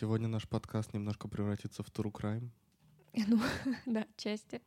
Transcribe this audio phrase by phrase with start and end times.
[0.00, 2.50] Сегодня наш подкаст немножко превратится в True Crime.
[3.26, 3.40] Ну,
[3.84, 4.62] да, части.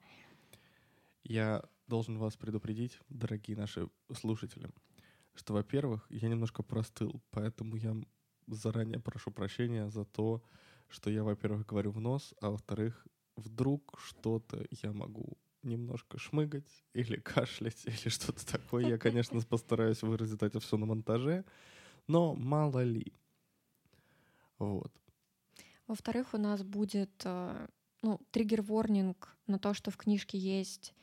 [1.24, 4.70] Я должен вас предупредить, дорогие наши слушатели,
[5.34, 7.96] что, во-первых, я немножко простыл, поэтому я
[8.48, 10.44] заранее прошу прощения за то,
[10.90, 13.08] что я, во-первых, говорю в нос, а во-вторых,
[13.38, 18.86] вдруг что-то я могу немножко шмыгать или кашлять или что-то такое.
[18.86, 21.46] Я, конечно, постараюсь выразить это все на монтаже,
[22.08, 23.14] но мало ли.
[24.60, 24.92] Вот.
[25.92, 27.68] Во-вторых, у нас будет э,
[28.02, 30.94] ну, триггер-ворнинг на то, что в книжке есть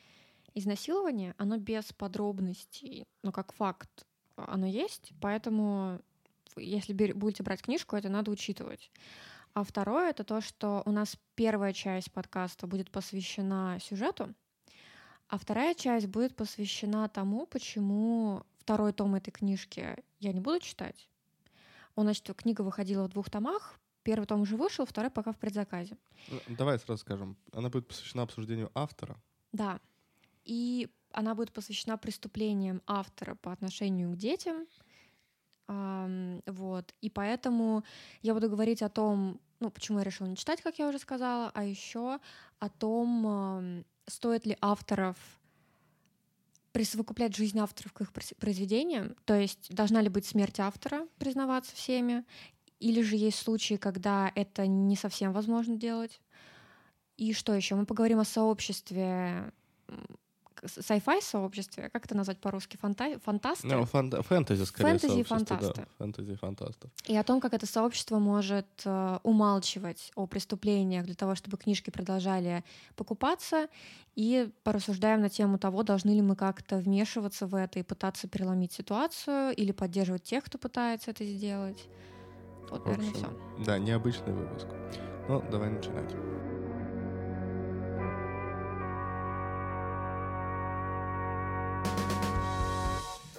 [0.54, 4.06] изнасилование, оно без подробностей, но как факт
[4.36, 6.00] оно есть, поэтому
[6.56, 8.90] если будете брать книжку, это надо учитывать.
[9.52, 14.34] А второе— это то, что у нас первая часть подкаста будет посвящена сюжету,
[15.28, 21.10] а вторая часть будет посвящена тому, почему второй том этой книжки я не буду читать.
[21.94, 25.96] Он, значит, книга выходила в двух томах, Первый том уже вышел, второй пока в предзаказе.
[26.30, 29.20] Ну, давай сразу скажем, она будет посвящена обсуждению автора.
[29.52, 29.80] Да.
[30.44, 34.66] И она будет посвящена преступлениям автора по отношению к детям.
[36.46, 36.94] Вот.
[37.00, 37.84] И поэтому
[38.22, 41.50] я буду говорить о том, ну, почему я решила не читать, как я уже сказала,
[41.54, 42.18] а еще
[42.58, 45.16] о том, стоит ли авторов
[46.72, 52.24] присовокуплять жизнь авторов к их произведениям, то есть должна ли быть смерть автора признаваться всеми,
[52.80, 56.20] или же есть случаи, когда это не совсем возможно делать.
[57.16, 57.74] И что еще?
[57.74, 59.52] Мы поговорим о сообществе
[60.62, 63.18] sci-fi сообществе, как это назвать по-русски, Фанта...
[63.20, 63.66] фантасты?
[63.66, 64.10] Ну, фан...
[64.10, 65.82] фэнтези, скорее, Фэнтези и фантасты.
[65.82, 65.86] Да.
[65.98, 66.90] Фэнтези и фантастов.
[67.06, 71.90] И о том, как это сообщество может э, умалчивать о преступлениях для того, чтобы книжки
[71.90, 72.64] продолжали
[72.96, 73.68] покупаться,
[74.14, 78.72] и порассуждаем на тему того, должны ли мы как-то вмешиваться в это и пытаться переломить
[78.72, 81.88] ситуацию, или поддерживать тех, кто пытается это сделать.
[82.70, 83.26] Вот, наверное, все.
[83.64, 84.66] Да, необычный выпуск.
[85.28, 86.14] Ну, давай начинать.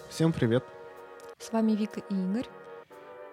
[0.09, 0.63] Всем привет!
[1.37, 2.47] С вами Вика и Игорь.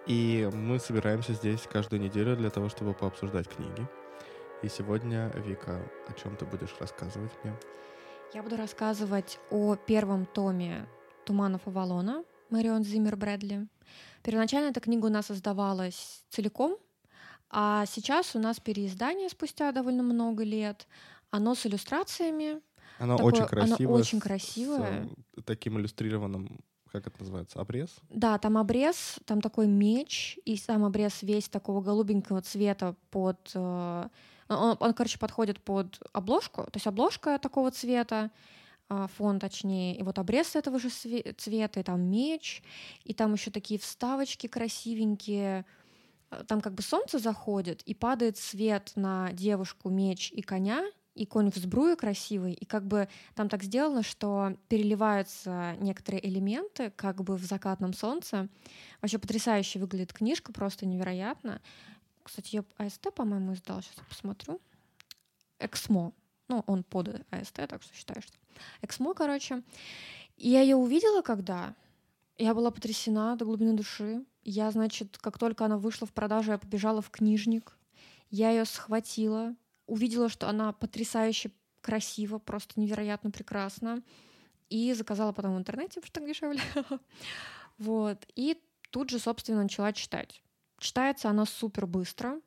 [0.06, 3.88] И мы собираемся здесь каждую неделю для того, чтобы пообсуждать книги.
[4.62, 7.52] И сегодня, Вика, о чем ты будешь рассказывать мне?
[8.32, 10.86] Я буду рассказывать о первом томе
[11.24, 13.66] «Туманов Авалона» Марион Зиммер Брэдли.
[14.22, 16.76] Первоначально эта книга у нас создавалась целиком,
[17.50, 20.86] а сейчас у нас переиздание спустя довольно много лет.
[21.30, 22.60] Оно с иллюстрациями.
[22.98, 23.86] Оно Такое, очень красивое.
[23.86, 25.08] Оно очень красивое.
[25.38, 26.60] С таким иллюстрированным
[26.96, 27.90] как это называется, обрез?
[28.08, 33.50] Да, там обрез, там такой меч, и сам обрез весь такого голубенького цвета под...
[33.54, 34.08] Э,
[34.48, 38.30] он, он, короче, подходит под обложку, то есть обложка такого цвета,
[38.88, 42.62] фон точнее, и вот обрез этого же цвета, и там меч,
[43.04, 45.64] и там еще такие вставочки красивенькие,
[46.30, 51.24] а, там как бы солнце заходит, и падает свет на девушку, меч и коня, и
[51.24, 57.22] конь в сбруе красивый, и как бы там так сделано, что переливаются некоторые элементы, как
[57.22, 58.48] бы в закатном солнце.
[59.00, 61.60] Вообще потрясающе выглядит книжка, просто невероятно.
[62.22, 64.60] Кстати, ее АСТ, по-моему, издал, сейчас посмотрю.
[65.58, 66.12] Эксмо,
[66.48, 68.22] ну, он под АСТ, так что считаю.
[68.82, 69.62] Эксмо, короче.
[70.36, 71.74] И я ее увидела, когда...
[72.38, 74.22] Я была потрясена до глубины души.
[74.42, 77.76] Я, значит, как только она вышла в продажу, я побежала в книжник.
[78.28, 79.54] Я ее схватила,
[79.86, 84.02] увидела, что она потрясающе красива, просто невероятно прекрасна.
[84.68, 86.60] И заказала потом в интернете, потому что так дешевле.
[87.78, 88.26] вот.
[88.34, 90.42] И тут же, собственно, начала читать.
[90.78, 92.40] Читается она супер быстро.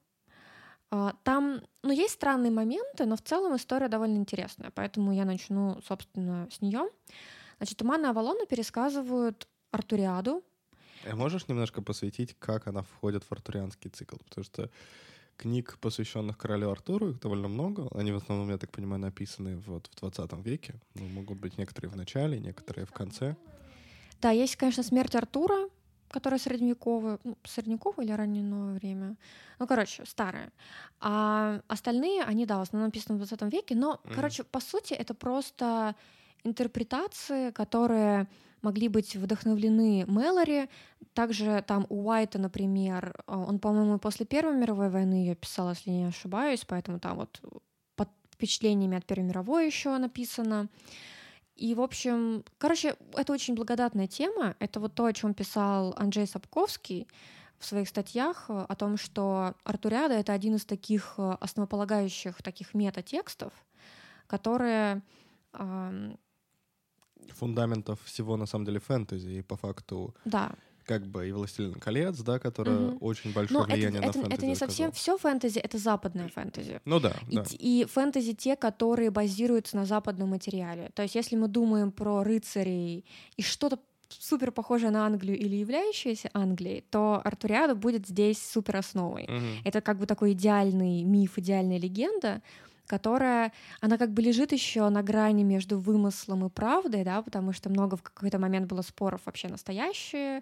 [0.91, 5.79] А, там, ну, есть странные моменты, но в целом история довольно интересная, поэтому я начну,
[5.87, 6.89] собственно, с нее.
[7.57, 10.43] Значит, Туманы Авалона пересказывают Артуриаду.
[11.09, 14.17] А можешь немножко посвятить, как она входит в артурианский цикл?
[14.17, 14.69] Потому что
[15.37, 17.87] книг, посвященных королю Артуру, их довольно много.
[17.93, 20.75] Они в основном, я так понимаю, написаны вот в 20 веке.
[20.95, 23.35] Ну, могут быть некоторые в начале, некоторые в конце.
[24.21, 25.69] Да, есть, конечно, смерть Артура,
[26.11, 29.15] которая средневековая, ну, средневековое или раннее новое время.
[29.59, 30.51] Ну, короче, старая.
[30.99, 34.15] А остальные, они, да, в основном написаны в 20 веке, но, mm.
[34.15, 35.95] короче, по сути, это просто
[36.43, 38.27] интерпретации, которые
[38.61, 40.69] могли быть вдохновлены Мэлори.
[41.13, 46.05] Также там у Уайта, например, он, по-моему, после Первой мировой войны ее писал, если не
[46.05, 47.41] ошибаюсь, поэтому там вот
[47.95, 50.67] под впечатлениями от Первой мировой еще написано.
[51.59, 54.55] И, в общем, короче, это очень благодатная тема.
[54.59, 57.07] Это вот то, о чем писал Анджей Сапковский
[57.57, 63.51] в своих статьях о том, что Артуриада— это один из таких э, основополагающих таких метатекстов,
[64.27, 65.01] которые...
[67.31, 70.51] Фундаментов всего, на самом деле, фэнтези, и по факту да.
[70.89, 72.97] Как бы и «Властелин колец», да, которая Мгм.
[73.01, 76.29] очень большое Но это, влияние на это, фэнтези это не совсем все фэнтези, это западное
[76.29, 76.81] фэнтези.
[76.85, 77.43] Ну да, И, да.
[77.59, 80.89] и фэнтези те, которые базируются на западном материале.
[80.95, 83.05] То есть, если мы думаем про рыцарей
[83.37, 83.77] и что-то
[84.09, 89.27] супер похожее на Англию или являющееся Англией, то Артуриада будет здесь супер основой.
[89.29, 89.61] Мгм.
[89.65, 92.41] Это как бы такой идеальный миф, идеальная легенда,
[92.89, 93.51] которая,
[93.81, 97.95] она как бы лежит еще на грани между вымыслом и правдой, да, потому что много
[97.95, 100.41] в какой-то момент было споров вообще настоящая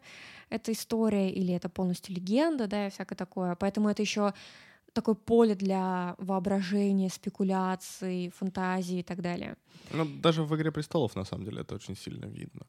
[0.50, 3.56] эта история или это полностью легенда, да, и всякое такое.
[3.56, 4.34] Поэтому это еще
[4.94, 9.56] такое поле для воображения, спекуляций, фантазии и так далее.
[9.92, 12.66] Ну, даже в «Игре престолов», на самом деле, это очень сильно видно.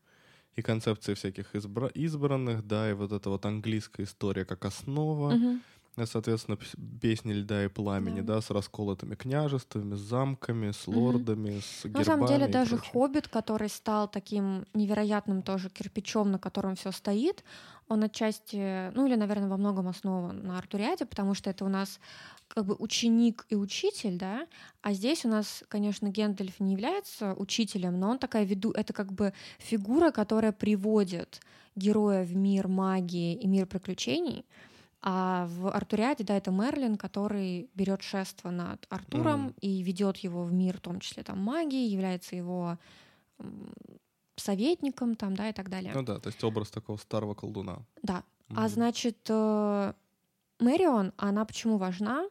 [0.57, 5.78] И концепции всяких избра- избранных, да, и вот эта вот английская история как основа, и,
[6.07, 8.35] соответственно, пс- песни льда и пламени, Да.
[8.35, 12.93] да, с расколотыми княжествами, с замками, с лордами, с На гербами самом деле даже прочим.
[12.93, 17.45] Хоббит, который стал таким невероятным тоже кирпичом, на котором все стоит,
[17.89, 22.01] он отчасти, ну или, наверное, во многом основан на Артуриаде, потому что это у нас
[22.49, 24.47] как бы ученик и учитель, да,
[24.83, 29.13] а здесь у нас, конечно, Гендальф не является учителем, но он такая веду, это как
[29.13, 31.41] бы фигура, которая приводит
[31.77, 34.45] героя в мир магии и мир приключений,
[35.01, 39.55] а в Артуриаде, да, это Мерлин, который берет шество над Артуром Мгм.
[39.61, 42.79] и ведет его в мир, в том числе там магии, является его
[44.37, 45.93] советником, там, да, и так далее.
[45.95, 47.79] Ну да, то есть образ такого старого колдуна.
[48.03, 48.23] Да.
[48.55, 48.69] А Мгм.
[48.69, 49.93] значит, э,
[50.61, 52.25] Мэрион, она почему важна?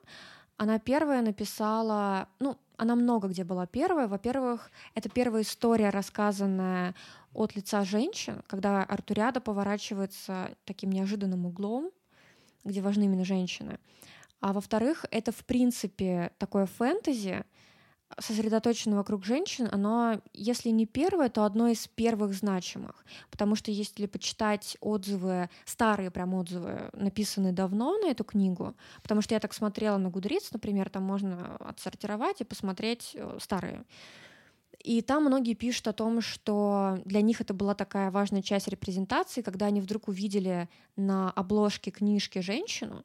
[0.57, 4.07] Она первая написала, ну, она много где была первая.
[4.07, 6.95] Во-первых, это первая история, рассказанная
[7.33, 11.91] от лица женщин, когда Артуриада поворачивается таким неожиданным углом,
[12.63, 13.79] где важны именно женщины.
[14.39, 17.43] А во-вторых, это, в принципе, такое фэнтези,
[18.19, 23.05] сосредоточено вокруг женщин, оно, если не первое, то одно из первых значимых.
[23.29, 29.35] Потому что если почитать отзывы, старые прям отзывы, написанные давно на эту книгу, потому что
[29.35, 33.83] я так смотрела на Гудриц, например, там можно отсортировать и посмотреть э, старые.
[34.87, 39.41] И там многие пишут о том, что для них это была такая важная часть репрезентации,
[39.41, 43.03] когда они вдруг увидели на обложке книжки женщину,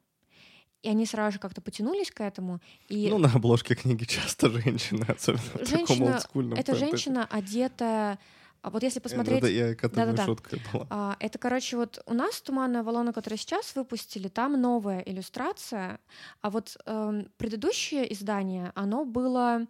[0.82, 2.60] и они сразу же как-то потянулись к этому.
[2.88, 6.78] И Ну, на обложке книги часто женщины, особенно в таком Женщина- олдскульном фэнтези.
[6.78, 8.20] женщина одетая...
[8.62, 9.38] а Вот если посмотреть...
[9.38, 10.24] Это я к этому Да-да-да.
[10.24, 10.86] шутка была.
[10.88, 15.98] А, Это, короче, вот у нас «Туманная Валона», которую сейчас выпустили, там новая иллюстрация,
[16.42, 19.66] а вот эм, предыдущее издание, оно было э,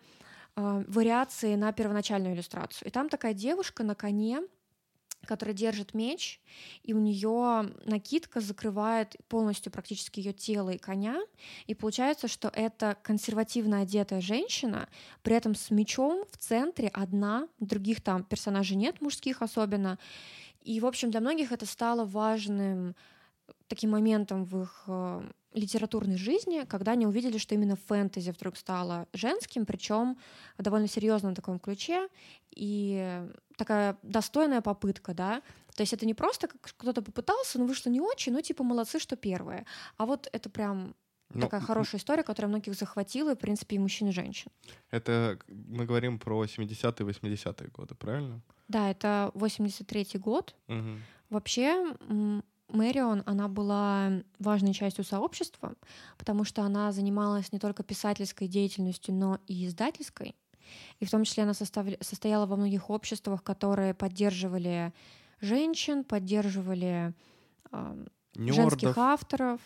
[0.57, 2.89] вариацией на первоначальную иллюстрацию.
[2.89, 4.43] И там такая девушка на коне,
[5.25, 6.41] которая держит меч,
[6.83, 11.21] и у нее накидка закрывает полностью практически ее тело и коня,
[11.67, 14.89] и получается, что это консервативно одетая женщина,
[15.23, 19.99] при этом с мечом в центре одна, других там персонажей нет, мужских особенно,
[20.63, 22.95] и, в общем, для многих это стало важным
[23.73, 25.23] таким моментом в их э,
[25.55, 30.19] литературной жизни, когда они увидели, что именно фэнтези вдруг стало женским, причем
[30.59, 32.09] в довольно серьезном таком ключе,
[32.51, 33.23] и
[33.57, 35.41] такая достойная попытка, да.
[35.75, 38.99] То есть это не просто как кто-то попытался, но вышло не очень, ну типа молодцы,
[38.99, 39.65] что первые.
[39.97, 40.95] А вот это прям
[41.31, 44.51] Ну, такая хорошая история, которая многих захватила, и, в принципе, и мужчин, и женщин.
[44.91, 48.43] Это мы говорим про 70-е, 80-е годы, правильно?
[48.69, 51.01] Да, это 83 год, Мгм.
[51.33, 51.97] Вообще,
[52.73, 55.75] Мэрион, она была важной частью сообщества,
[56.19, 60.35] потому что она занималась не только писательской деятельностью, но и издательской.
[61.01, 64.93] И в том числе она составля- состояла во многих обществах, которые поддерживали
[65.41, 67.15] женщин, поддерживали
[67.70, 68.06] ам,
[68.53, 69.61] женских авторов.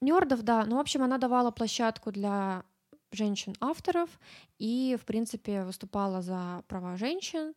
[0.00, 0.64] Нердов, да.
[0.66, 2.64] Ну, в общем, она давала площадку для
[3.12, 4.10] женщин-авторов
[4.58, 7.54] и, в принципе, выступала за права женщин.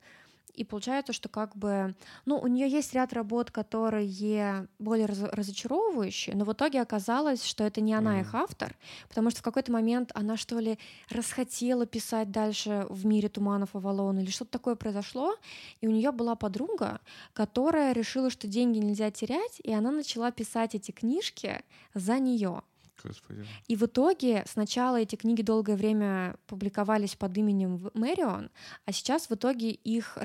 [0.58, 1.96] И получается, что как бы,
[2.26, 7.64] ну, у нее есть ряд работ, которые более раз- разочаровывающие, но в итоге оказалось, что
[7.64, 8.22] это не она Мгм.
[8.22, 8.76] их автор,
[9.08, 14.20] потому что в какой-то момент она что ли расхотела писать дальше в мире туманов Авалона
[14.20, 15.36] или что-то такое произошло,
[15.82, 17.02] и у нее была подруга,
[17.34, 22.64] которая решила, что деньги нельзя терять, и она начала писать эти книжки за нее.
[23.04, 23.46] Господи.
[23.68, 28.50] И в итоге сначала эти книги долгое время публиковались под именем Мэрион,
[28.86, 30.18] а сейчас в итоге их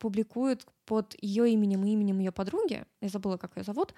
[0.00, 2.84] публикуют под ее именем и именем ее подруги.
[3.00, 3.94] Я забыла, как ее зовут.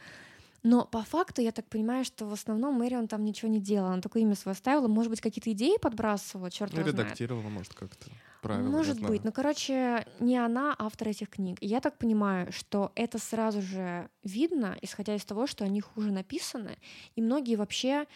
[0.63, 3.93] Но по факту я так понимаю, что в основном Мэрион там ничего не делала.
[3.93, 4.89] Она только имя свое оставила.
[4.89, 7.07] Может быть, какие-то идеи подбрасывала, черт Ну, его знает.
[7.07, 8.11] редактировала, может, как-то.
[8.41, 8.69] Правильно.
[8.69, 9.25] не Может быть.
[9.25, 11.59] Ну, короче, не она автор этих книг.
[11.61, 16.11] И я так понимаю, что это сразу же видно, исходя из того, что они хуже
[16.11, 16.77] написаны.
[17.17, 18.07] И многие вообще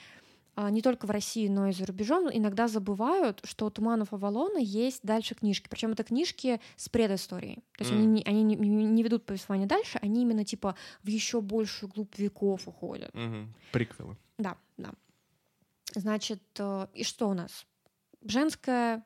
[0.57, 4.59] а, не только в России, но и за рубежом, иногда забывают, что у Туманов Авалона
[4.59, 5.69] есть дальше книжки.
[5.69, 7.57] Причем это книжки с предысторией.
[7.77, 7.97] То есть mm.
[7.97, 12.17] они, не, они не, не ведут повествование дальше, они именно типа в еще большую глубь
[12.19, 13.11] веков уходят.
[13.15, 13.47] Mm-hmm.
[13.73, 14.17] Приквелы.
[14.39, 14.93] Да, да.
[15.95, 17.67] Значит, э, и что у нас?
[18.23, 19.05] Женская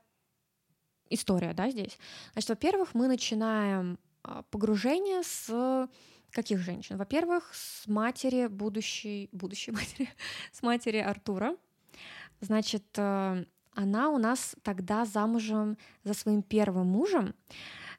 [1.11, 1.99] история, да, здесь.
[2.33, 5.89] Значит, во-первых, мы начинаем а, погружение с
[6.31, 6.97] каких женщин?
[6.97, 10.09] Во-первых, с матери будущей, будущей матери,
[10.53, 11.57] с матери Артура.
[12.41, 17.35] Значит, э, она у нас тогда замужем за своим первым мужем.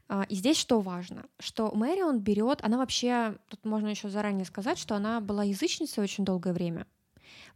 [0.07, 4.77] А, и здесь что важно, что Мэрион берет, она вообще, тут можно еще заранее сказать,
[4.77, 6.87] что она была язычницей очень долгое время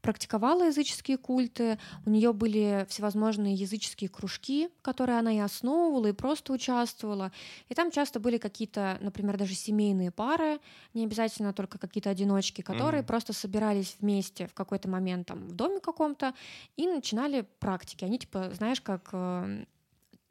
[0.03, 6.51] практиковала языческие культы, у нее были всевозможные языческие кружки, которые она и основывала, и просто
[6.51, 7.31] участвовала.
[7.69, 10.59] И там часто были какие-то, например, даже семейные пары,
[10.93, 13.07] не обязательно только какие-то одиночки, которые mm-hmm.
[13.07, 16.33] просто собирались вместе в какой-то момент там в доме каком-то
[16.75, 18.03] и начинали практики.
[18.03, 19.63] Они типа, знаешь, как э,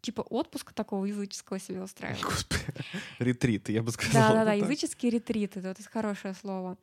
[0.03, 2.23] типа отпуск такого языческого себе устраивают.
[2.23, 2.63] Господи,
[3.19, 4.35] ретрит, я бы сказала.
[4.35, 6.77] Да-да-да, языческие ретриты, это, это хорошее слово.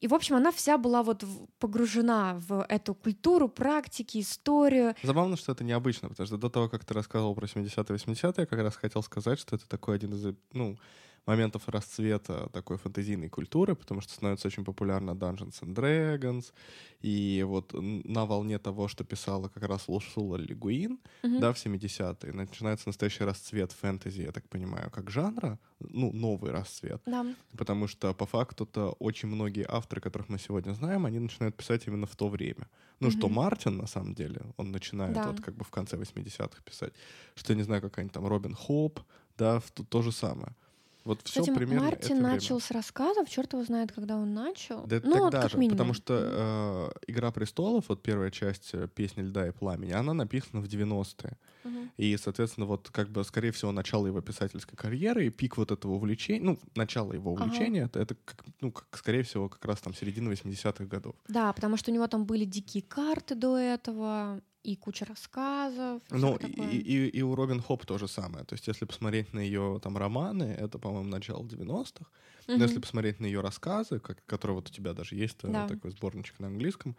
[0.00, 1.24] И, в общем, она вся была вот
[1.58, 4.94] погружена в эту культуру, практики, историю.
[5.02, 8.46] Забавно, что это необычно, потому что до того, как ты рассказывал про 70-е, 80-е, я
[8.46, 10.78] как раз хотел сказать, что это такой один из, ну,
[11.26, 16.52] моментов расцвета такой фэнтезийной культуры, потому что становится очень популярна Dungeons and Dragons,
[17.00, 21.38] и вот на волне того, что писала как раз Лурсула Лигуин, mm-hmm.
[21.38, 27.00] да, в 70-е, начинается настоящий расцвет фэнтези, я так понимаю, как жанра, ну, новый расцвет.
[27.06, 27.26] Да.
[27.56, 32.06] Потому что по факту-то очень многие авторы, которых мы сегодня знаем, они начинают писать именно
[32.06, 32.68] в то время.
[33.00, 33.18] Ну, mm-hmm.
[33.18, 35.28] что Мартин, на самом деле, он начинает да.
[35.28, 36.92] вот как бы в конце 80-х писать,
[37.34, 39.00] что, я не знаю, какая-нибудь там Робин Хоп,
[39.38, 40.54] да, то, то же самое.
[41.04, 42.66] Вот все Кстати, примерно Мартин это начал время.
[42.66, 44.86] с рассказов, черт его знает, когда он начал.
[44.86, 45.78] Да ну, тогда вот как же, минимум.
[45.78, 50.60] потому что э, «Игра престолов», вот первая часть э, «Песни льда и пламени», она написана
[50.60, 51.38] в 90-е.
[51.64, 51.78] Угу.
[51.96, 55.92] И, соответственно, вот как бы, скорее всего, начало его писательской карьеры и пик вот этого
[55.92, 57.90] увлечения, ну, начало его увлечения, ага.
[57.90, 61.14] это, это как, ну, как, скорее всего, как раз там середина 80-х годов.
[61.28, 66.02] Да, потому что у него там были дикие карты до этого, и куча рассказов.
[66.10, 68.44] Ну, и, и, и у Робин Хоп то же самое.
[68.44, 72.06] То есть, если посмотреть на ее там романы, это, по-моему, начало 90-х.
[72.46, 75.68] Но если посмотреть на ее рассказы, как, которые вот у тебя даже есть э, да.
[75.68, 76.96] такой сборничек на английском,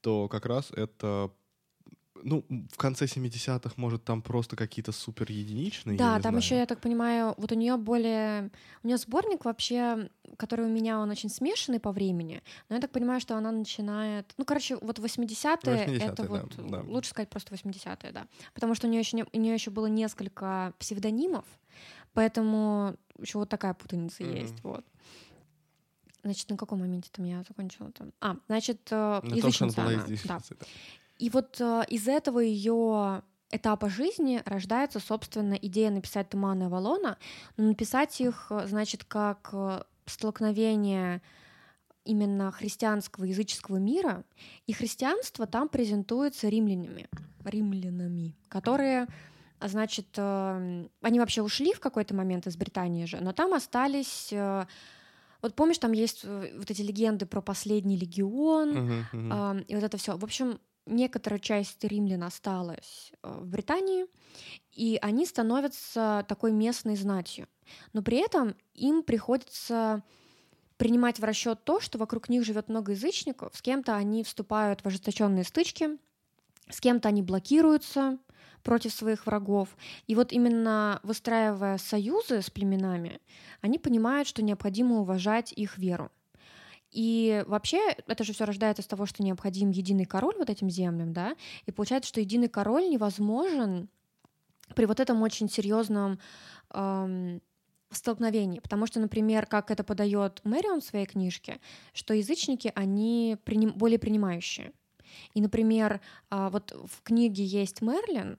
[0.00, 1.32] то как раз это
[2.22, 5.96] ну, в конце 70-х, может, там просто какие-то супер единичные.
[5.96, 8.50] Да, там еще, я так понимаю, вот у нее более.
[8.82, 12.42] У нее сборник вообще, который у меня, он очень смешанный по времени.
[12.68, 14.32] Но я так понимаю, что она начинает.
[14.36, 16.80] Ну, короче, вот 80-е, 80 это вот да.
[16.80, 18.26] лучше сказать просто 80-е, да.
[18.54, 19.24] Потому что у нее еще не...
[19.32, 21.44] у нее еще было несколько псевдонимов,
[22.12, 24.40] поэтому еще вот такая путаница mm-hmm.
[24.40, 24.62] есть.
[24.62, 24.84] Вот.
[26.22, 28.12] Значит, на каком моменте там я закончила там?
[28.20, 30.04] А, значит, э, на язычница том, она.
[30.24, 30.38] Да.
[30.50, 30.66] да.
[31.22, 37.16] И вот э, из этого ее этапа жизни рождается, собственно, идея написать Туманы Авалона,
[37.56, 41.22] но написать их, э, значит, как э, столкновение
[42.04, 44.24] именно христианского языческого мира,
[44.66, 47.08] и христианство там презентуется римлянами,
[47.44, 49.06] римлянами, которые
[49.60, 54.34] значит, э, они вообще ушли в какой-то момент из Британии же, но там остались
[55.42, 59.60] вот помнишь, там есть вот эти легенды про последний легион, uh-huh, uh-huh.
[59.60, 60.16] Э, и вот это все.
[60.16, 64.06] В общем, некоторая часть римлян осталась э, в Британии,
[64.72, 67.48] и они становятся такой местной знатью.
[67.92, 70.02] Но при этом им приходится
[70.76, 74.86] принимать в расчет то, что вокруг них живет много язычников, с кем-то они вступают в
[74.86, 75.98] ожесточенные стычки,
[76.68, 78.18] с кем-то они блокируются
[78.62, 79.76] против своих врагов.
[80.06, 83.20] И вот именно выстраивая союзы с племенами,
[83.60, 86.10] они понимают, что необходимо уважать их веру.
[86.92, 91.12] И вообще это же все рождается с того, что необходим единый король вот этим землям,
[91.12, 93.88] да, и получается, что единый король невозможен
[94.76, 96.18] при вот этом очень серьезном
[96.70, 97.40] эм,
[97.90, 101.60] столкновении, потому что, например, как это подает Мэрион в своей книжке,
[101.92, 104.72] что язычники, они приним, более принимающие.
[105.34, 108.38] И, например, э, вот в книге есть Мерлин,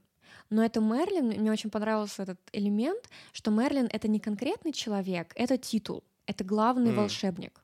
[0.50, 5.58] но это Мерлин, мне очень понравился этот элемент, что Мерлин— это не конкретный человек, это
[5.58, 6.96] титул, это главный mm.
[6.96, 7.63] волшебник.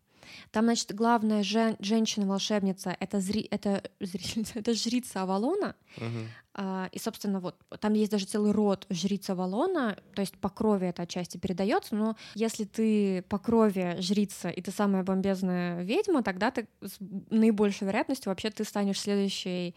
[0.51, 5.75] Там, значит, главная жен- женщина-волшебница— это, зри- это, зрительница, это жрица Авалона.
[5.97, 6.27] Uh-huh.
[6.53, 10.87] А, и, собственно, вот там есть даже целый род жрица Авалона, то есть по крови
[10.87, 16.51] это отчасти передается, но если ты по крови жрица и ты самая бомбезная ведьма, тогда
[16.51, 16.97] ты с
[17.29, 19.75] наибольшей вероятностью вообще ты станешь следующей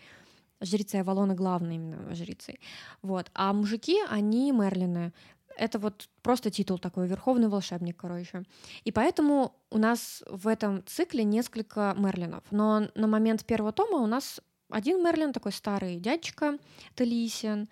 [0.60, 2.60] жрицей Авалона главной именно жрицей.
[3.02, 3.30] Вот.
[3.34, 5.12] А мужики, они Мерлины.
[5.56, 8.44] Это вот просто титул такой, верховный волшебник, короче.
[8.84, 12.44] И поэтому у нас в этом цикле несколько Мерлинов.
[12.50, 14.40] Но на момент первого тома у нас
[14.70, 16.58] один Мерлин, такой старый дядечка
[16.94, 17.68] Талисин.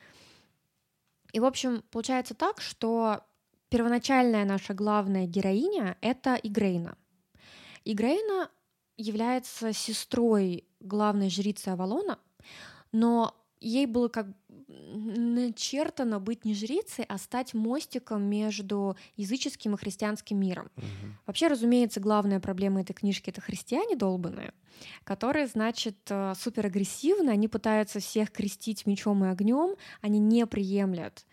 [1.33, 3.21] И, в общем, получается так, что
[3.69, 6.97] первоначальная наша главная героиня— это Игрейна.
[7.85, 8.51] Игрейна
[8.97, 12.19] является сестрой главной жрицы Авалона,
[12.93, 14.27] но ей было как
[14.69, 20.71] начертано быть не жрицей, а стать мостиком между языческим и христианским миром.
[20.77, 20.87] Угу.
[21.27, 24.53] Вообще, разумеется, главная проблема этой книжки— это христиане долбанные,
[25.05, 31.27] которые, значит, э, супер агрессивны, они пытаются всех крестить мечом и огнем, они не приемлят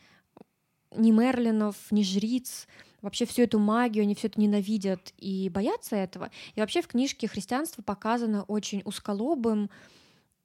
[0.96, 2.68] ни Мерлинов, ни жриц,
[3.02, 6.32] вообще всю эту магию, они все это ненавидят и боятся этого.
[6.56, 9.70] И вообще в книжке христианство показано очень узколобым,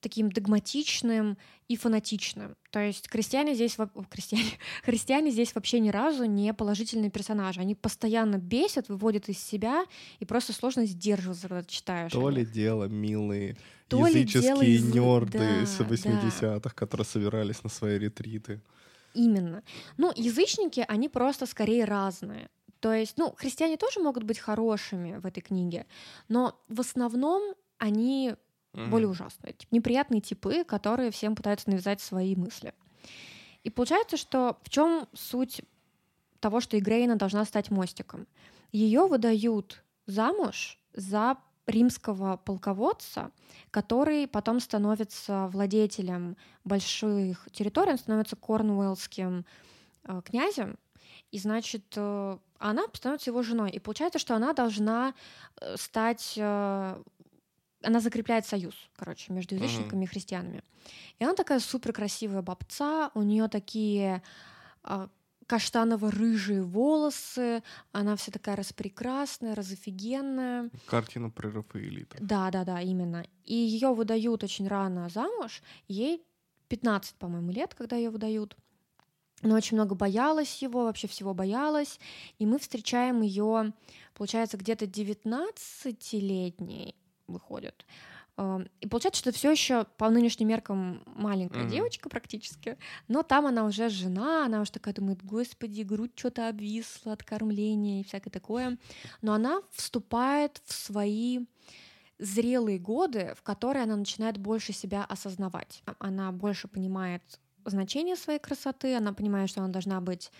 [0.02, 2.56] таким догматичным и фанатичным.
[2.70, 3.76] То есть крестьяне здесь,
[4.10, 4.44] крестьяне,
[4.84, 7.60] христиане здесь вообще ни разу не положительные персонажи.
[7.60, 9.86] Они постоянно бесят, выводят из себя,
[10.18, 12.12] и просто сложно сдерживаться, когда ты читаешь.
[12.12, 13.56] То ли дело милые
[13.88, 15.20] То языческие дело...
[15.20, 16.70] нерды да, с 80-х, да.
[16.70, 18.60] которые собирались на свои ретриты.
[19.14, 19.62] Именно.
[19.96, 22.48] Ну, язычники, они просто скорее разные.
[22.80, 25.86] То есть, ну, христиане тоже могут быть хорошими в этой книге,
[26.28, 28.34] но в основном они
[28.72, 28.86] угу.
[28.86, 32.74] более ужасные, типа, неприятные типы, которые всем пытаются навязать свои мысли.
[33.64, 35.62] И получается, что в чем суть
[36.40, 38.26] того, что Игрейна должна стать мостиком?
[38.72, 41.36] Ее выдают замуж за
[41.66, 43.30] римского полководца,
[43.70, 49.46] который потом становится владетелем больших территорий, он становится корнуэллским
[50.04, 50.76] э, князем,
[51.30, 53.70] и, значит, э, она становится его женой.
[53.70, 55.14] И получается, что она должна
[55.60, 57.02] э, стать э,
[57.82, 60.04] она закрепляет союз, короче, между язычниками mm-hmm.
[60.04, 60.62] и христианами.
[61.18, 64.22] И она такая супер красивая бабца, у нее такие
[64.82, 65.08] а,
[65.46, 67.62] каштаново-рыжие волосы,
[67.92, 70.70] она вся такая распрекрасная, разофигенная.
[70.86, 72.18] Картина про Рафаэлита.
[72.20, 73.24] Да, да, да, именно.
[73.44, 76.24] И ее выдают очень рано замуж, ей
[76.68, 78.56] 15, по-моему, лет, когда ее выдают.
[79.42, 81.98] Она очень много боялась его, вообще всего боялась.
[82.38, 83.72] И мы встречаем ее,
[84.14, 86.94] получается, где-то 19-летней
[87.32, 87.84] выходят.
[88.80, 91.70] И получается, что все еще по нынешним меркам маленькая mm-hmm.
[91.70, 97.12] девочка практически, но там она уже жена, она уже такая думает, господи, грудь что-то обвисла
[97.12, 98.78] от кормления и всякое такое.
[99.20, 101.44] Но она вступает в свои
[102.18, 105.82] зрелые годы, в которые она начинает больше себя осознавать.
[105.98, 107.22] Она больше понимает
[107.66, 110.32] значение своей красоты, она понимает, что она должна быть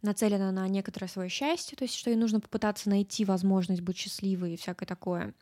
[0.00, 4.54] нацелена на некоторое свое счастье, то есть что ей нужно попытаться найти возможность быть счастливой
[4.54, 5.34] и всякое такое.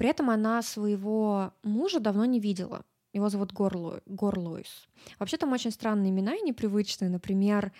[0.00, 2.86] При этом она своего мужа давно не видела.
[3.12, 4.88] Его зовут Горло, Горлойс.
[5.18, 7.10] Вообще там очень странные имена и непривычные.
[7.10, 7.70] Например,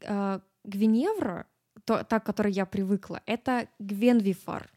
[0.00, 1.46] э, Гвиневра,
[1.84, 4.70] то, та, к которой я привыкла, это Гвенвифар.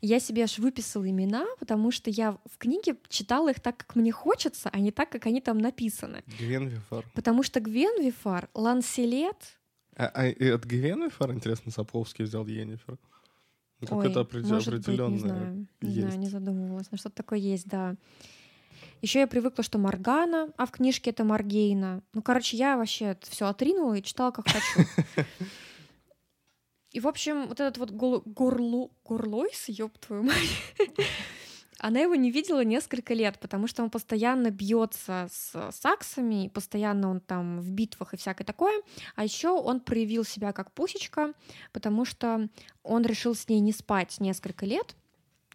[0.00, 4.10] Я себе аж выписала имена, потому что я в книге читала их так, как мне
[4.10, 6.24] хочется, а не так, как они там написаны.
[6.38, 7.04] Гвенвифар.
[7.14, 9.60] Потому что Гвенвифар, Ланселет...
[9.96, 12.96] А, а от Гвенвифар, интересно, Сапковский взял Енифер?
[13.82, 16.00] Ну, какое-то определенное быть, не знаю, не есть.
[16.00, 17.96] знаю, не задумывалась, но что-то такое есть, да.
[19.00, 22.02] Еще я привыкла, что Маргана, а в книжке это Маргейна.
[22.14, 24.88] Ну, короче, я вообще все отринула и читала как хочу.
[26.92, 30.36] И, в общем, вот этот вот горло, горлойс, ёб твою мать,
[31.82, 37.18] она его не видела несколько лет, потому что он постоянно бьется с саксами, постоянно он
[37.18, 38.80] там в битвах и всякое такое.
[39.16, 41.34] А еще он проявил себя как пусечка,
[41.72, 42.48] потому что
[42.84, 44.94] он решил с ней не спать несколько лет.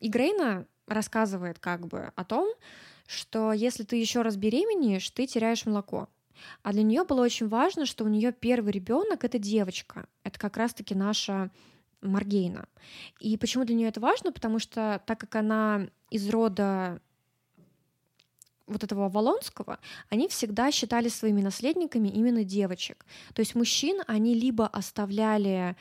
[0.02, 2.54] И Грейна рассказывает как бы о том,
[3.08, 6.10] что если ты еще раз беременеешь, ты теряешь молоко.
[6.62, 10.10] А для нее было очень важно, что у нее первый ребенок это девочка.
[10.24, 11.52] Это как раз-таки наша
[12.02, 12.68] Маргейна.
[13.22, 14.34] И почему для нее это важно?
[14.34, 17.02] Потому что так как она из рода
[18.68, 23.06] вот этого Волонского, они всегда считали своими наследниками именно девочек.
[23.34, 25.76] То есть мужчин они либо оставляли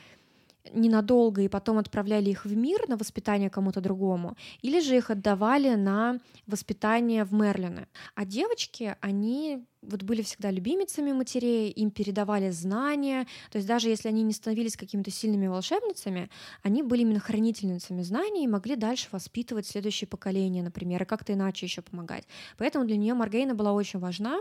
[0.73, 5.75] ненадолго и потом отправляли их в мир на воспитание кому-то другому, или же их отдавали
[5.75, 7.87] на воспитание в Мерлины.
[8.15, 14.09] А девочки, они вот были всегда любимицами матерей, им передавали знания, то есть даже если
[14.09, 16.29] они не становились какими-то сильными волшебницами,
[16.61, 21.65] они были именно хранительницами знаний и могли дальше воспитывать следующее поколение, например, и как-то иначе
[21.65, 22.25] еще помогать.
[22.57, 24.39] Поэтому для нее Маргейна была очень важна.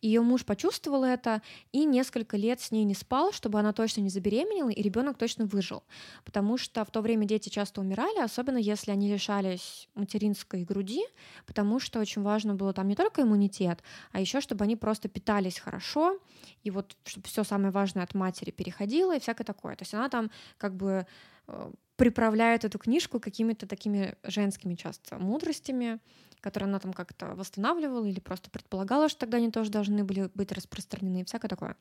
[0.00, 4.08] Ее муж почувствовал это и несколько лет с ней не спал, чтобы она точно не
[4.08, 5.82] забеременела и ребенок точно выжил.
[6.24, 11.02] Потому что в то время дети часто умирали, особенно если они лишались материнской груди,
[11.46, 15.58] потому что очень важно было там не только иммунитет, а еще чтобы они просто питались
[15.58, 16.18] хорошо,
[16.62, 19.76] и вот чтобы все самое важное от матери переходило и всякое такое.
[19.76, 21.06] То есть она там как бы
[21.46, 26.00] э, приправляет эту книжку какими-то такими женскими часто мудростями,
[26.40, 30.52] которые она там как-то восстанавливала или просто предполагала, что тогда они тоже должны были быть
[30.52, 31.76] распространены и всякое такое.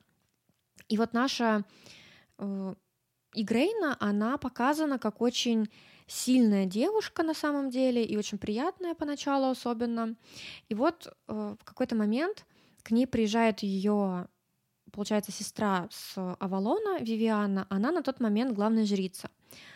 [0.89, 1.63] И вот наша
[2.37, 2.75] э,
[3.33, 5.69] Игрейна, она показана как очень
[6.07, 10.15] сильная девушка на самом деле и очень приятная поначалу особенно.
[10.69, 12.45] И вот э, в какой-то момент
[12.87, 14.29] к ней приезжает ее,
[14.93, 19.29] получается, сестра с Авалона, Вивиана, она на тот момент главная жрица.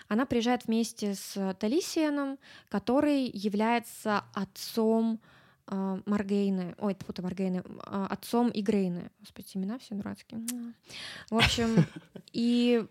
[0.08, 5.20] Она приезжает вместе с Талисианом, который является отцом
[5.68, 9.12] э, Маргейны, ой, фу Маргейны, э, отцом Игрейны.
[9.20, 10.40] Господи, имена все дурацкие.
[11.30, 11.86] В общем,
[12.32, 12.86] и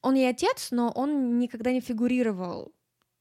[0.00, 2.72] он ей отец, но он никогда не фигурировал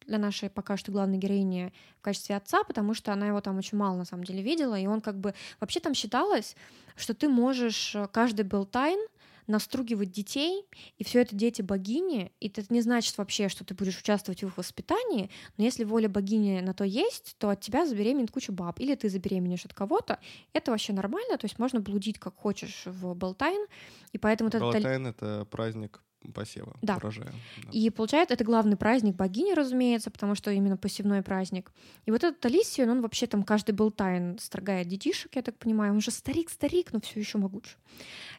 [0.07, 3.77] для нашей пока что главной героини в качестве отца, потому что она его там очень
[3.77, 5.33] мало на самом деле видела, и он как бы...
[5.59, 6.55] Вообще там считалось,
[6.95, 8.99] что ты можешь э, каждый был тайн
[9.47, 10.65] настругивать детей,
[10.97, 14.47] и все это дети богини, и это не значит вообще, что ты будешь участвовать в
[14.47, 18.79] их воспитании, но если воля богини на то есть, то от тебя забеременеет куча баб,
[18.79, 20.19] или ты забеременеешь от кого-то,
[20.53, 23.65] это вообще нормально, то есть можно блудить как хочешь в Болтайн,
[24.11, 24.49] и поэтому...
[24.49, 26.01] Болтайн— это праздник
[26.33, 26.97] посева, да.
[26.97, 27.31] урожая.
[27.63, 27.69] Да.
[27.71, 31.71] И получается, это главный праздник богини, разумеется, потому что именно посевной праздник.
[32.05, 35.93] И вот этот Алисион, он вообще там каждый был тайн строгает детишек, я так понимаю.
[35.93, 37.77] Он же старик-старик, но все еще могуч.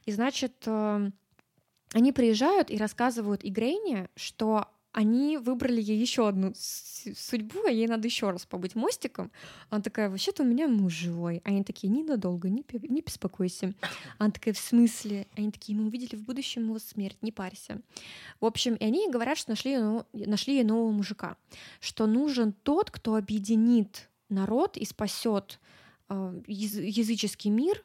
[0.07, 1.11] И значит, э,
[1.93, 8.09] они приезжают и рассказывают Игрейне, что они выбрали ей еще одну судьбу, а ей надо
[8.09, 9.31] еще раз побыть мостиком.
[9.71, 11.41] Она такая, вообще-то у меня муж живой.
[11.45, 13.75] Они такие, ненадолго, не, не беспокойся.
[14.19, 15.27] Она такая, в смысле?
[15.37, 17.81] Они такие, мы увидели в будущем его смерть, не парься.
[18.41, 19.79] В общем, и они говорят, что нашли,
[20.13, 21.37] нашли ей нового мужика,
[21.81, 25.61] что нужен тот, кто объединит народ и спасет
[26.09, 27.85] э, языческий мир,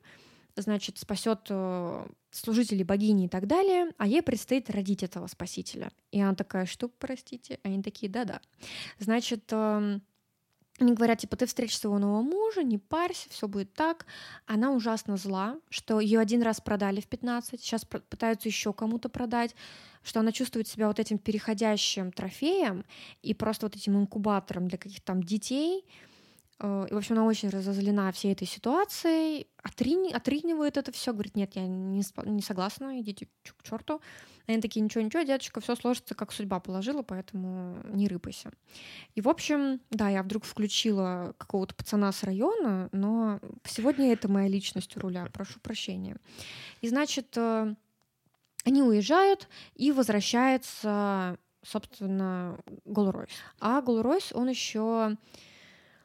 [0.56, 5.92] значит, спасет э, служителей богини и так далее, а ей предстоит родить этого спасителя.
[6.12, 7.60] И она такая, что, простите?
[7.64, 8.42] Они такие, да-да.
[9.00, 10.02] Значит, эм,
[10.80, 14.06] они говорят, типа, ты встретишь своего нового мужа, не парься, все будет так.
[14.46, 19.56] Она ужасно зла, что ее один раз продали в 15, сейчас пытаются еще кому-то продать,
[20.04, 22.86] что она чувствует себя вот этим переходящим трофеем
[23.22, 25.86] и просто вот этим инкубатором для каких-то там детей,
[26.60, 31.56] и, в общем, она очень разозлена всей этой ситуацией, отрини, отринивает это все, говорит, нет,
[31.56, 34.02] я не, не согласна, идите к черту.
[34.46, 38.52] Они такие, ничего-ничего, дедушка, все сложится, как судьба положила, поэтому не рыпайся.
[39.16, 44.48] И, в общем, да, я вдруг включила какого-то пацана с района, но сегодня это моя
[44.48, 46.18] личность у руля, прошу прощения.
[46.82, 47.74] И, значит, э,
[48.66, 53.32] они уезжают, и возвращается, собственно, Голройс.
[53.60, 55.18] А Голройс, он еще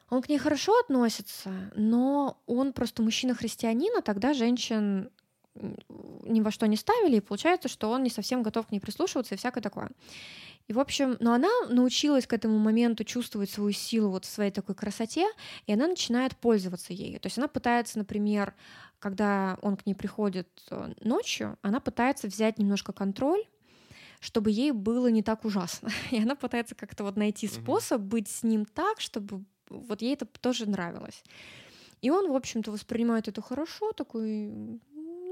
[0.09, 5.09] он к ней хорошо относится, но он просто мужчина-христианин, а тогда женщин
[5.55, 9.35] ни во что не ставили, и получается, что он не совсем готов к ней прислушиваться
[9.35, 9.91] и всякое такое.
[10.67, 14.51] И, в общем, но она научилась к этому моменту чувствовать свою силу вот в своей
[14.51, 15.27] такой красоте,
[15.65, 17.19] и она начинает пользоваться ею.
[17.19, 18.53] То есть она пытается, например,
[18.99, 23.43] когда он к ней приходит э, ночью, она пытается взять немножко контроль,
[24.19, 25.89] чтобы ей было не так ужасно.
[26.11, 30.25] И она пытается как-то вот найти способ быть с ним так, чтобы вот ей это
[30.25, 31.23] тоже нравилось.
[32.01, 34.79] И он, в общем-то, воспринимает это хорошо, такой,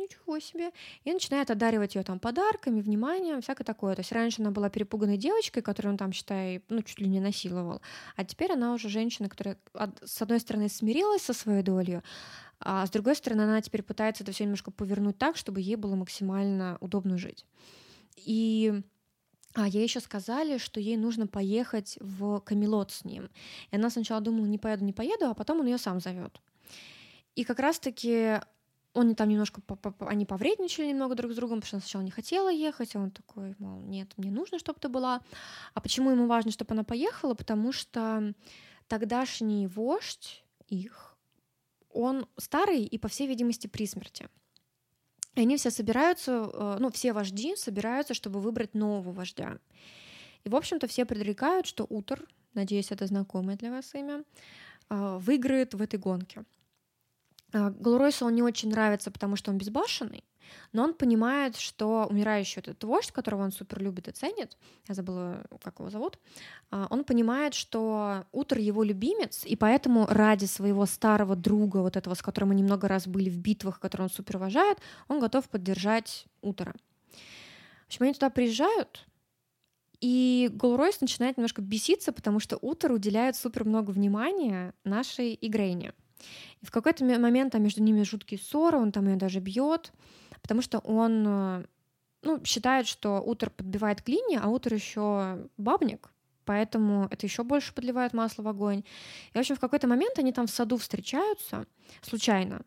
[0.07, 0.71] ничего себе,
[1.03, 3.95] и начинает одаривать ее там подарками, вниманием, всякое такое.
[3.95, 7.19] То есть раньше она была перепуганной девочкой, которую он там, считай, ну, чуть ли не
[7.19, 7.81] насиловал,
[8.15, 9.57] а теперь она уже женщина, которая,
[10.03, 12.01] с одной стороны, смирилась со своей долей,
[12.59, 15.95] а с другой стороны, она теперь пытается это все немножко повернуть так, чтобы ей было
[15.95, 17.45] максимально удобно жить.
[18.17, 18.81] И
[19.57, 23.29] а ей еще сказали, что ей нужно поехать в Камелот с ним.
[23.71, 26.39] И она сначала думала, не поеду, не поеду, а потом он ее сам зовет.
[27.35, 28.39] И как раз-таки
[28.93, 29.61] он там немножко,
[30.01, 33.09] они повредничали немного друг с другом, потому что она сначала не хотела ехать, а он
[33.09, 35.21] такой, мол, нет, мне нужно, чтобы ты была.
[35.73, 37.33] А почему ему важно, чтобы она поехала?
[37.33, 38.35] Потому что
[38.87, 41.17] тогдашний вождь их,
[41.89, 44.29] он старый и, по всей видимости, при смерти.
[45.37, 49.59] И они все собираются, э, ну, все вожди собираются, чтобы выбрать нового вождя.
[50.43, 54.23] И, в общем-то, все предрекают, что Утор, надеюсь, это знакомое для вас имя,
[54.89, 56.43] э, выиграет в этой гонке.
[57.53, 60.23] А, Галуройсу он не очень нравится, потому что он безбашенный,
[60.73, 64.57] но он понимает, что умирающий этот вождь, которого он супер любит и ценит,
[64.87, 66.19] я забыла, как его зовут,
[66.71, 72.13] а, он понимает, что Утр его любимец, и поэтому ради своего старого друга, вот этого,
[72.13, 76.25] с которым они много раз были в битвах, который он супер уважает, он готов поддержать
[76.41, 76.73] Утора.
[77.83, 79.07] В общем, они туда приезжают,
[79.99, 85.93] и Голройс начинает немножко беситься, потому что Утор уделяет супер много внимания нашей Игрейне.
[86.61, 89.91] И в какой-то момент там между ними жуткие ссоры, он там ее даже бьет,
[90.41, 91.65] потому что он э,
[92.23, 96.09] ну, считает, что Утор подбивает клини, а Утор еще бабник,
[96.45, 98.83] поэтому это еще больше подливает масло в огонь.
[99.33, 101.65] И, в общем, в какой-то момент они там в саду встречаются
[102.01, 102.61] случайно,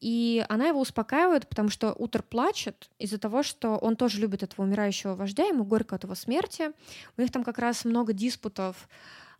[0.00, 4.64] и она его успокаивает, потому что Утор плачет из-за того, что он тоже любит этого
[4.66, 6.72] умирающего вождя, ему горько от его смерти.
[7.16, 8.88] У них там как раз много диспутов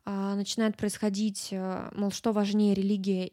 [0.06, 3.32] начинает происходить, э, мол, что важнее религия,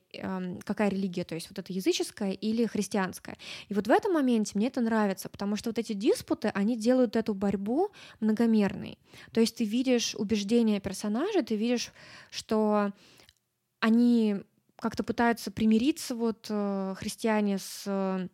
[0.64, 3.38] какая религия, то есть вот это языческая или христианская.
[3.68, 7.16] И вот в этом моменте мне это нравится, потому что вот эти диспуты, они делают
[7.16, 8.98] эту борьбу многомерной.
[9.32, 11.92] То есть ты видишь убеждения персонажей, ты видишь,
[12.30, 12.94] что
[13.80, 14.38] они
[14.78, 18.30] как-то пытаются примириться, вот э, христиане с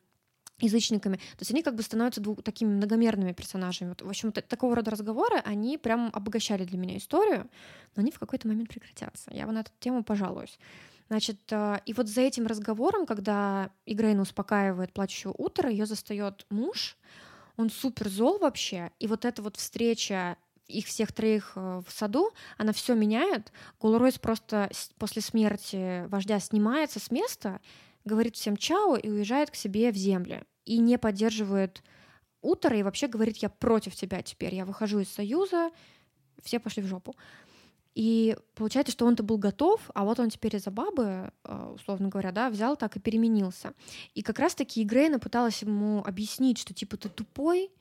[0.60, 1.18] язычниками.
[1.18, 3.90] То есть они как бы становятся двух, такими многомерными персонажами.
[3.90, 7.50] Вот, в общем, такого рода разговоры, они прям обогащали для меня историю,
[7.96, 9.32] но они в какой-то момент прекратятся.
[9.34, 10.58] Я вот на эту тему пожалуюсь.
[11.10, 16.98] Значит, э, и вот за этим разговором, когда Игрейна успокаивает плачущего утра, ее застает муж,
[17.56, 22.32] он супер зол вообще, и вот эта вот встреча их всех троих э, в саду,
[22.58, 23.54] она все меняет.
[23.80, 27.62] Голройс просто после смерти вождя снимается с места,
[28.08, 30.44] говорит всем чао и уезжает к себе в земли.
[30.66, 31.84] И не поддерживает
[32.42, 35.72] Утора и вообще говорит, я против тебя теперь, я выхожу из Союза,
[36.44, 37.16] все пошли в жопу.
[37.96, 42.32] И получается, что он-то был готов, а вот он теперь из-за бабы, э, условно говоря,
[42.32, 43.74] да, взял так и переменился.
[44.14, 47.72] И как раз-таки Игрейна пыталась ему объяснить, что типа ты тупой,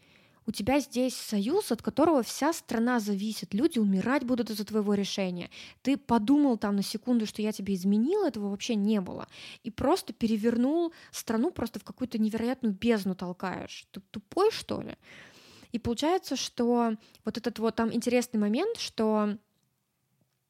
[0.46, 3.52] у тебя здесь союз, от которого вся страна зависит.
[3.52, 5.50] Люди умирать будут из-за твоего решения.
[5.82, 9.26] Ты подумал там на секунду, что я тебе изменил, этого вообще не было.
[9.64, 13.86] И просто перевернул страну, просто в какую-то невероятную бездну толкаешь.
[13.90, 14.96] Ты тупой, что ли?
[15.72, 19.36] И получается, что вот этот вот там интересный момент, что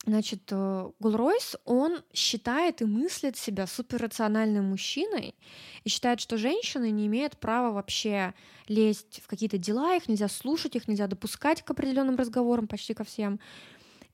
[0.07, 5.35] Значит, э, Гулройс, он считает и мыслит себя суперрациональным мужчиной
[5.83, 8.33] и считает, что женщины не имеют права вообще
[8.69, 13.03] лезть в какие-то дела, их нельзя слушать, их нельзя допускать к определенным разговорам почти ко
[13.03, 13.41] всем.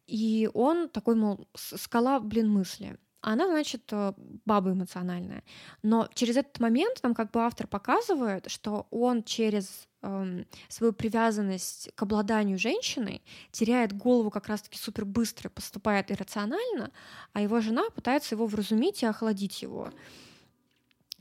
[0.06, 2.96] И он такой, мол, скала, блин, мысли.
[3.20, 4.14] Она, значит, э,
[4.46, 5.44] баба эмоциональная.
[5.82, 9.86] Но через этот момент нам как бы автор показывает, что он через
[10.68, 16.90] свою привязанность к обладанию женщиной, теряет голову как раз-таки супер быстро, поступает иррационально,
[17.32, 19.90] а его жена пытается его вразумить и охладить его.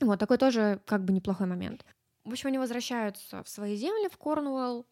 [0.00, 1.84] Вот такой тоже как бы неплохой момент.
[2.24, 4.86] В общем, они возвращаются в свои земли, в Корнуэлл,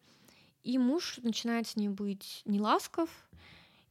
[0.63, 3.09] и муж начинает с ней быть неласков,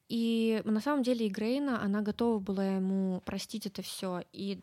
[0.08, 4.60] и на самом деле Игрейна, она готова была ему простить это все и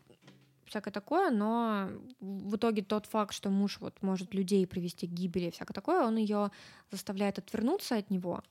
[0.68, 1.88] всякое такое, но
[2.20, 6.16] в итоге тот факт, что муж вот может людей привести к гибели, всякое такое, он
[6.16, 6.50] ее
[6.90, 8.42] заставляет отвернуться от него,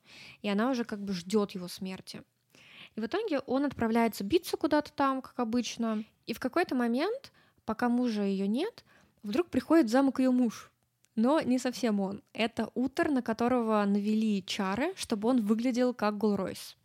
[0.42, 2.24] и она уже как бы ждет его смерти.
[2.96, 7.32] И в итоге он отправляется биться куда-то там, как обычно, и в какой-то момент,
[7.66, 8.84] пока мужа ее нет,
[9.24, 10.72] вдруг приходит в замок ее муж.
[11.16, 12.22] Но не совсем он.
[12.34, 16.77] Это Утер, на которого навели чары, чтобы он выглядел как Голройс.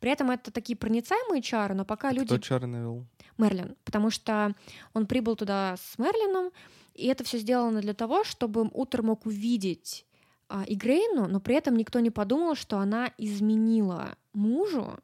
[0.00, 2.26] При этом это такие проницаемые чары, но пока а люди...
[2.26, 3.06] Кто чары навел?
[3.38, 4.54] Мерлин, потому что
[4.94, 6.50] он прибыл туда с Мерлином,
[6.94, 10.06] и это все сделано для того, чтобы Утер мог увидеть
[10.48, 14.98] а, Игрейну, но при этом никто не подумал, что она изменила мужу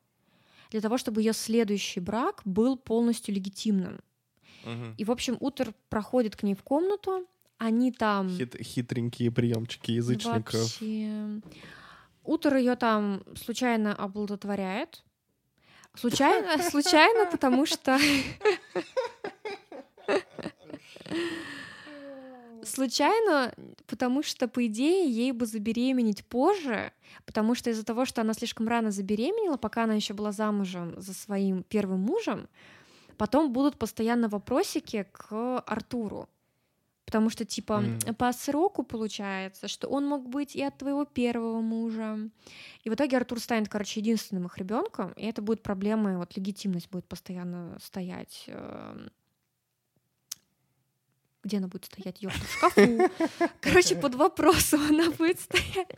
[0.71, 4.01] для того, чтобы ее следующий брак был полностью легитимным.
[4.65, 4.95] Угу.
[4.97, 7.27] И, в общем, Утер проходит к ней в комнату,
[7.59, 8.29] они там...
[8.29, 10.55] Хит, хитренькие приемчики язычников.
[10.55, 11.41] Вообще...
[12.27, 15.03] Утер ее там случайно оплодотворяет,
[15.97, 17.99] Случайно, случайно, потому что...
[22.63, 23.55] Случайно,
[23.87, 26.93] потому что, по идее, ей бы забеременеть позже,
[27.25, 31.15] потому что из-за того, что она слишком рано забеременела, пока она еще была замужем за
[31.15, 32.49] своим первым мужем,
[33.19, 36.29] потом будут постоянно вопросики к Артуру.
[37.07, 38.15] Потому что, типа, mm.
[38.15, 42.19] по сроку получается, что он мог быть и от твоего первого мужа.
[42.83, 46.91] И в итоге Артур станет, короче, единственным их ребенком, и это будет проблема, вот легитимность
[46.91, 48.45] будет постоянно стоять.
[48.49, 49.11] Эм,
[51.45, 52.21] где она будет стоять?
[52.23, 52.81] Ёпта, в шкафу.
[53.61, 55.89] Короче, под вопросом она будет стоять.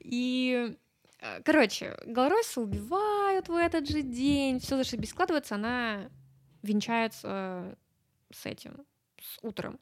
[0.00, 0.74] И
[1.20, 6.10] э, Короче, Галройса убивают в этот же день, все зашибись складывается, она
[6.62, 7.78] венчается
[8.32, 8.84] с этим,
[9.22, 9.78] с утром.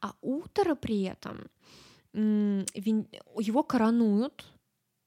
[0.00, 1.48] А утро при этом
[2.12, 4.46] его коронуют,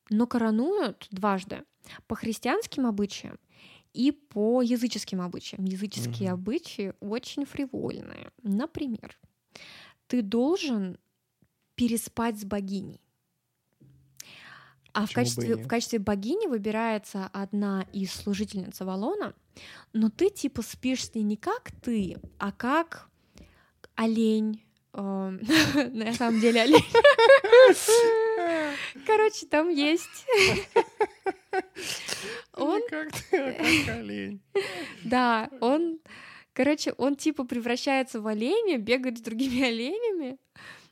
[0.10, 1.64] но коронуют дважды
[2.08, 3.40] по христианским обычаям
[3.94, 5.66] и по языческим обычаям.
[5.66, 6.34] Языческие mm-hmm.
[6.34, 8.32] обычаи очень фривольные.
[8.44, 9.18] Например,
[10.08, 10.98] ты должен
[11.76, 13.02] переспать с богиней.
[14.94, 19.36] А в качестве, в качестве богини выбирается одна из служительниц Авалона,
[19.94, 23.08] но ты типа спишь с ней не как ты, а как
[23.98, 25.42] олень, эм,
[25.94, 26.80] на самом деле олень.
[29.06, 30.26] Короче, там есть...
[32.54, 32.82] Он...
[32.90, 33.10] Как
[33.90, 34.42] олень.
[35.04, 36.00] Да, он...
[36.54, 40.40] Короче, он типа превращается в оленя, бегает с другими оленями,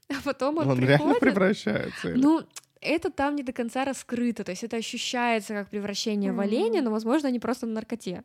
[0.10, 1.00] а потом он, Он приходит...
[1.00, 2.10] реально превращается.
[2.10, 2.22] или?
[2.22, 2.44] Ну,
[2.82, 6.92] это там не до конца раскрыто, то есть это ощущается как превращение в оленя, но,
[6.92, 8.24] возможно, они просто на наркоте.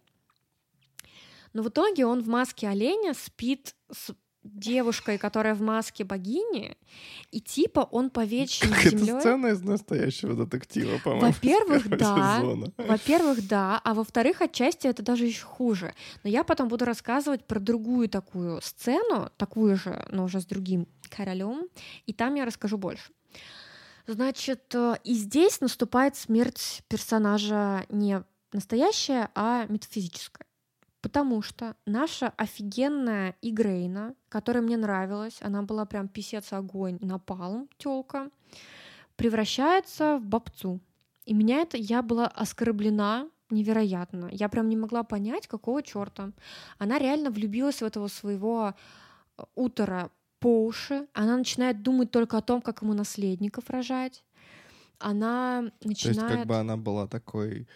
[1.54, 4.10] Но в итоге он в маске оленя спит с
[4.42, 6.76] девушкой, которая в маске богини,
[7.30, 9.20] и типа он повечен Как это землей.
[9.20, 11.26] сцена из настоящего детектива, по-моему.
[11.26, 12.42] Во-первых, да.
[12.76, 15.94] Во-первых, да, а во-вторых, отчасти это даже еще хуже.
[16.24, 20.86] Но я потом буду рассказывать про другую такую сцену, такую же, но уже с другим
[21.10, 21.68] королем,
[22.06, 23.12] и там я расскажу больше.
[24.06, 30.46] Значит, э, и здесь наступает смерть персонажа не настоящая, а метафизическая.
[31.00, 38.30] Потому что наша офигенная Игрейна, которая мне нравилась, она была прям писец огонь, напалм, тёлка,
[39.16, 40.80] превращается в бабцу.
[41.24, 44.28] И меня это, я была оскорблена невероятно.
[44.30, 46.32] Я прям не могла понять, какого черта.
[46.78, 48.74] Она реально влюбилась в этого своего
[49.36, 51.06] э, утора по уши.
[51.12, 54.22] Она начинает думать только о том, как ему наследников рожать.
[54.98, 56.38] Она То есть начинает...
[56.38, 57.66] как бы она была такой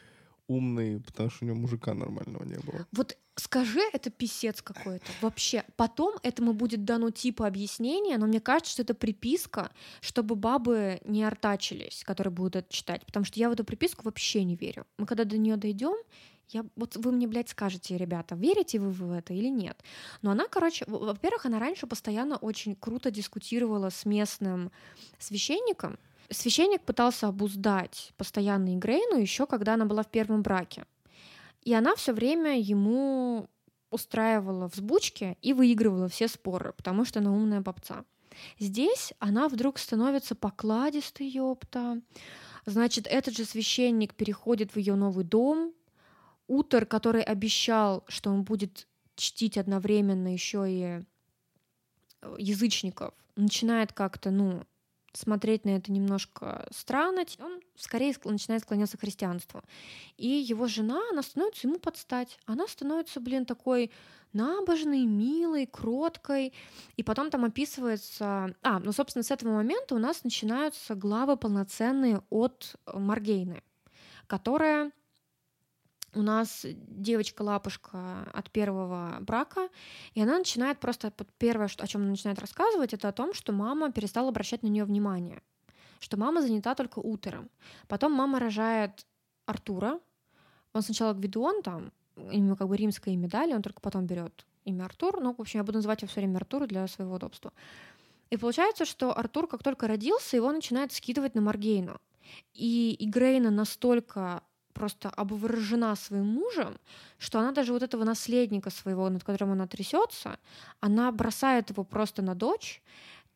[0.47, 2.87] умной, потому что у нее мужика нормального не было.
[2.93, 5.07] Вот скажи, это писец какой-то.
[5.21, 11.01] Вообще, потом этому будет дано типа объяснение, но мне кажется, что это приписка, чтобы бабы
[11.05, 13.05] не артачились, которые будут это читать.
[13.07, 14.87] Потому что я в эту приписку вообще не верю.
[14.99, 15.97] Мы когда до нее дойдем,
[16.51, 19.83] я, вот вы мне, блядь, скажете, ребята, верите вы в это или нет?
[20.23, 24.71] Но она, короче, во- во-первых, она раньше постоянно очень круто дискутировала с местным
[25.19, 25.99] священником.
[26.31, 30.85] Священник пытался обуздать постоянно Игрейну еще когда она была в первом браке.
[31.63, 33.49] И она все время ему
[33.91, 38.05] устраивала взбучки и выигрывала все споры, потому что она умная попца.
[38.59, 42.01] Здесь она вдруг становится покладистой, ёпта.
[42.67, 45.73] Значит, этот же священник переходит в ее новый дом.
[46.47, 54.65] Утор, который обещал, что он будет чтить одновременно еще и э, язычников, начинает как-то, ну,
[55.17, 59.63] смотреть на это немножко странно, он скорее ск- начинает склоняться к христианству.
[60.17, 62.39] И его жена, она становится ему подстать.
[62.47, 63.91] Она становится, блин, такой
[64.33, 66.53] набожной, милой, кроткой.
[66.97, 68.55] И потом там описывается...
[68.63, 73.63] А, ну, собственно, с этого момента у нас начинаются главы полноценные от Маргейны,
[74.27, 74.93] которая
[76.15, 79.69] у нас девочка-лапушка от первого брака,
[80.15, 81.13] и она начинает просто...
[81.39, 84.85] Первое, о чем она начинает рассказывать, это о том, что мама перестала обращать на нее
[84.85, 85.43] внимание,
[86.01, 87.51] что мама занята только утром.
[87.89, 89.07] Потом мама рожает
[89.47, 90.01] Артура.
[90.73, 94.47] Он сначала Гвидон, там, у него как бы римское имя дали, он только потом берет
[94.65, 95.21] имя Артур.
[95.21, 97.53] Ну, в общем, я буду называть его все время Артур для своего удобства.
[98.31, 102.01] И получается, что Артур, как только родился, его начинает скидывать на Маргейну.
[102.55, 104.43] И Игрейна настолько
[104.75, 106.77] просто обворожена своим мужем,
[107.19, 110.39] что она даже вот этого наследника своего, над которым она трясется,
[110.81, 112.83] она бросает его просто на дочь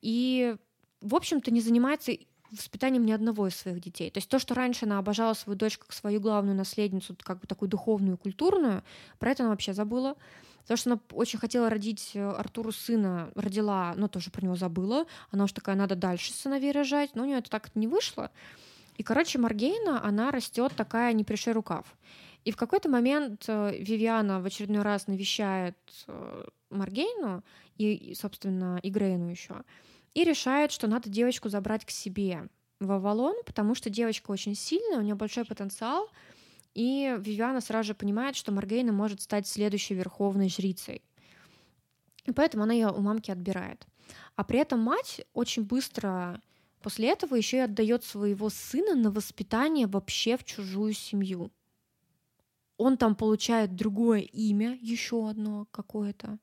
[0.02, 0.56] и,
[1.00, 2.12] в общем-то, не занимается
[2.50, 4.10] воспитанием ни одного из своих детей.
[4.10, 7.46] То есть то, что раньше она обожала свою дочь как свою главную наследницу, как бы
[7.46, 8.82] такую духовную, культурную,
[9.18, 10.16] про это она вообще забыла.
[10.66, 15.06] То, что она очень хотела родить э, Артуру сына, родила, но тоже про него забыла.
[15.30, 18.30] Она уж такая, надо дальше сыновей рожать, но у нее это так не вышло.
[18.98, 21.86] И, короче, Маргейна, она растет такая не пришей рукав.
[22.44, 27.44] И в какой-то момент э, Вивиана в очередной раз навещает э, Маргейну
[27.76, 29.62] и, собственно, и Грейну еще,
[30.14, 32.48] и решает, что надо девочку забрать к себе
[32.80, 36.10] в Авалон, потому что девочка очень сильная, у нее большой потенциал,
[36.74, 41.02] и Вивиана сразу же понимает, что Маргейна может стать следующей верховной жрицей.
[42.24, 43.86] И поэтому она ее у мамки отбирает.
[44.36, 46.40] А при этом мать очень быстро
[46.80, 51.50] после этого еще и отдает своего сына на воспитание вообще в чужую семью.
[52.76, 56.38] Он там получает другое имя, еще одно какое-то.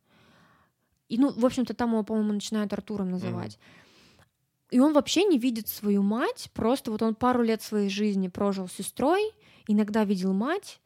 [1.08, 3.60] И, ну, в общем-то, там его, по-моему, начинают Артуром называть.
[4.72, 8.68] И он вообще не видит свою мать, просто вот он пару лет своей жизни прожил
[8.68, 9.22] с сестрой,
[9.68, 10.82] иногда видел мать,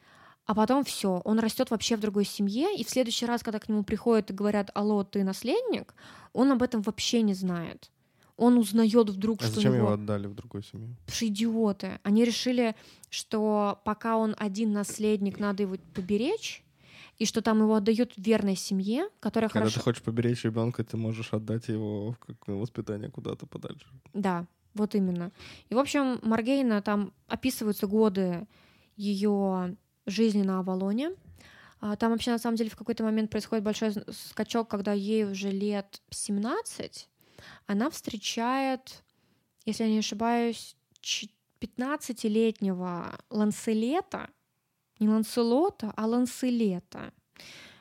[0.46, 3.70] а потом все, он растет вообще в другой семье, и в следующий раз, когда к
[3.70, 5.94] нему приходят и говорят, алло, ты наследник,
[6.34, 7.90] он об этом вообще не знает.
[8.40, 9.94] Он узнает вдруг, А что зачем его него...
[9.94, 10.96] отдали в другую семью?
[11.08, 12.00] Что идиоты.
[12.04, 12.74] Они решили,
[13.10, 16.64] что пока он один наследник, надо его поберечь,
[17.18, 19.80] и что там его отдают верной семье, которая Когда хорошо...
[19.80, 22.16] ты хочешь поберечь ребенка, ты можешь отдать его
[22.48, 23.88] в воспитание куда-то подальше.
[24.14, 25.32] Да, вот именно.
[25.70, 28.48] И, в общем, Маргейна там описываются годы
[28.96, 29.76] ее
[30.06, 31.12] жизни на Авалоне.
[31.82, 35.50] А, Там вообще, на самом деле, в какой-то момент происходит большой скачок, когда ей уже
[35.52, 37.10] лет 17,
[37.68, 39.04] она встречает,
[39.66, 40.76] если я не ошибаюсь,
[41.62, 44.30] 15-летнего Ланселета,
[45.00, 47.14] не Ланселота, а Ланселета.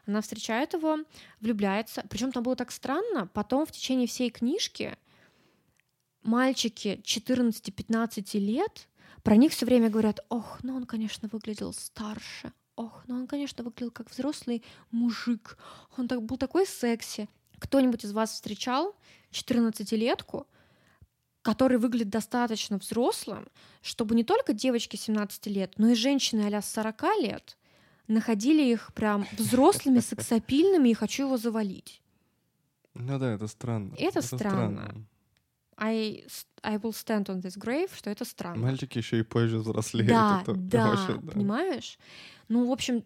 [0.06, 0.98] Она встречает его,
[1.40, 2.04] влюбляется.
[2.08, 3.26] Причем там было так странно.
[3.26, 4.96] Потом в течение всей книжки
[6.22, 8.88] мальчики 14-15 лет
[9.22, 13.64] про них все время говорят, ох, ну он, конечно, выглядел старше, ох, ну он, конечно,
[13.64, 15.58] выглядел как взрослый мужик,
[15.96, 17.28] он так, был такой секси.
[17.58, 18.94] Кто-нибудь из вас встречал
[19.32, 20.46] 14-летку,
[21.42, 23.48] который выглядит достаточно взрослым,
[23.80, 27.56] чтобы не только девочки 17 лет, но и женщины а 40 лет
[28.06, 32.02] находили их прям взрослыми, сексапильными, и хочу его завалить.
[32.94, 33.94] Ну да, это странно.
[33.94, 34.82] Это, это странно.
[34.82, 35.06] странно.
[35.76, 36.24] I,
[36.62, 38.60] I will stand on this grave, что это странно.
[38.60, 40.10] Мальчики еще и позже взрослеют.
[40.10, 41.98] Да, это, да, вообще, да, понимаешь?
[42.48, 43.04] Ну, в общем,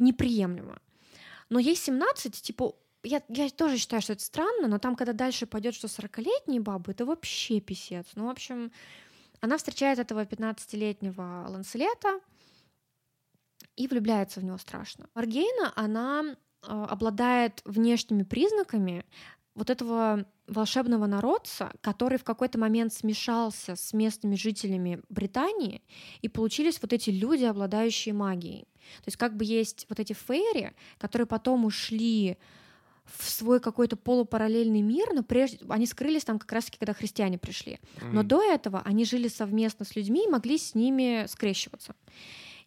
[0.00, 0.80] неприемлемо.
[1.50, 5.46] Но ей 17, типа, я, я тоже считаю, что это странно, но там, когда дальше
[5.46, 8.06] пойдет, что 40-летние бабы, это вообще писец.
[8.14, 8.72] Ну, в общем,
[9.40, 12.20] она встречает этого 15-летнего Ланселета
[13.76, 15.08] и влюбляется в него страшно.
[15.14, 16.34] Маргейна, она э,
[16.66, 19.04] обладает внешними признаками
[19.54, 25.82] вот этого волшебного народца, который в какой-то момент смешался с местными жителями Британии,
[26.20, 28.66] и получились вот эти люди, обладающие магией.
[28.98, 32.38] То есть как бы есть вот эти фейри, которые потом ушли
[33.04, 37.80] в свой какой-то полупараллельный мир, но прежде они скрылись там как раз-таки, когда христиане пришли.
[38.00, 38.24] Но mm.
[38.24, 41.94] до этого они жили совместно с людьми и могли с ними скрещиваться.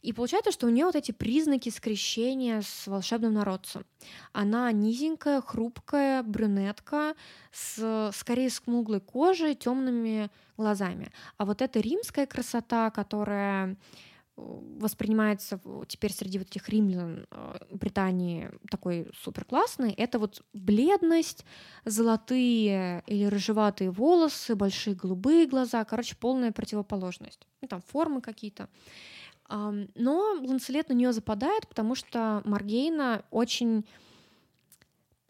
[0.06, 3.88] И получается, что у нее вот эти признаки скрещения с волшебным народцем.
[4.34, 7.16] Она низенькая, хрупкая, брюнетка,
[7.52, 11.12] с скорее смуглой кожей, темными глазами.
[11.38, 13.78] А вот эта римская красота, которая
[14.36, 21.46] воспринимается теперь среди вот этих римлян э, Британии такой супер классный, это вот бледность,
[21.86, 27.48] золотые или рыжеватые волосы, большие голубые глаза, короче, полная противоположность.
[27.62, 28.70] Ну, там формы какие-то.
[29.48, 33.86] Но Ланселет на нее западает, потому что Маргейна очень...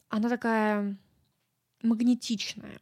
[0.07, 0.97] Она такая
[1.81, 2.79] магнетичная.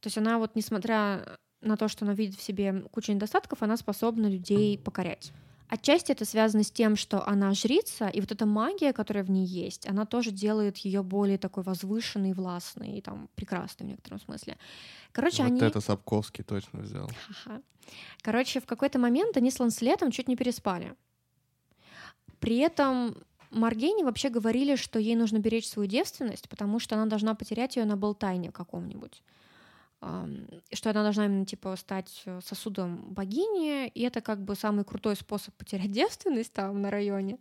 [0.00, 3.76] То есть она вот, несмотря на то, что она видит в себе кучу недостатков, она
[3.76, 5.32] способна людей покорять.
[5.68, 9.46] Отчасти это связано с тем, что она жрица, и вот эта магия, которая в ней
[9.46, 14.58] есть, она тоже делает ее более такой возвышенной, властной и там прекрасной в некотором смысле.
[15.12, 15.60] Короче, вот они...
[15.62, 17.10] это Сапковский точно взял.
[17.46, 17.62] Ага.
[18.20, 20.94] Короче, в какой-то момент они с Ланслетом чуть не переспали.
[22.38, 23.16] При этом
[23.50, 27.86] Маргейне вообще говорили, что ей нужно беречь свою девственность, потому что она должна потерять ее
[27.86, 29.22] на болтайне каком-нибудь
[30.72, 35.14] что она должна именно типа стать э, сосудом богини, и это как бы самый крутой
[35.14, 37.38] способ потерять девственность там на районе.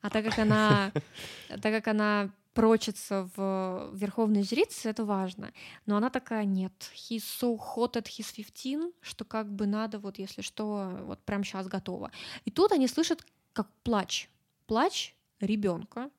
[0.00, 0.92] А так как она,
[1.48, 5.52] так как она прочится в верховной жрице, это важно.
[5.86, 10.18] Но она такая, нет, he's so hot at his 15, что как бы надо вот,
[10.18, 12.12] если что, вот прям сейчас готово.
[12.44, 14.28] И тут они слышат как плач.
[14.66, 16.10] Плач ребенка.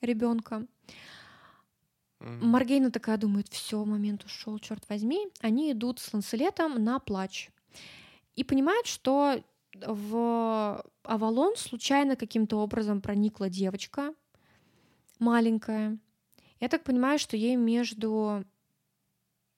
[0.00, 0.66] Ребенка.
[2.20, 5.28] Маргейна такая думает, все, момент ушел, черт возьми.
[5.40, 7.50] Они идут с Ланселетом на плач.
[8.34, 9.42] И понимают, что
[9.74, 14.14] в Авалон случайно каким-то образом проникла девочка
[15.18, 15.98] маленькая.
[16.60, 18.44] Я так понимаю, что ей между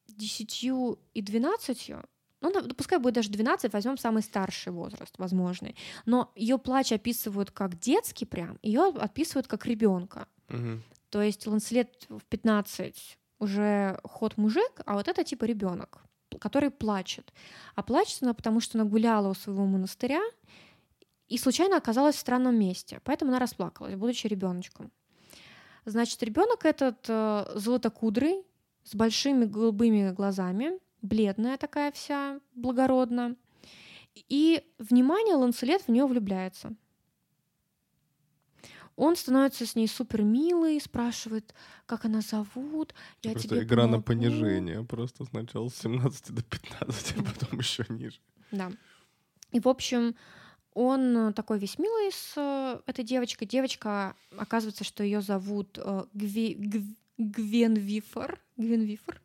[0.08, 2.04] десятью и двенадцатью,
[2.40, 5.76] ну, пускай будет даже 12, возьмем самый старший возраст возможный.
[6.06, 10.26] Но ее плач описывают как детский прям, ее описывают как ребенка.
[10.48, 10.82] Угу.
[11.11, 16.02] То есть Ланселет в 15 уже ход мужик, а вот это типа ребенок,
[16.38, 17.32] который плачет.
[17.74, 20.20] А плачет она, потому что она гуляла у своего монастыря
[21.28, 23.00] и случайно оказалась в странном месте.
[23.04, 24.90] Поэтому она расплакалась, будучи ребеночком.
[25.84, 28.44] Значит, ребенок этот э, золотокудрый,
[28.84, 33.36] с большими голубыми глазами, бледная такая вся, благородно.
[34.14, 36.74] И внимание Ланселет в нее влюбляется.
[39.01, 41.55] Он становится с ней супер милый, спрашивает,
[41.86, 42.94] как она зовут.
[43.22, 43.96] Я просто тебе игра помогу.
[43.96, 44.84] на понижение.
[44.84, 48.20] Просто сначала с 17 до 15, а потом еще ниже.
[48.51, 48.70] Да.
[49.53, 50.14] И, в общем,
[50.74, 53.48] он такой весь милый с э, этой девочкой.
[53.48, 56.84] Девочка, оказывается, что ее зовут э, Гви, Гв,
[57.16, 58.38] Гвен Вифор.
[58.59, 59.18] Гвен Вифор.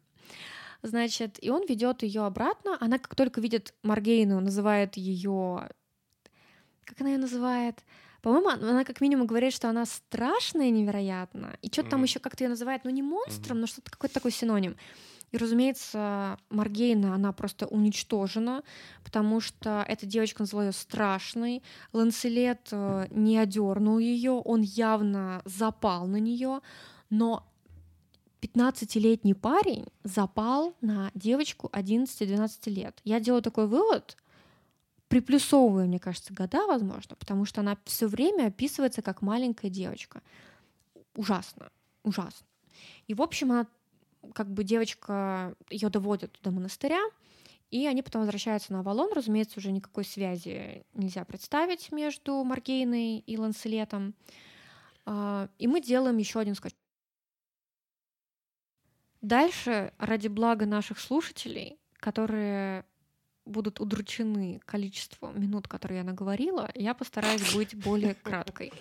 [0.84, 2.78] Значит, и он ведет ее обратно.
[2.80, 5.69] Она, как только видит Маргейну, называет ее...
[6.86, 7.84] Как она ее называет?
[8.26, 11.59] По-моему, она как минимум говорит, что она страшная невероятно.
[11.61, 11.91] И что-то mm-hmm.
[11.91, 13.61] там еще как-то ее называет, ну не монстром, mm-hmm.
[13.61, 14.78] но что-то какой-то такой синоним.
[15.32, 18.63] И, разумеется, Маргейна, она просто уничтожена,
[19.03, 21.61] потому что эта девочка назвала ее страшной.
[21.93, 26.61] Ланселет э, не одернул ее, он явно запал на нее,
[27.11, 27.45] но
[28.41, 32.99] 15-летний парень запал на девочку 11-12 лет.
[33.03, 34.17] Я делаю такой вывод,
[35.16, 40.22] приплюсовываю, мне кажется, года, возможно, потому что она все время описывается как маленькая девочка.
[41.16, 41.70] Ужасно,
[42.03, 42.45] ужасно.
[43.07, 43.68] И, в общем, она,
[44.34, 46.99] как бы девочка, ее доводят до монастыря,
[47.72, 49.13] и они потом возвращаются на Авалон.
[49.13, 54.16] Разумеется, уже никакой связи нельзя представить между Маргейной и Ланселетом.
[55.05, 56.74] А, и мы делаем еще один скотч.
[59.22, 62.84] Дальше, ради блага наших слушателей, которые
[63.45, 68.73] будут удручены количеством минут, которые я наговорила, я постараюсь быть более краткой.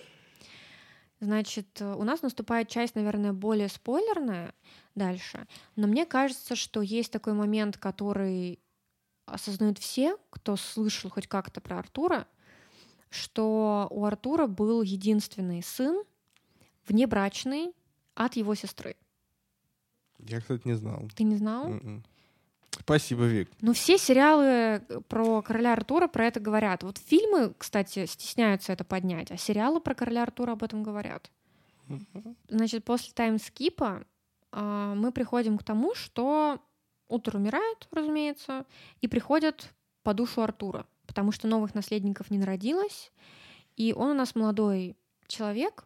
[1.19, 4.53] Значит, у нас наступает часть, наверное, более спойлерная
[4.95, 8.59] дальше, но мне кажется, что есть такой момент, который
[9.25, 12.27] осознают все, кто слышал хоть как-то про Артура,
[13.09, 16.03] что у Артура был единственный сын,
[16.87, 17.73] внебрачный,
[18.13, 18.95] от его сестры.
[20.19, 21.09] Я, кстати, не знал.
[21.15, 21.67] Ты не знал?
[21.67, 22.05] М-м.
[22.79, 23.49] Спасибо, Вик.
[23.61, 26.83] Ну, все сериалы э, про короля Артура про это говорят.
[26.83, 31.31] Вот фильмы, кстати, стесняются это поднять, а сериалы про короля Артура об этом говорят.
[32.49, 34.05] Значит, после таймскипа
[34.51, 36.59] э, мы приходим к тому, что
[37.07, 38.65] Утор умирает, разумеется,
[39.01, 39.73] и приходят
[40.03, 43.11] по душу Артура, потому что новых наследников не народилось,
[43.75, 44.95] и он у нас молодой
[45.27, 45.85] человек,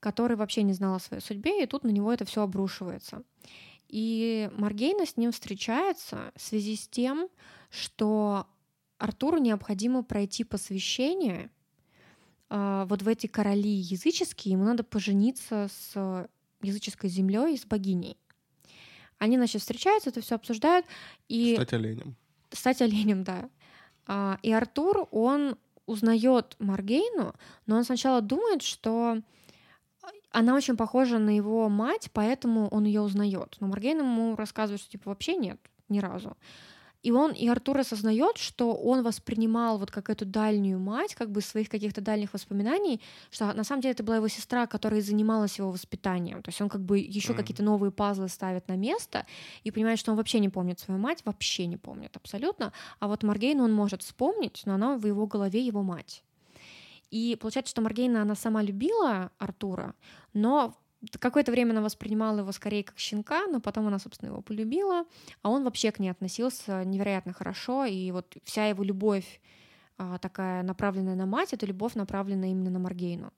[0.00, 3.22] который вообще не знал о своей судьбе, и тут на него это все обрушивается.
[3.90, 7.28] И Маргейна с ним встречается в связи с тем,
[7.70, 8.46] что
[8.98, 11.50] Артуру необходимо пройти посвящение
[12.50, 16.28] э, вот в эти короли языческие, ему надо пожениться с
[16.62, 18.16] языческой землей и с богиней.
[19.18, 20.86] Они, значит, встречаются, это все обсуждают.
[21.28, 21.54] И...
[21.54, 22.16] Стать оленем.
[22.52, 23.50] Стать оленем, да.
[24.06, 27.34] А, и Артур, он узнает Маргейну,
[27.66, 29.20] но он сначала думает, что
[30.32, 33.56] она очень похожа на его мать, поэтому он ее узнает.
[33.60, 36.36] Но Маргейн ему рассказывает, что типа вообще нет, ни разу.
[37.02, 41.40] И он, и Артур осознает, что он воспринимал вот как эту дальнюю мать, как бы
[41.40, 45.70] своих каких-то дальних воспоминаний, что на самом деле это была его сестра, которая занималась его
[45.70, 46.42] воспитанием.
[46.42, 47.36] То есть он как бы еще mm.
[47.36, 49.24] какие-то новые пазлы ставит на место
[49.64, 52.72] и понимает, что он вообще не помнит свою мать, вообще не помнит абсолютно.
[52.98, 56.22] А вот Маргейну он может вспомнить, но она в его голове его мать.
[57.10, 59.94] И получается, что Маргейна, она сама любила Артура,
[60.32, 60.76] но
[61.18, 65.04] какое-то время она воспринимала его скорее как щенка, но потом она, собственно, его полюбила,
[65.42, 69.40] а он вообще к ней относился невероятно хорошо, и вот вся его любовь
[69.96, 73.32] а, такая направленная на мать, это любовь, направленная именно на Маргейну.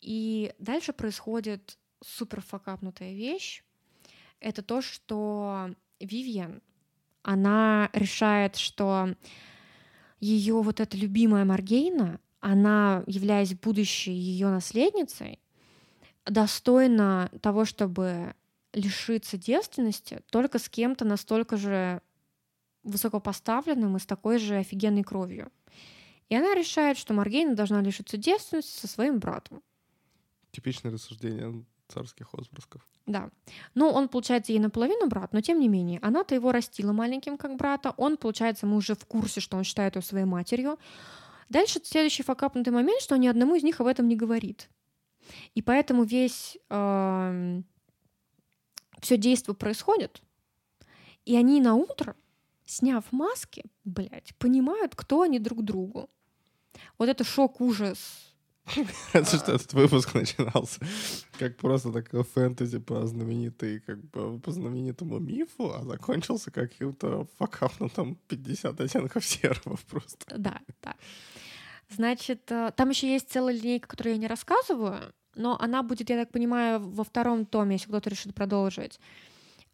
[0.00, 3.64] И дальше происходит супер факапнутая вещь.
[4.40, 6.62] Это то, что Вивьен,
[7.22, 9.14] она решает, что
[10.20, 15.40] ее вот эта любимая Маргейна, она, являясь будущей ее наследницей,
[16.24, 18.34] достойна того, чтобы
[18.72, 22.02] лишиться девственности только с кем-то настолько же
[22.82, 25.50] высокопоставленным и с такой же офигенной кровью.
[26.28, 29.62] И она решает, что Маргейна должна лишиться девственности со своим братом.
[30.50, 32.86] Типичное рассуждение царских отпрысков.
[33.06, 33.30] Да.
[33.74, 37.56] Ну, он, получается, ей наполовину брат, но тем не менее, она-то его растила маленьким как
[37.56, 37.94] брата.
[37.96, 40.78] Он, получается, мы уже в курсе, что он считает ее своей матерью.
[41.48, 44.68] Дальше следующий факапнутый момент, что ни одному из них об этом не говорит.
[45.54, 47.62] И поэтому весь э,
[49.00, 50.22] все действо происходит,
[51.24, 52.16] и они на утро,
[52.64, 56.08] сняв маски, блядь, понимают, кто они друг другу.
[56.98, 58.34] Вот это шок, ужас.
[59.12, 60.80] Это что этот выпуск начинался
[61.38, 68.18] как просто такое фэнтези по знаменитой, как бы по знаменитому мифу, а закончился каким-то факапнутым
[68.28, 70.26] 50 оттенков серого просто.
[70.36, 70.94] Да, да.
[71.88, 76.16] Значит, э, там еще есть целая линейка, которую я не рассказываю, но она будет, я
[76.16, 78.98] так понимаю, во втором томе, если кто-то решит продолжить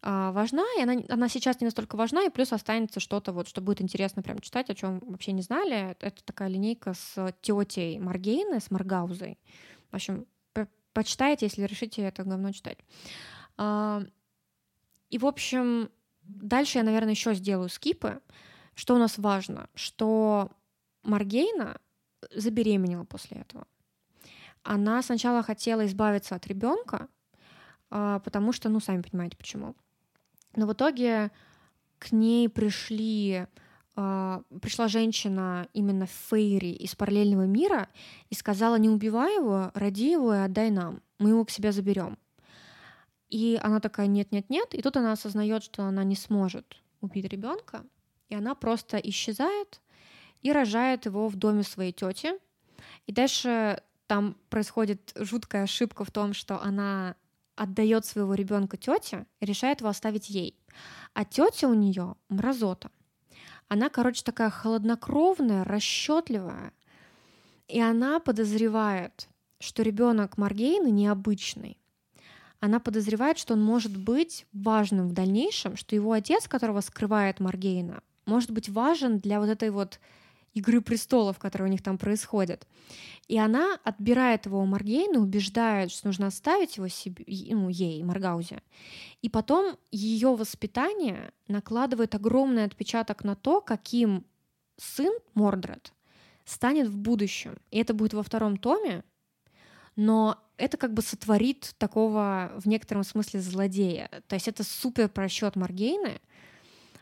[0.03, 3.81] важна, и она, она сейчас не настолько важна, и плюс останется что-то, вот, что будет
[3.81, 5.95] интересно прям читать, о чем вообще не знали.
[5.99, 9.39] Это такая линейка с тетей Маргейны, с Маргаузой.
[9.91, 10.25] В общем,
[10.93, 12.77] почитайте, если решите это говно читать.
[13.57, 14.03] А,
[15.09, 15.89] и, в общем,
[16.23, 18.21] дальше я, наверное, еще сделаю скипы.
[18.75, 19.69] Что у нас важно?
[19.75, 20.51] Что
[21.03, 21.79] Маргейна
[22.33, 23.67] забеременела после этого.
[24.63, 27.07] Она сначала хотела избавиться от ребенка,
[27.89, 29.75] а, потому что, ну, сами понимаете, почему.
[30.55, 31.31] Но в итоге
[31.99, 33.47] к ней пришли
[33.95, 37.89] Uh, пришла женщина именно Фейри из параллельного мира
[38.31, 42.17] и сказала, не убивай его, роди его и отдай нам, мы его к себе заберем.
[43.29, 47.85] И она такая, нет-нет-нет, и тут она осознает, что она не сможет убить ребенка,
[48.29, 49.79] и она просто исчезает
[50.41, 52.31] и рожает его в доме своей тети,
[53.05, 57.15] и дальше там происходит жуткая ошибка в том, что она
[57.55, 60.57] отдает своего ребенка тете и решает его оставить ей.
[61.13, 62.89] А тетя у нее мразота.
[63.67, 66.73] Она, короче, такая холоднокровная, расчетливая.
[67.67, 69.29] И она подозревает,
[69.59, 71.77] что ребенок Маргейны необычный.
[72.59, 78.01] Она подозревает, что он может быть важным в дальнейшем, что его отец, которого скрывает Маргейна,
[78.25, 79.99] может быть важен для вот этой вот
[80.53, 82.67] Игры престолов, которые у них там происходят.
[83.27, 87.25] И она отбирает его у Маргейна, убеждает, что нужно оставить его себе,
[87.55, 88.61] ну, ей, Маргаузе.
[89.21, 94.25] И потом ее воспитание накладывает огромный отпечаток на то, каким
[94.77, 95.93] сын Мордред
[96.45, 97.57] станет в будущем.
[97.71, 99.03] И это будет во втором томе,
[99.95, 104.09] но это как бы сотворит такого в некотором смысле злодея.
[104.27, 106.21] То есть это супер просчет Маргейны—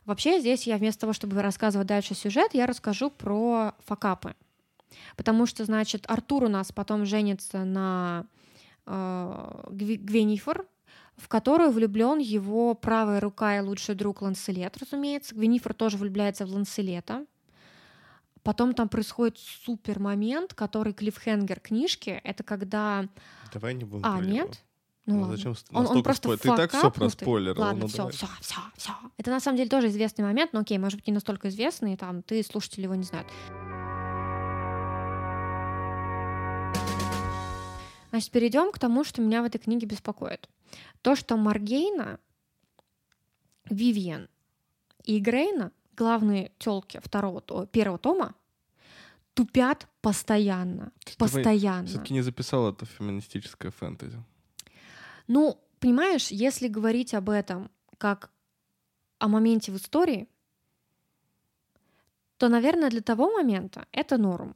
[0.05, 4.35] Вообще здесь я вместо того, чтобы рассказывать дальше сюжет, я расскажу про факапы.
[5.15, 8.25] Потому что, значит, Артур у нас потом женится на
[8.85, 10.65] э, Гвенифор,
[11.17, 15.35] в которую влюблен его правая рука и лучший друг Ланселет, разумеется.
[15.35, 17.25] Гвенифор тоже влюбляется в Ланселета.
[18.43, 22.19] Потом там происходит супер момент, который клиффхенгер книжки.
[22.23, 23.07] Это когда...
[23.53, 24.03] Давай не будем.
[24.03, 24.63] А, нет?
[25.05, 26.37] Ну, ну зачем он, он просто спой...
[26.37, 27.61] Ты так все проспойлерил.
[27.61, 28.91] Ладно, ну, все, все, все, все.
[29.17, 32.21] Это на самом деле тоже известный момент, но окей, может быть, не настолько известный, там,
[32.21, 33.27] ты, слушатели его не знают.
[38.11, 40.49] Значит, перейдем к тому, что меня в этой книге беспокоит.
[41.01, 42.19] То, что Маргейна,
[43.69, 44.29] Вивьен
[45.05, 48.35] и Грейна, главные телки второго, первого тома,
[49.33, 50.91] тупят постоянно.
[51.05, 51.87] Ты постоянно.
[51.87, 54.21] Все-таки не записал это феминистическое фэнтези.
[55.27, 58.31] Ну, понимаешь, если говорить об этом как
[59.19, 60.27] о моменте в истории,
[62.37, 64.55] то, наверное, для того момента это норм.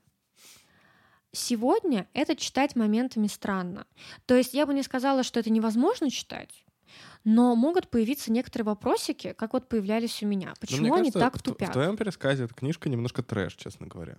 [1.32, 3.86] Сегодня это читать моментами странно.
[4.26, 6.66] То есть я бы не сказала, что это невозможно читать,
[7.24, 10.53] но могут появиться некоторые вопросики, как вот появлялись у меня.
[10.59, 11.70] Почему они кажется, так тупят?
[11.70, 14.18] В твоем пересказе эта книжка немножко трэш, честно говоря.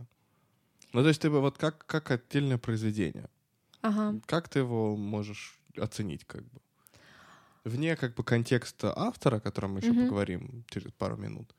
[0.93, 3.29] Ну, то есть ты бы вот как, как отдельное произведение.
[3.81, 4.21] Ага.
[4.27, 6.61] Как ты его можешь оценить как бы.
[7.65, 10.05] Вне как бы контекста автора, о котором мы еще mm-hmm.
[10.05, 11.53] поговорим через пару минут,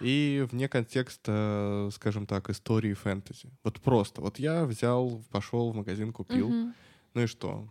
[0.00, 3.50] и вне контекста, скажем так, истории фэнтези.
[3.62, 4.20] Вот просто.
[4.22, 6.50] Вот я взял, пошел в магазин, купил.
[6.50, 6.72] Mm-hmm.
[7.14, 7.68] Ну и что?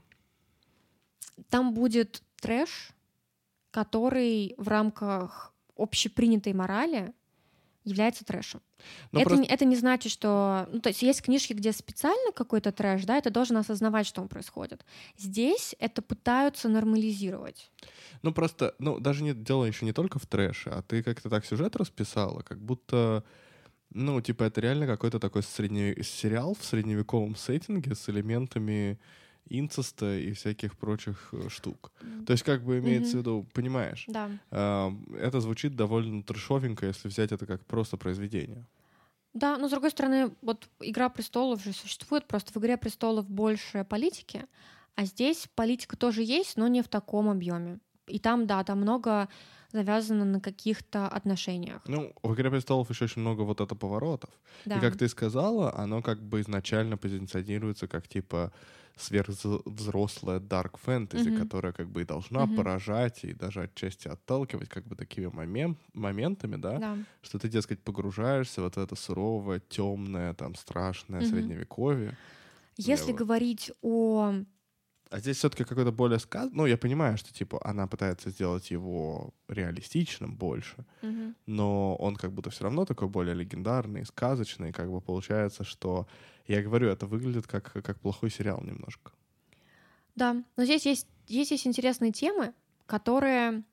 [1.49, 2.91] Там будет трэш,
[3.71, 7.13] который в рамках общепринятой морали
[7.83, 8.61] является трэшем.
[9.11, 9.45] это, просто...
[9.45, 10.67] это не значит, что...
[10.71, 14.21] Ну, то есть есть книжки, где специально какой-то трэш, да, и ты должен осознавать, что
[14.21, 14.85] он происходит.
[15.17, 17.71] Здесь это пытаются нормализировать.
[18.21, 21.45] Ну, просто, ну, даже не, дело еще не только в трэше, а ты как-то так
[21.45, 23.23] сюжет расписала, как будто...
[23.93, 25.95] Ну, типа, это реально какой-то такой средне...
[26.03, 28.99] сериал в средневековом сеттинге с элементами
[29.45, 31.91] инцеста и всяких прочих э, штук.
[32.25, 33.15] То есть, как бы имеется mm-hmm.
[33.15, 34.05] в виду, понимаешь?
[34.07, 34.29] Да.
[34.51, 38.65] Э, это звучит довольно трешовенько, если взять это как просто произведение.
[39.33, 43.85] Да, но с другой стороны, вот «Игра престолов» же существует, просто в «Игре престолов» больше
[43.85, 44.45] политики,
[44.95, 47.79] а здесь политика тоже есть, но не в таком объеме.
[48.07, 49.29] И там, да, там много
[49.71, 51.81] завязано на каких-то отношениях.
[51.87, 54.29] Ну, в «Игре престолов» еще очень много вот это поворотов.
[54.65, 54.77] Да.
[54.77, 58.51] И как ты сказала, оно как бы изначально позиционируется как типа
[58.97, 61.39] сверхвзрослая дарк фэнтези, mm-hmm.
[61.39, 62.55] которая как бы и должна mm-hmm.
[62.55, 66.77] поражать и даже отчасти отталкивать как бы такими момент, моментами, да?
[66.77, 71.29] да, что ты, дескать, погружаешься в вот это суровое, темное, там, страшное mm-hmm.
[71.29, 72.17] средневековье.
[72.77, 74.33] Если говорить о
[75.11, 76.49] а здесь все-таки какой-то более сказ...
[76.53, 81.33] Ну, я понимаю, что типа она пытается сделать его реалистичным больше, угу.
[81.45, 86.07] но он как будто все равно такой более легендарный, сказочный, как бы получается, что
[86.47, 89.11] я говорю, это выглядит как, как плохой сериал немножко.
[90.15, 92.53] Да, но здесь есть, здесь есть интересные темы,
[92.85, 93.63] которые,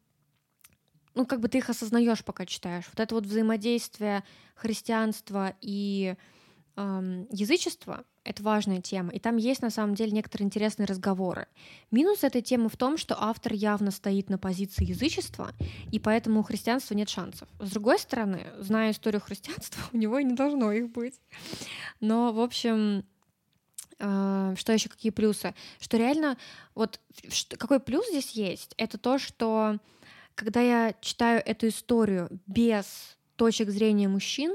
[1.15, 2.87] ну, как бы ты их осознаешь, пока читаешь.
[2.89, 4.25] Вот это вот взаимодействие
[4.57, 6.17] христианства и
[6.75, 11.47] эм, язычества— это важная тема, и там есть на самом деле некоторые интересные разговоры.
[11.91, 15.53] Минус этой темы в том, что автор явно стоит на позиции язычества,
[15.91, 17.49] и поэтому у христианства нет шансов.
[17.59, 21.15] С другой стороны, зная историю христианства, у него и не должно их быть.
[22.01, 23.03] Но, в общем,
[23.99, 25.55] э, что еще какие плюсы?
[25.81, 26.37] Что реально,
[26.75, 27.01] вот
[27.57, 29.79] какой плюс здесь есть, это то, что
[30.35, 34.55] когда я читаю эту историю без точек зрения мужчин,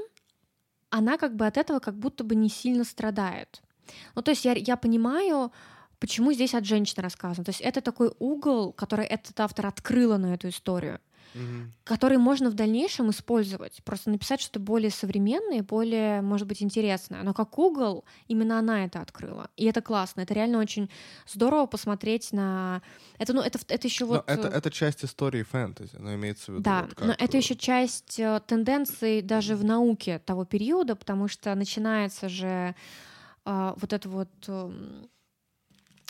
[0.90, 3.63] она как бы от этого как будто бы не сильно страдает.
[4.14, 5.52] Ну, то есть я, я понимаю,
[5.98, 7.44] почему здесь от женщины рассказано.
[7.44, 11.00] То есть это такой угол, который этот автор открыла на эту историю.
[11.34, 11.72] Мгм.
[11.82, 13.82] которые можно в дальнейшем использовать.
[13.82, 17.24] Просто написать что-то более современное, более, может быть, интересное.
[17.24, 19.50] Но как Google, именно она это открыла.
[19.56, 20.20] И это классно.
[20.20, 20.88] Это реально очень
[21.26, 22.82] здорово посмотреть на...
[23.18, 24.24] Это, ну, это, это еще Но вот...
[24.28, 26.62] это, э, это часть истории фэнтези, но имеется в виду.
[26.62, 30.94] Да, вот но как, это э, еще часть э, тенденций даже в науке того периода,
[30.94, 32.76] потому что начинается же
[33.44, 35.08] а, вот это вот эм,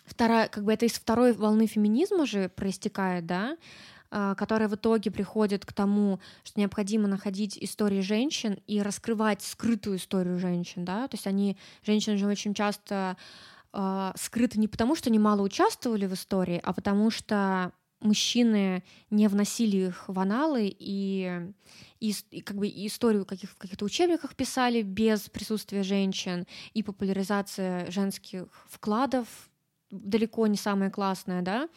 [0.05, 3.57] вторая, как бы это из второй волны феминизма же проистекает, да,
[4.11, 9.97] а, которая в итоге приходит к тому, что необходимо находить истории женщин и раскрывать скрытую
[9.97, 13.16] историю женщин, да, то есть они, женщины же очень часто
[13.72, 17.72] а, скрыты не потому, что они мало участвовали в истории, а потому что
[18.05, 21.41] мужчины не вносили их в аналы и,
[22.01, 27.91] и, и как бы историю каких, в каких-то учебниках писали без присутствия женщин, и популяризация
[27.91, 29.27] женских вкладов
[29.91, 31.69] далеко не самая классная, да.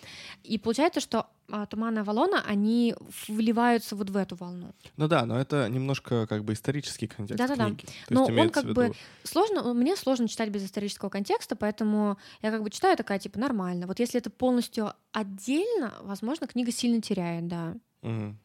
[0.43, 2.95] И получается, что а, Туман и Авалона, они
[3.27, 4.73] вливаются вот в эту волну.
[4.97, 7.65] Ну да, но это немножко как бы исторический контекст Да-да-да.
[7.67, 7.85] книги.
[8.07, 11.55] То Но есть он как в бы виду- Сложно, мне сложно читать без исторического контекста,
[11.55, 13.87] поэтому я как бы читаю такая, типа, нормально.
[13.87, 17.75] Вот если это полностью отдельно, возможно, книга сильно теряет, да.
[18.01, 18.37] Мгм.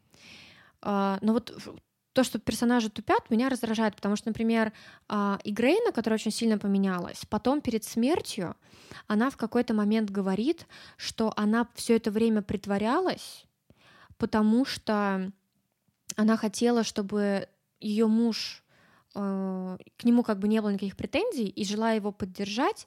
[0.81, 1.57] А, но вот
[2.13, 4.73] то, что персонажи тупят, меня раздражает, потому что, например,
[5.09, 8.55] а, Игрейна, которая очень сильно поменялась, потом перед смертью
[9.07, 13.47] она в какой-то момент говорит, что она все это время притворялась,
[14.19, 15.33] потому что
[16.17, 17.49] она хотела, чтобы
[17.81, 18.63] ее муж
[19.15, 22.87] э, к нему как бы не было никаких претензий, и желая его поддержать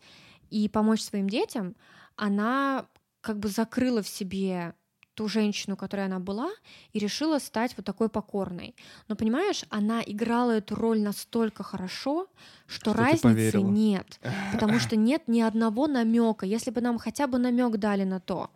[0.51, 1.75] и помочь своим детям,
[2.15, 2.85] она
[3.21, 4.75] как бы закрыла в себе
[5.15, 6.51] ту женщину, которой она была,
[6.93, 8.75] и решила стать вот такой покорной.
[9.07, 12.27] Но понимаешь, она играла эту роль настолько хорошо,
[12.67, 14.19] что, Что разницы нет,
[14.53, 16.45] потому что нет ни одного намека.
[16.45, 18.49] Если бы нам хотя бы намек дали на то,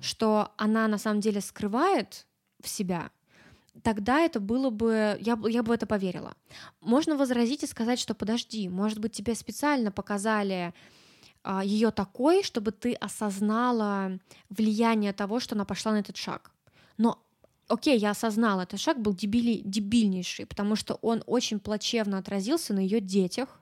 [0.00, 2.26] что она на самом деле скрывает
[2.62, 3.10] в себя,
[3.82, 6.34] тогда это было бы, я, бы- я бы это поверила.
[6.80, 10.72] Можно возразить и сказать, что подожди, может быть, тебе специально показали
[11.64, 14.18] ее такой, чтобы ты осознала
[14.50, 16.52] влияние того, что она пошла на этот шаг.
[16.96, 17.22] Но
[17.68, 22.80] окей, я осознала, этот шаг был дебили, дебильнейший, потому что он очень плачевно отразился на
[22.80, 23.60] ее детях.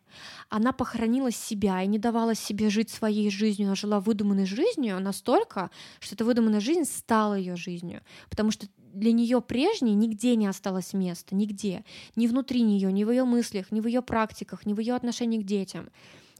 [0.48, 5.70] Она похоронила себя и не давала себе жить своей жизнью, она жила выдуманной жизнью настолько,
[6.00, 8.00] что эта выдуманная жизнь стала ее жизнью,
[8.30, 13.10] потому что для нее прежней нигде не осталось места, нигде, ни внутри нее, ни в
[13.10, 15.90] ее мыслях, ни в ее практиках, ни в ее отношении к детям.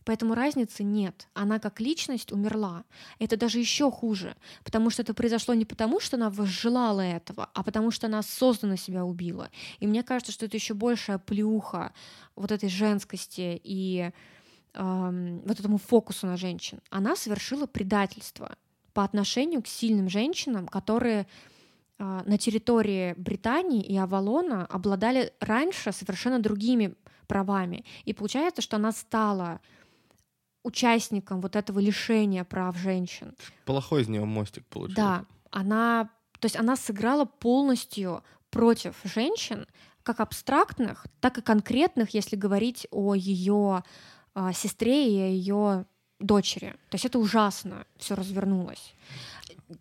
[0.06, 1.28] Поэтому разницы нет.
[1.34, 2.84] Она как личность умерла.
[3.18, 7.64] Это даже еще хуже, потому что это произошло не потому, что она возжелала этого, а
[7.64, 9.50] потому что она осознанно себя убила.
[9.80, 11.92] И мне кажется, что это еще большая плюха
[12.36, 14.12] вот этой женскости и
[14.74, 16.78] эм, вот этому фокусу на женщин.
[16.88, 18.56] Она совершила предательство
[18.92, 21.26] по отношению к сильным женщинам, которые
[21.98, 26.94] э, на территории Британии и Авалона обладали раньше совершенно другими
[27.26, 27.84] правами.
[28.04, 29.60] И получается, что она стала
[30.66, 33.34] участником вот этого лишения прав женщин.
[33.64, 35.00] Плохой из него мостик получился.
[35.00, 36.10] Да, она,
[36.40, 39.66] то есть она сыграла полностью против женщин,
[40.02, 43.82] как абстрактных, так и конкретных, если говорить о ее
[44.34, 45.86] а, сестре и о ее
[46.20, 46.74] дочери.
[46.90, 48.94] То есть это ужасно все развернулось.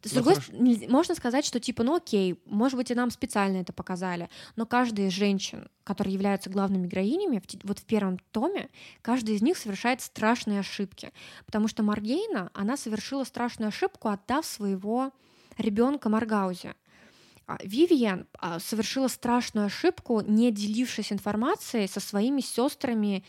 [0.04, 3.58] С Ну, другой стороны, можно сказать, что типа, ну окей, может быть, и нам специально
[3.58, 8.70] это показали, но каждая из женщин, которые являются главными героинями, вот в первом томе,
[9.04, 11.12] каждая из них совершает страшные ошибки.
[11.46, 15.12] Потому что Маргейна, она совершила страшную ошибку, отдав своего
[15.58, 16.76] ребенка Маргаузе.
[17.48, 23.24] А Вивиан а, совершила страшную ошибку, не делившись информацией со своими сестрами ам,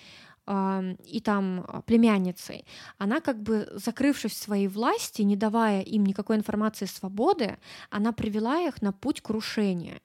[0.47, 2.64] и там а, племянницей.
[2.99, 7.59] Она как бы, закрывшись в своей власти, не давая им никакой информации свободы,
[7.90, 10.01] она привела их на путь крушения.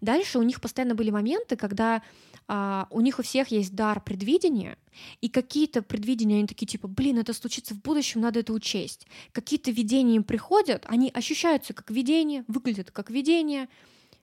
[0.00, 2.02] Дальше у них постоянно были моменты, когда
[2.48, 4.76] а, у них у всех есть дар предвидения,
[5.20, 9.06] и какие-то предвидения, они такие типа, блин, это случится в будущем, надо это учесть.
[9.30, 13.68] Какие-то видения им приходят, они ощущаются как видение, выглядят как видение,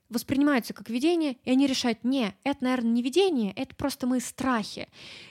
[0.08, 4.88] воспринимаются как видение, и они решают, не, это, наверное, не видение, это просто мои страхи.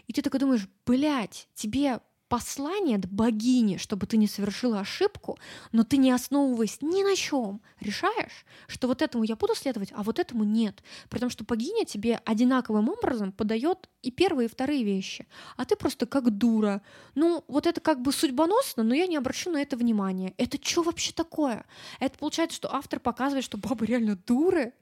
[0.07, 5.37] И ты такой думаешь, блядь, тебе послание от богини, чтобы ты не совершила ошибку,
[5.71, 10.03] но ты не основываясь ни на чем, решаешь, что вот этому я буду следовать, а
[10.03, 10.83] вот этому нет.
[11.09, 15.27] При том, что богиня тебе одинаковым образом подает и первые, и вторые вещи.
[15.55, 16.81] А ты просто как дура.
[17.15, 20.33] Ну, вот это как бы судьбоносно, но я не обращу на это внимания.
[20.37, 21.65] Это что вообще такое?
[21.99, 24.73] Это получается, что автор показывает, что бабы реально дуры?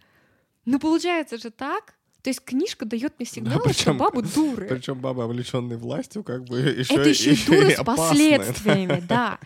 [0.66, 1.95] Ну, получается же так.
[2.26, 4.68] То есть книжка дает мне сигналы, что причём- бабы дуры.
[4.68, 9.38] Причем баба, облеченной властью, как бы еще это еще и дура с последствиями, да.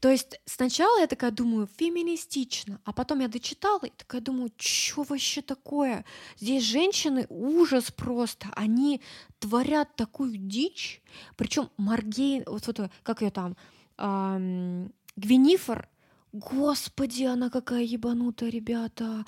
[0.00, 5.02] То есть сначала я такая думаю, феминистично, а потом я дочитала и такая думаю, что
[5.02, 6.06] вообще такое?
[6.40, 9.02] Здесь женщины ужас просто, они
[9.38, 11.02] творят такую дичь,
[11.36, 13.54] причем Маргейн, вот, вот как ее там,
[13.98, 15.90] эм, Гвинифор,
[16.32, 19.26] господи, она какая ебанутая, ребята,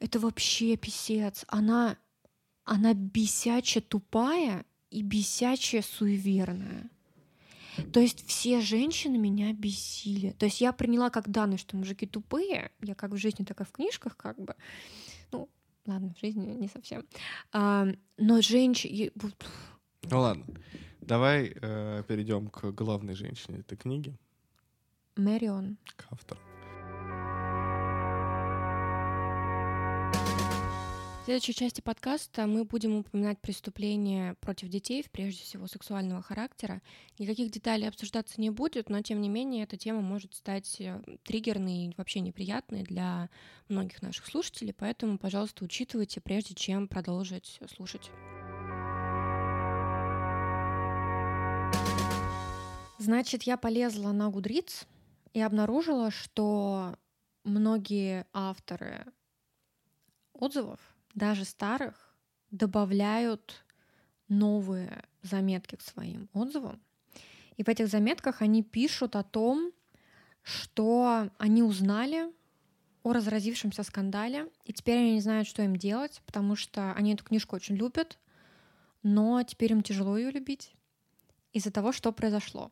[0.00, 1.98] это вообще писец, она,
[2.64, 6.90] она бесяче тупая и бесяче суеверная.
[7.92, 10.30] То есть все женщины меня бесили.
[10.30, 12.70] То есть я приняла как данность, что мужики тупые.
[12.80, 14.54] Я как в жизни, так и в книжках как бы.
[15.32, 15.48] Ну,
[15.86, 17.04] ладно, в жизни не совсем.
[17.52, 17.86] А,
[18.16, 19.10] но женщины...
[20.10, 20.44] Ну ладно.
[21.00, 24.16] Давай э, перейдем к главной женщине этой книги.
[25.16, 25.76] Мэрион.
[25.96, 26.40] К автору.
[31.24, 36.82] В следующей части подкаста мы будем упоминать преступления против детей, прежде всего сексуального характера.
[37.18, 41.86] Никаких деталей обсуждаться не будет, но тем не менее эта тема может стать э, триггерной
[41.86, 43.30] и вообще неприятной для
[43.70, 48.10] многих наших слушателей, поэтому, пожалуйста, учитывайте, прежде чем продолжить слушать.
[52.98, 54.84] Значит, я полезла на Гудриц
[55.32, 56.98] и обнаружила, что
[57.44, 59.06] многие авторы
[60.34, 62.14] отзывов даже старых,
[62.50, 63.64] добавляют
[64.28, 66.80] новые заметки к своим отзывам.
[67.56, 69.72] И в этих заметках они пишут о том,
[70.42, 72.32] что они узнали
[73.02, 77.24] о разразившемся скандале, и теперь они не знают, что им делать, потому что они эту
[77.24, 78.18] книжку очень любят,
[79.02, 80.74] но теперь им тяжело ее любить
[81.52, 82.70] из-за того, что произошло.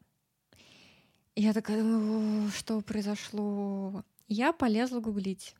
[1.36, 1.82] Я такая
[2.50, 4.04] что произошло?
[4.28, 5.54] Я полезла гуглить.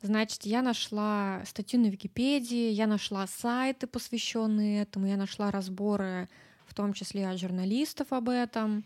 [0.00, 6.28] Значит, я нашла статью на Википедии, я нашла сайты, посвященные этому, я нашла разборы,
[6.66, 8.84] в том числе от журналистов об этом.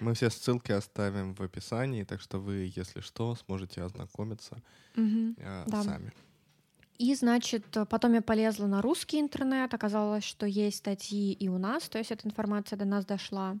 [0.00, 4.56] Мы все ссылки оставим в описании, так что вы, если что, сможете ознакомиться
[4.96, 5.82] угу, э, да.
[5.82, 6.12] сами.
[6.98, 11.88] И, значит, потом я полезла на русский интернет, оказалось, что есть статьи и у нас,
[11.88, 13.56] то есть эта информация до нас дошла.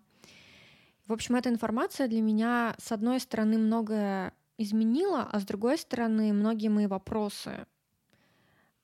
[1.06, 6.32] В общем, эта информация для меня, с одной стороны, многое изменила, а с другой стороны,
[6.32, 7.66] многие мои вопросы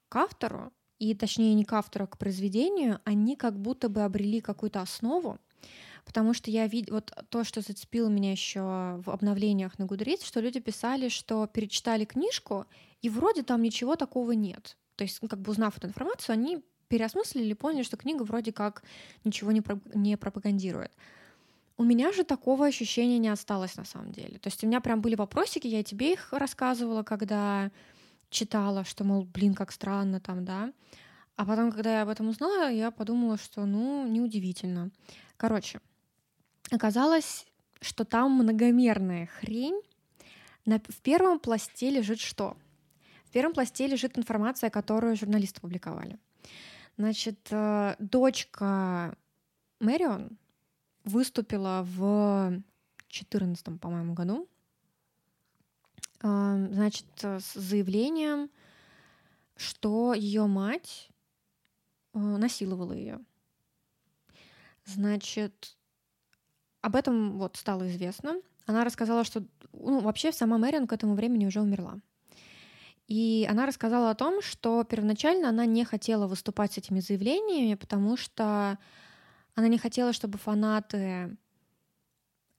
[0.08, 4.40] к автору, и точнее не к автору, а к произведению, они как будто бы обрели
[4.40, 5.38] какую-то основу,
[6.04, 10.40] потому что я видела вот то, что зацепило меня еще в обновлениях на Goodreads, что
[10.40, 12.66] люди писали, что перечитали книжку,
[13.00, 14.76] и вроде там ничего такого нет.
[14.96, 18.82] То есть, ну, как бы узнав эту информацию, они переосмыслили поняли, что книга вроде как
[19.24, 20.92] ничего не, про- не пропагандирует.
[21.80, 24.38] У меня же такого ощущения не осталось на самом деле.
[24.38, 27.70] То есть у меня прям были вопросики, я тебе их рассказывала, когда
[28.28, 30.74] читала, что, мол, блин, как странно там, да.
[31.36, 34.90] А потом, когда я об этом узнала, я подумала, что, ну, неудивительно.
[35.38, 35.80] Короче,
[36.70, 37.46] оказалось,
[37.80, 39.80] что там многомерная хрень.
[40.66, 42.58] На, в первом пласте лежит что?
[43.24, 46.18] В первом пласте лежит информация, которую журналисты публиковали.
[46.98, 49.16] Значит, э, дочка
[49.80, 50.36] Мэрион,
[51.10, 52.50] выступила в
[53.08, 54.48] 2014, по-моему, году,
[56.20, 58.50] значит, с заявлением,
[59.56, 61.10] что ее мать
[62.14, 63.20] э, насиловала ее.
[64.84, 65.76] Значит,
[66.80, 68.40] об этом вот стало известно.
[68.66, 71.98] Она рассказала, что ну, вообще сама Мэрин к этому времени уже умерла.
[73.06, 78.16] И она рассказала о том, что первоначально она не хотела выступать с этими заявлениями, потому
[78.16, 78.78] что
[79.54, 81.36] она не хотела, чтобы фанаты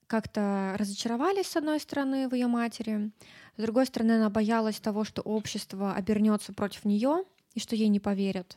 [0.06, 3.10] как-то разочаровались, с одной стороны, в ее матери,
[3.56, 7.24] с другой стороны, она боялась того, что общество обернется против нее
[7.54, 8.56] и что ей не поверят.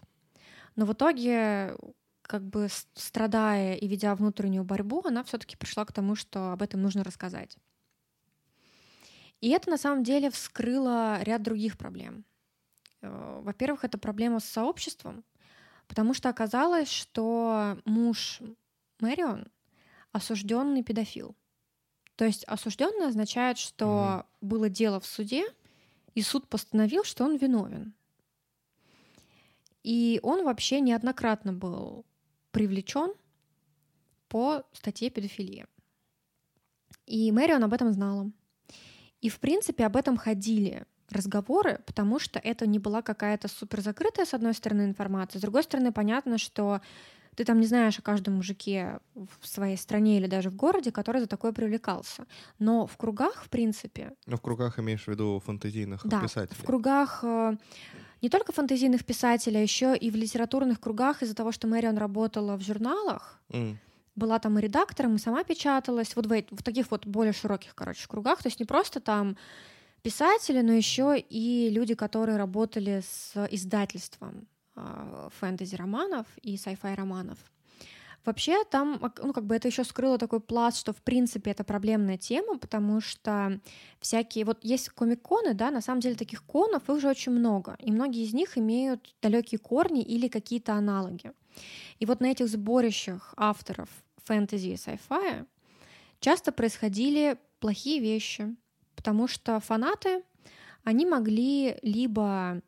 [0.76, 1.76] Но в итоге,
[2.22, 6.82] как бы страдая и ведя внутреннюю борьбу, она все-таки пришла к тому, что об этом
[6.82, 7.58] нужно рассказать.
[9.42, 12.26] И это на самом деле вскрыло ряд других проблем.
[13.02, 15.24] Э, во-первых, это проблема с сообществом,
[15.88, 18.42] Потому что оказалось, что муж
[19.00, 19.48] Мэрион
[20.12, 21.36] осужденный педофил.
[22.16, 25.44] То есть осужденный означает, что mm было дело в суде,
[26.14, 27.96] и суд постановил, что он виновен.
[29.82, 32.06] И он вообще неоднократно был
[32.52, 33.14] привлечен
[34.28, 35.68] по статье педофилия.
[37.08, 38.32] И Мэрион об этом знала.
[39.22, 44.26] И, в принципе, об этом ходили разговоры, потому что это не была какая-то супер закрытая,
[44.26, 46.82] с одной стороны, информация, с другой стороны, понятно, что
[47.36, 51.22] ты там не знаешь о каждом мужике в своей стране или даже в городе, который
[51.22, 52.26] за такое привлекался.
[52.60, 54.14] Но в кругах, в принципе...
[54.26, 56.58] Ну, в кругах имеешь в виду фантазийных да, писателей.
[56.58, 57.58] в кругах э,
[58.22, 62.56] не только фантазийных писателей, а еще и в литературных кругах из-за того, что Мэрион работала
[62.56, 63.76] в журналах, mm.
[64.16, 68.08] была там и редактором, и сама печаталась, вот в, в таких вот более широких, короче,
[68.08, 69.36] кругах, то есть не просто там
[70.06, 77.40] писатели, но еще и люди, которые работали с издательством э, фэнтези-романов и sci-fi романов.
[78.24, 82.20] Вообще там, ну, как бы это еще скрыло такой пласт, что, в принципе, это проблемная
[82.20, 83.60] тема, потому что
[84.00, 84.46] всякие...
[84.46, 88.26] Вот есть комик-коны, да, на самом деле таких конов их уже очень много, и многие
[88.26, 91.32] из них имеют далекие корни или какие-то аналоги.
[91.98, 93.90] И вот на этих сборищах авторов
[94.24, 95.48] фэнтези и sci-fi
[96.20, 98.56] часто происходили плохие вещи,
[98.96, 100.24] потому что фанаты,
[100.84, 102.62] они могли либо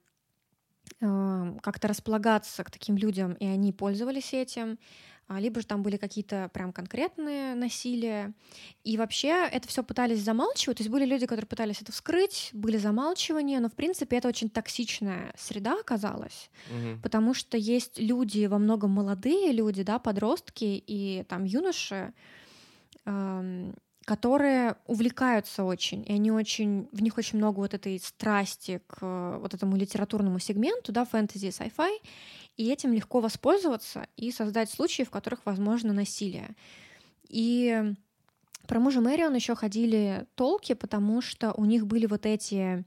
[1.01, 4.77] э, как-то располагаться к таким людям, и они пользовались этим,
[5.29, 8.33] а, либо же там были какие-то прям конкретные насилия.
[8.85, 10.77] И вообще это все пытались замалчивать.
[10.77, 14.49] То есть были люди, которые пытались это вскрыть, были замалчивания, но в принципе это очень
[14.49, 17.01] токсичная среда оказалась, угу.
[17.03, 22.13] потому что есть люди во многом молодые люди, да, подростки и там юноши,
[23.05, 23.75] эм,
[24.07, 29.53] которые увлекаются очень, и они очень, в них очень много вот этой страсти к вот
[29.53, 31.97] этому литературному сегменту, да, фэнтези sci-fi,
[32.55, 36.55] и этим легко воспользоваться и создать случаи, в которых возможно насилие.
[37.27, 37.83] И
[38.65, 42.85] про мужа Мэрион еще ходили толки, потому что у них были вот эти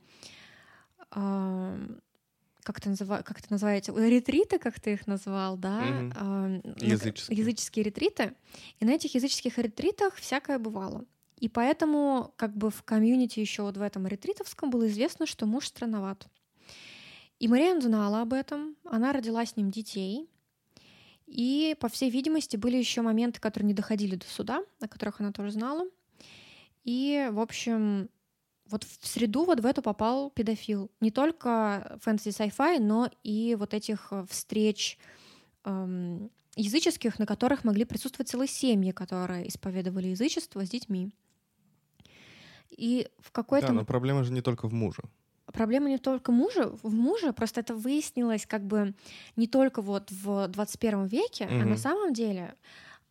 [1.14, 1.98] э,
[2.62, 5.78] как это, называ, как это называете, ретриты, как ты их назвал, да?
[5.78, 6.12] Угу.
[6.16, 7.38] Э, языческие.
[7.38, 8.34] языческие ретриты.
[8.78, 11.04] И на этих языческих ретритах всякое бывало.
[11.38, 15.66] И поэтому как бы в комьюнити еще вот в этом ретритовском было известно, что муж
[15.66, 16.26] странноват.
[17.38, 20.28] И Мариан знала об этом, она родила с ним детей,
[21.30, 25.30] и, по всей видимости, были еще моменты, которые не доходили до суда, о которых она
[25.30, 25.88] тоже знала.
[26.82, 28.10] И, в общем,
[28.70, 30.90] вот в среду вот в эту попал педофил.
[31.00, 34.98] Не только фэнтези sci-fi, но и вот этих э, встреч
[35.64, 41.10] эм, языческих, на которых могли присутствовать целые семьи, которые исповедовали язычество с детьми.
[42.70, 43.68] И в какой-то...
[43.68, 45.02] Да, но проблема же не только в муже
[45.52, 48.94] проблема не только мужа, в муже, просто это выяснилось как бы
[49.36, 51.62] не только вот в 21 веке, mm-hmm.
[51.62, 52.54] а на самом деле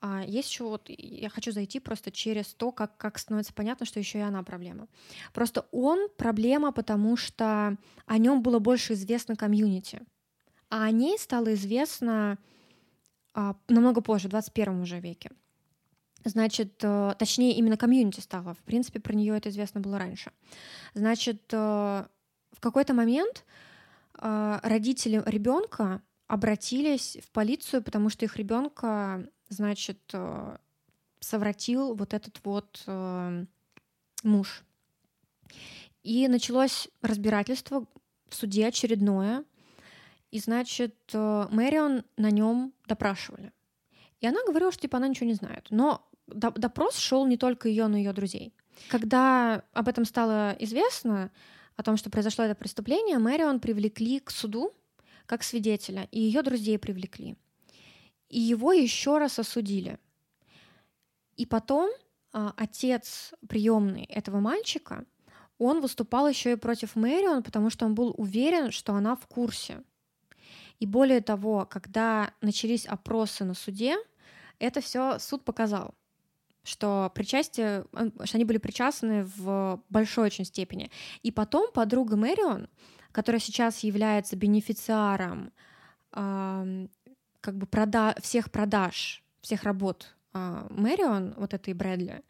[0.01, 3.99] а, есть еще вот, я хочу зайти просто через то, как, как становится понятно, что
[3.99, 4.87] еще и она проблема.
[5.33, 10.01] Просто он проблема, потому что о нем было больше известно комьюнити,
[10.69, 12.37] а о ней стало известно
[13.33, 15.31] а, намного позже, в 21 уже веке.
[16.25, 18.53] Значит, э, точнее, именно комьюнити стало.
[18.53, 20.31] В принципе, про нее это известно было раньше.
[20.93, 23.45] Значит, э, в какой-то момент
[24.19, 30.57] э, родители ребенка обратились в полицию, потому что их ребенка, значит, э,
[31.19, 33.45] совратил вот этот вот э,
[34.23, 34.63] муж.
[36.03, 37.85] И началось разбирательство
[38.29, 39.43] в суде очередное.
[40.31, 43.51] И, значит, э, Мэрион на нем допрашивали.
[44.21, 45.67] И она говорила, что типа она ничего не знает.
[45.69, 48.53] Но допрос шел не только ее, но и ее друзей.
[48.89, 51.31] Когда об этом стало известно,
[51.79, 54.73] о том, что произошло это преступление, Мэрион привлекли к суду
[55.25, 57.37] как свидетеля, и ее друзей привлекли.
[58.29, 59.99] И его еще раз осудили.
[61.35, 61.91] И потом
[62.31, 65.05] а, отец приемный этого мальчика,
[65.57, 69.83] он выступал еще и против Мэрион, потому что он был уверен, что она в курсе.
[70.79, 73.97] И более того, когда начались опросы на суде,
[74.59, 75.95] это все суд показал
[76.69, 77.85] что причастие,
[78.23, 80.91] что они были причастны в большой очень степени.
[81.23, 82.67] И потом подруга Мэрион,
[83.11, 85.51] которая сейчас является бенефициаром
[86.13, 86.87] э,
[87.41, 92.23] как бы прода всех продаж, всех работ э, Мэрион, вот этой Брэдли,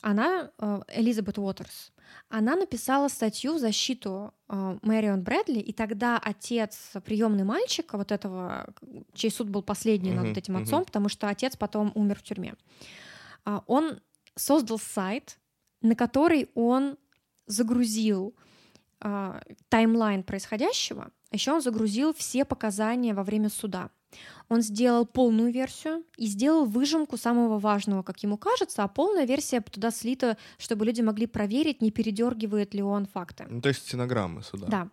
[0.00, 1.92] она, э, Элизабет Уотерс,
[2.30, 8.72] она написала статью в защиту э, Мэрион Брэдли, и тогда отец приемный мальчика, вот этого,
[9.12, 10.86] чей суд был последний mm-hmm, над этим отцом, mm-hmm.
[10.86, 12.54] потому что отец потом умер в тюрьме.
[13.44, 14.00] А, он
[14.34, 15.38] создал сайт,
[15.82, 16.96] на который он
[17.46, 18.34] загрузил
[19.68, 23.90] таймлайн происходящего, а еще он загрузил все показания во время суда.
[24.48, 29.60] Он сделал полную версию и сделал выжимку самого важного, как ему кажется, а полная версия
[29.60, 33.46] туда слита, чтобы люди могли проверить, не передергивает ли он факты.
[33.48, 34.66] Ну, то есть стенограммы суда.
[34.68, 34.88] Да.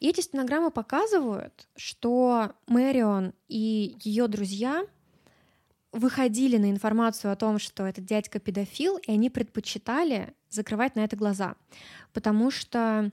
[0.00, 4.84] И эти стенограммы показывают, что Мэрион и ее друзья
[5.92, 11.16] выходили на информацию о том, что этот дядька педофил, и они предпочитали закрывать на это
[11.16, 11.54] глаза.
[12.12, 13.12] Потому что,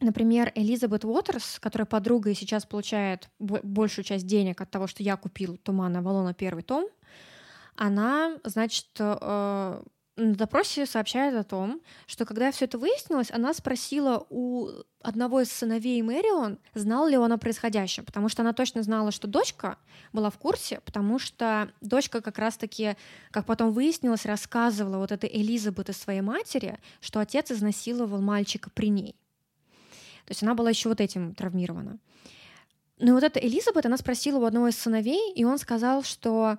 [0.00, 5.16] например, Элизабет Уотерс, которая подруга и сейчас получает большую часть денег от того, что я
[5.16, 6.88] купил «Туман Авалона» первый том,
[7.76, 9.82] она, значит, э,
[10.18, 14.68] на допросе сообщает о том, что когда все это выяснилось, она спросила у
[15.00, 19.28] одного из сыновей Мэрион, знал ли он о происходящем, потому что она точно знала, что
[19.28, 19.78] дочка
[20.12, 22.96] была в курсе, потому что дочка как раз-таки,
[23.30, 28.88] как потом выяснилось, рассказывала вот этой Элизабет из своей матери, что отец изнасиловал мальчика при
[28.88, 29.14] ней.
[30.28, 31.98] То есть она была еще вот этим травмирована.
[32.98, 36.58] Ну и вот эта Элизабет, она спросила у одного из сыновей, и он сказал, что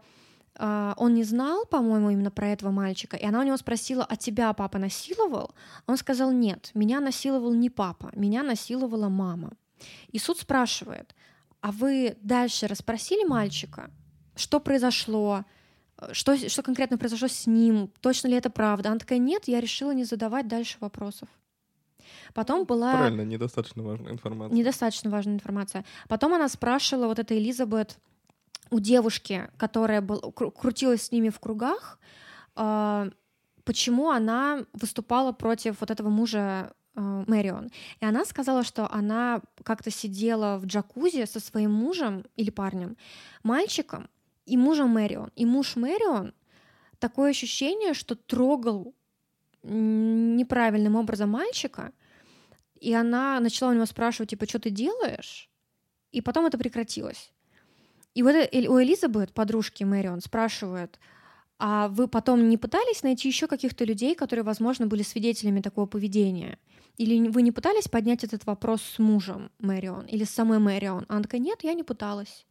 [0.55, 4.17] Uh, он не знал, по-моему, именно про этого мальчика, и она у него спросила, а
[4.17, 5.55] тебя папа насиловал?
[5.87, 9.53] Он сказал, нет, меня насиловал не папа, меня насиловала мама.
[10.09, 11.15] И суд спрашивает,
[11.61, 13.89] а вы дальше расспросили мальчика,
[14.35, 15.45] что произошло,
[16.11, 18.89] что, что конкретно произошло с ним, точно ли это правда?
[18.89, 21.29] Она такая, нет, я решила не задавать дальше вопросов.
[22.33, 22.93] Потом была...
[22.93, 24.55] Правильно, недостаточно важная информация.
[24.55, 25.85] Недостаточно важная информация.
[26.07, 27.99] Потом она спрашивала вот эта Элизабет,
[28.71, 31.99] у девушки, которая был, крутилась с ними в кругах,
[32.55, 33.09] э,
[33.63, 37.69] почему она выступала против вот этого мужа э, Мэрион.
[37.99, 42.97] И она сказала, что она как-то сидела в джакузи со своим мужем или парнем,
[43.43, 44.09] мальчиком
[44.45, 45.31] и мужем Мэрион.
[45.35, 46.33] И муж Мэрион
[46.99, 48.93] такое ощущение, что трогал
[49.63, 51.91] неправильным образом мальчика,
[52.79, 55.49] и она начала у него спрашивать, типа, что ты делаешь?
[56.11, 57.31] И потом это прекратилось.
[58.15, 60.99] И вот у Элизабет, подружки Мэрион, спрашивают,
[61.59, 66.57] а вы потом не пытались найти еще каких-то людей, которые, возможно, были свидетелями такого поведения?
[66.97, 71.05] Или вы не пытались поднять этот вопрос с мужем Мэрион или с самой Мэрион?
[71.07, 72.45] Она такая, нет, я не пыталась.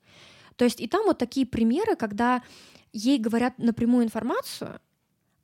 [0.57, 2.43] То есть и там вот такие примеры, когда
[2.93, 4.81] ей говорят напрямую информацию,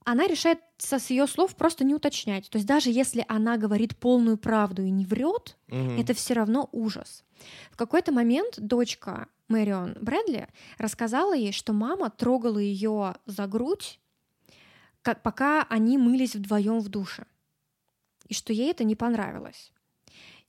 [0.04, 2.48] она решает со с ее слов просто не уточнять.
[2.50, 5.92] То есть даже если она говорит полную правду и не врет, угу.
[5.98, 7.24] это все равно ужас.
[7.70, 10.48] В какой-то момент дочка Мэрион Брэдли
[10.78, 14.00] рассказала ей, что мама трогала ее за грудь,
[15.02, 17.26] как, пока они мылись вдвоем в душе,
[18.28, 19.72] и что ей это не понравилось.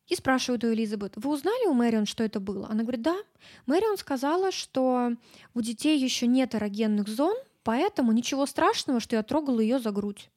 [0.07, 2.67] И спрашивают у Элизабет, вы узнали у Мэрион, что это было?
[2.69, 3.17] Она говорит, да.
[3.65, 5.13] Мэрион сказала, что
[5.55, 7.35] у детей еще нет эрогенных зон,
[7.65, 10.29] поэтому ничего страшного, что я трогала ее за грудь.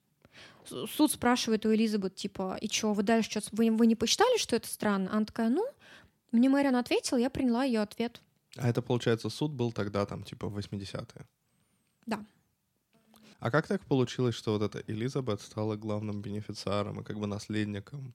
[0.65, 4.57] Суд спрашивает у Элизабет, типа, и что, вы дальше что вы, вы не посчитали, что
[4.57, 5.11] это странно?
[5.13, 5.65] Она такая, ну,
[6.33, 8.21] мне Мэрион ответила, я приняла ее ответ.
[8.57, 11.27] А это, получается, суд был тогда, там, типа, в 80-е?
[12.07, 12.25] Да.
[13.39, 18.15] А как так получилось, что вот эта Элизабет стала главным бенефициаром и как бы наследником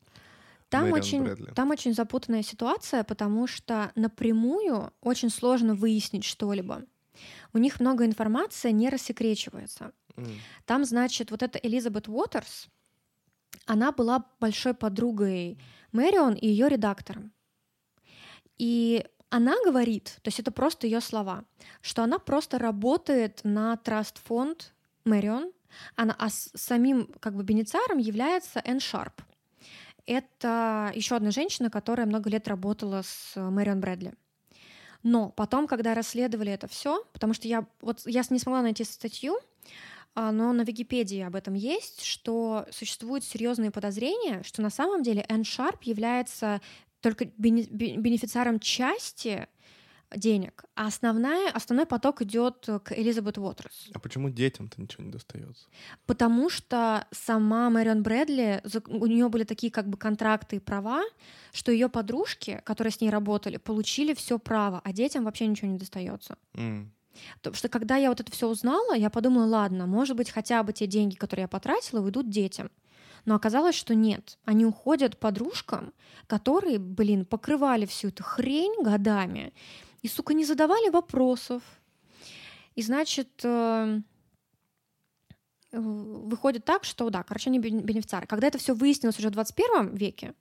[0.74, 6.84] там очень, там очень запутанная ситуация, потому что напрямую очень сложно выяснить что-либо.
[7.54, 9.94] У них много информации не рассекречивается.
[10.16, 10.38] Mm.
[10.66, 12.68] Там, значит, вот эта Элизабет Уотерс,
[13.66, 15.58] она была большой подругой
[15.92, 17.32] Мэрион и ее редактором.
[18.58, 21.46] И она говорит, то есть это просто ее слова,
[21.82, 24.74] что она просто работает на траст-фонд
[25.06, 25.52] Мэрион,
[25.96, 29.22] она, а самим как бы бенефициаром является Энн Шарп.
[30.06, 34.14] Это еще одна женщина, которая много лет работала с Мэрион Брэдли.
[35.04, 39.38] Но потом, когда расследовали это все, потому что я вот я не смогла найти статью,
[40.16, 45.26] а, но на Википедии об этом есть, что существуют серьезные подозрения, что на самом деле
[45.28, 46.62] Энн Шарп является
[47.02, 49.48] только бенефициаром части
[50.16, 53.90] денег, а основная, основной поток идет к Элизабет Уотерс.
[53.94, 55.68] А почему детям-то ничего не достается?
[56.06, 61.04] Потому что сама Мэрион Брэдли, у нее были такие как бы контракты и права,
[61.52, 65.78] что ее подружки, которые с ней работали, получили все право, а детям вообще ничего не
[65.78, 66.38] достается.
[66.54, 66.88] Mm.
[67.36, 70.74] Потому что когда я вот это все узнала, я подумала, ладно, может быть, хотя бы
[70.74, 72.72] те деньги, которые я потратила, уйдут детям.
[73.26, 74.38] Но оказалось, что нет.
[74.46, 75.94] Они уходят подружкам,
[76.28, 79.54] которые, блин, покрывали всю эту хрень годами
[80.04, 81.64] и, сука, не задавали вопросов.
[82.76, 84.02] И, значит, э,
[85.72, 88.28] выходит так, что, да, короче, они бенефициары.
[88.28, 90.34] Когда это все выяснилось уже в 21 веке,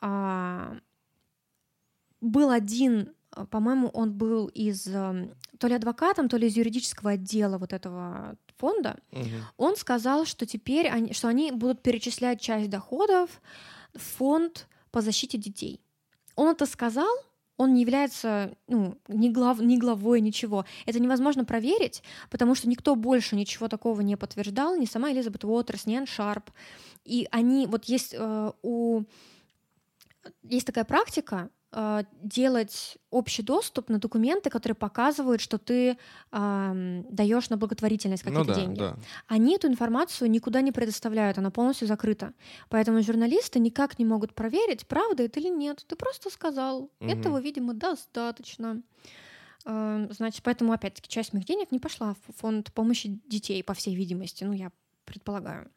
[0.00, 0.76] а,
[2.20, 3.12] был один,
[3.50, 5.28] по-моему, он был из э,
[5.58, 9.28] то ли адвокатом, то ли из юридического отдела вот этого фонда, угу.
[9.56, 13.30] он сказал, что теперь они, что они будут перечислять часть доходов
[13.94, 15.80] в фонд по защите детей.
[16.34, 17.14] Он это сказал,
[17.60, 20.64] он не является ну, ни, глав, ни главой, ничего.
[20.86, 25.84] Это невозможно проверить, потому что никто больше ничего такого не подтверждал, ни сама Элизабет Уотерс,
[25.84, 26.50] ни Энн Шарп.
[27.04, 29.02] И они, вот есть э, у...
[30.42, 35.96] Есть такая практика, делать общий доступ на документы, которые показывают, что ты
[36.32, 38.78] э, даешь на благотворительность какие-то ну, да, деньги.
[38.78, 38.96] Да.
[39.28, 42.32] Они эту информацию никуда не предоставляют, она полностью закрыта.
[42.70, 45.84] Поэтому журналисты никак не могут проверить, правда это или нет.
[45.86, 46.90] Ты просто сказал.
[47.00, 47.08] Угу.
[47.08, 48.82] Этого, видимо, достаточно.
[49.64, 53.94] Э, значит, поэтому, опять-таки, часть моих денег не пошла в фонд помощи детей, по всей
[53.94, 54.42] видимости.
[54.42, 54.72] Ну, я
[55.04, 55.70] предполагаю.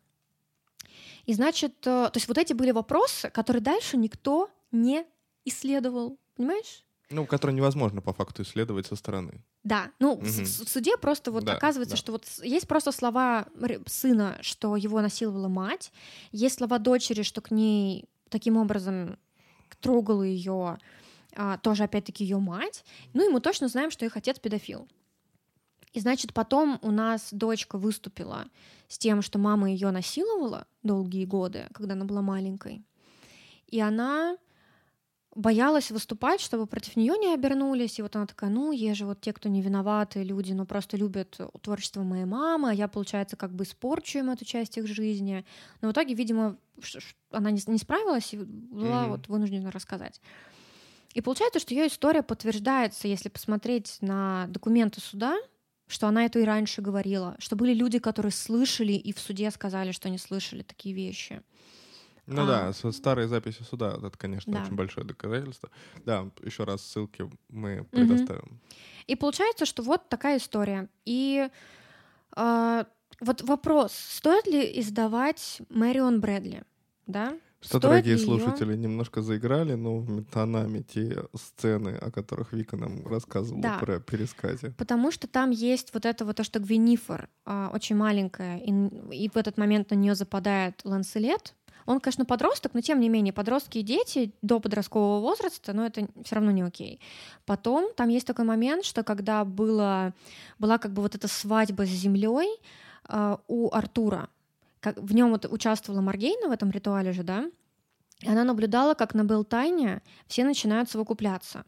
[1.26, 5.06] И значит, э, то есть вот эти были вопросы, которые дальше никто не
[5.46, 6.84] исследовал, понимаешь?
[7.10, 9.44] Ну, которые невозможно по факту исследовать со стороны.
[9.64, 10.26] Да, ну угу.
[10.26, 11.98] в, в суде просто вот да, оказывается, да.
[11.98, 13.48] что вот есть просто слова
[13.86, 15.92] сына, что его насиловала мать,
[16.32, 19.18] есть слова дочери, что к ней таким образом
[19.80, 20.80] трогала ее,
[21.36, 22.84] а, тоже опять-таки ее мать.
[23.14, 24.88] Ну и мы точно знаем, что их отец педофил.
[25.92, 28.46] И значит, потом у нас дочка выступила
[28.88, 32.84] с тем, что мама ее насиловала долгие годы, когда она была маленькой.
[33.68, 34.38] И она
[35.36, 38.00] боялась выступать, чтобы против нее не обернулись.
[38.00, 40.98] И вот она такая, ну, есть же вот те, кто не виноваты, люди, но просто
[40.98, 45.46] любят творчество моей мамы, а я, получается, как бы испорчу им эту часть их жизни.
[45.82, 46.58] Но в итоге, видимо,
[47.32, 49.10] она не, не справилась и была mm-hmm.
[49.10, 50.22] вот вынуждена рассказать.
[51.14, 55.38] И получается, что ее история подтверждается, если посмотреть на документы суда,
[55.88, 59.92] что она это и раньше говорила, что были люди, которые слышали и в суде сказали,
[59.92, 61.44] что они слышали такие вещи.
[62.26, 64.64] Ну а, да, со старой записи суда, это, конечно, да.
[64.64, 65.70] очень большое доказательство.
[66.06, 68.44] Да, еще раз ссылки мы предоставим.
[68.44, 68.60] Угу.
[69.08, 70.88] И получается, что вот такая история.
[71.06, 71.50] И
[72.36, 72.84] э,
[73.20, 76.64] вот вопрос, стоит ли издавать Мэрион Брэдли,
[77.08, 77.38] да?
[77.64, 78.78] Что, дорогие слушатели, ее...
[78.78, 83.78] немножко заиграли, но тонами те сцены, о которых Вика нам рассказывала да.
[83.80, 84.72] про пересказе.
[84.72, 88.70] Потому что там есть вот это вот то, что Гвинифор а, очень маленькая, и,
[89.16, 91.56] и в этот момент на нее западает Ланселет.
[91.86, 96.08] Он, конечно, подросток, но тем не менее, подростки и дети до подросткового возраста, но это
[96.24, 97.00] все равно не окей.
[97.46, 100.14] Потом там есть такой момент, что когда было,
[100.60, 102.60] была как бы вот эта свадьба с землей
[103.06, 104.30] а, у Артура,
[104.80, 107.50] как, в нем вот участвовала Маргейна в этом ритуале же, да,
[108.22, 111.66] и она наблюдала, как на Белтайне все начинают совокупляться.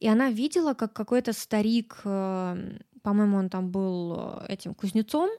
[0.00, 5.30] И она видела, как какой-то старик, э, по-моему, он там был э, этим кузнецом,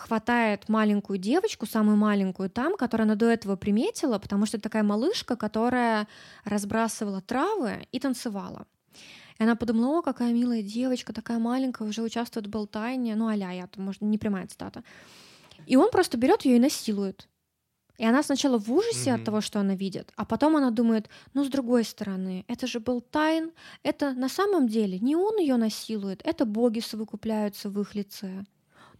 [0.00, 4.82] хватает маленькую девочку, самую маленькую там, которую она до этого приметила, потому что это такая
[4.82, 6.08] малышка, которая
[6.44, 8.66] разбрасывала травы и танцевала.
[9.38, 13.52] И она подумала, о, какая милая девочка, такая маленькая, уже участвует в болтайне, ну, а-ля,
[13.52, 14.84] я, может, не прямая цитата.
[15.66, 17.28] И он просто берет ее и насилует.
[17.96, 19.14] И она сначала в ужасе mm-hmm.
[19.14, 22.80] от того, что она видит, а потом она думает, ну, с другой стороны, это же
[22.80, 23.52] был Тайн,
[23.82, 28.44] это на самом деле не он ее насилует, это боги совокупляются в их лице.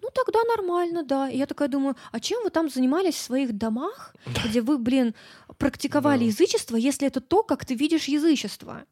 [0.02, 1.28] Ну, тогда нормально, да.
[1.28, 4.14] И я такая думаю, а чем вы там занимались в своих домах,
[4.44, 5.14] где вы, блин,
[5.58, 8.84] практиковали язычество, если это то, как ты видишь язычество?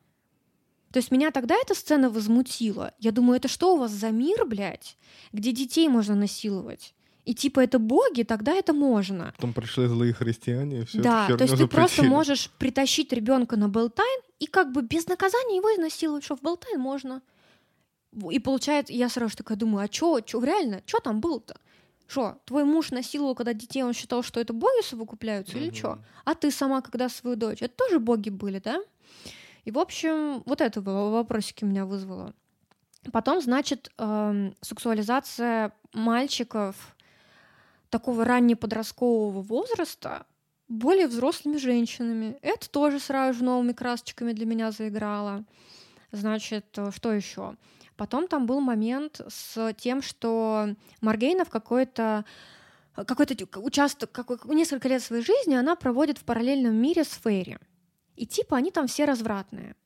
[0.93, 2.93] То есть меня тогда эта сцена возмутила.
[2.99, 4.97] Я думаю, это что у вас за мир, блядь,
[5.33, 6.95] где детей можно насиловать?
[7.29, 9.35] и типа это боги, тогда это можно.
[9.37, 13.69] Потом пришли злые христиане, и все Да, то есть ты просто можешь притащить ребенка на
[13.69, 17.21] Белтайн и как бы без наказания его изнасиловать, что в Белтайн можно.
[18.31, 21.57] И получается, я сразу такая думаю, а чё, чё реально, чё там было-то?
[22.07, 25.67] Что, твой муж насиловал, когда детей, он считал, что это боги совокупляются mm-hmm.
[25.67, 25.99] или что?
[26.25, 28.81] А ты сама, когда свою дочь, это тоже боги были, да?
[29.65, 32.33] И, в общем, вот это вопросики меня вызвало.
[33.13, 36.97] Потом, значит, эм, сексуализация мальчиков
[37.91, 40.27] такого раннеподросткового возраста
[40.69, 42.39] более взрослыми женщинами.
[42.43, 45.45] Это тоже сразу же новыми красочками для меня заиграло.
[46.13, 47.57] Значит, э, что еще?
[47.97, 52.25] Потом там был момент с тем, что Маргейна в какой-то
[52.95, 57.59] какой-то участок, какой, несколько лет своей жизни она проводит в параллельном мире с Фейри.
[58.17, 59.77] И типа они там все развратные.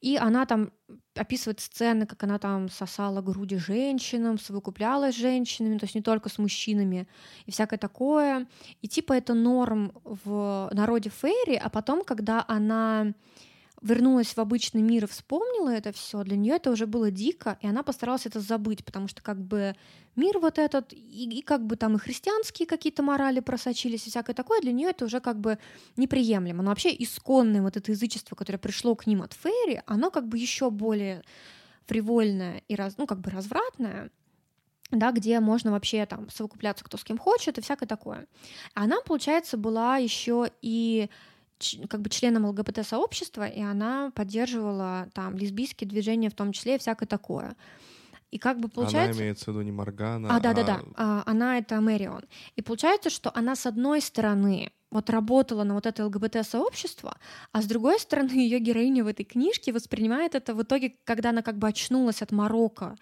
[0.00, 0.72] И она там
[1.14, 6.28] описывает сцены, как она там сосала груди женщинам, совокуплялась с женщинами, то есть не только
[6.28, 7.08] с мужчинами
[7.46, 8.46] и всякое такое.
[8.82, 13.12] И типа это норм в народе Фейри, а потом, когда она
[13.86, 17.66] вернулась в обычный мир и вспомнила это все, для нее это уже было дико, и
[17.66, 19.74] она постаралась это забыть, потому что как бы
[20.16, 24.34] мир вот этот, и, и как бы там и христианские какие-то морали просочились, и всякое
[24.34, 25.58] такое, для нее это уже как бы
[25.96, 26.62] неприемлемо.
[26.62, 30.36] Но вообще исконное вот это язычество, которое пришло к ним от Фейри, оно как бы
[30.38, 31.22] еще более
[31.86, 34.10] фривольное и раз, ну, как бы развратное,
[34.90, 38.26] да, где можно вообще там совокупляться кто с кем хочет и всякое такое.
[38.74, 41.08] Она, получается, была еще и
[41.88, 47.06] как бы членом ЛГБТ-сообщества, и она поддерживала там лесбийские движения в том числе и всякое
[47.06, 47.56] такое.
[48.30, 49.12] И как бы получается...
[49.12, 50.40] Она имеется в виду не Моргана, а...
[50.40, 52.24] да-да-да, а, она это Мэрион.
[52.56, 57.16] И получается, что она с одной стороны вот работала на вот это ЛГБТ-сообщество,
[57.52, 61.42] а с другой стороны ее героиня в этой книжке воспринимает это в итоге, когда она
[61.42, 62.96] как бы очнулась от Марокко,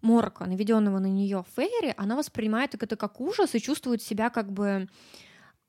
[0.00, 4.88] морока, наведенного на нее Фейри, она воспринимает это как ужас и чувствует себя как бы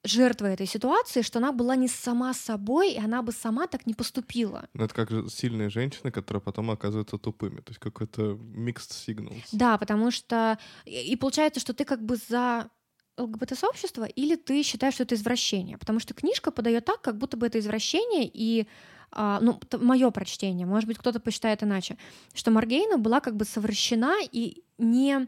[0.04, 3.94] жертвой этой ситуации, что она была не сама собой, и она бы сама так не
[3.94, 4.68] поступила.
[4.74, 7.58] Ну, это как же сильные женщины, которые потом оказываются тупыми.
[7.62, 9.44] То есть какой-то mixed signals.
[9.52, 10.58] Да, потому что...
[10.86, 12.70] И получается, что ты как бы за
[13.18, 15.78] ЛГБТ-сообщества, или ты считаешь, что это извращение?
[15.78, 18.68] Потому что книжка подает так, как будто бы это извращение, и
[19.12, 21.98] а, ну, мое прочтение, может быть, кто-то посчитает иначе,
[22.34, 25.28] что Маргейна была как бы совращена и не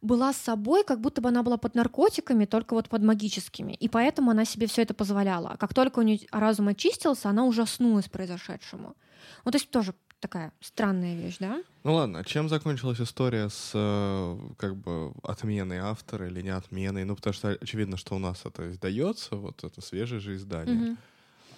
[0.00, 3.72] была с собой, как будто бы она была под наркотиками, только вот под магическими.
[3.72, 5.50] И поэтому она себе все это позволяла.
[5.50, 8.96] А как только у нее разум очистился, она ужаснулась произошедшему.
[9.44, 11.62] Ну, то есть тоже такая странная вещь, да?
[11.84, 17.04] Ну ладно, чем закончилась история с э, как бы отменой автора или не отменой?
[17.04, 20.92] Ну, потому что очевидно, что у нас это издается, вот это свежее же издание.
[20.92, 20.96] Угу.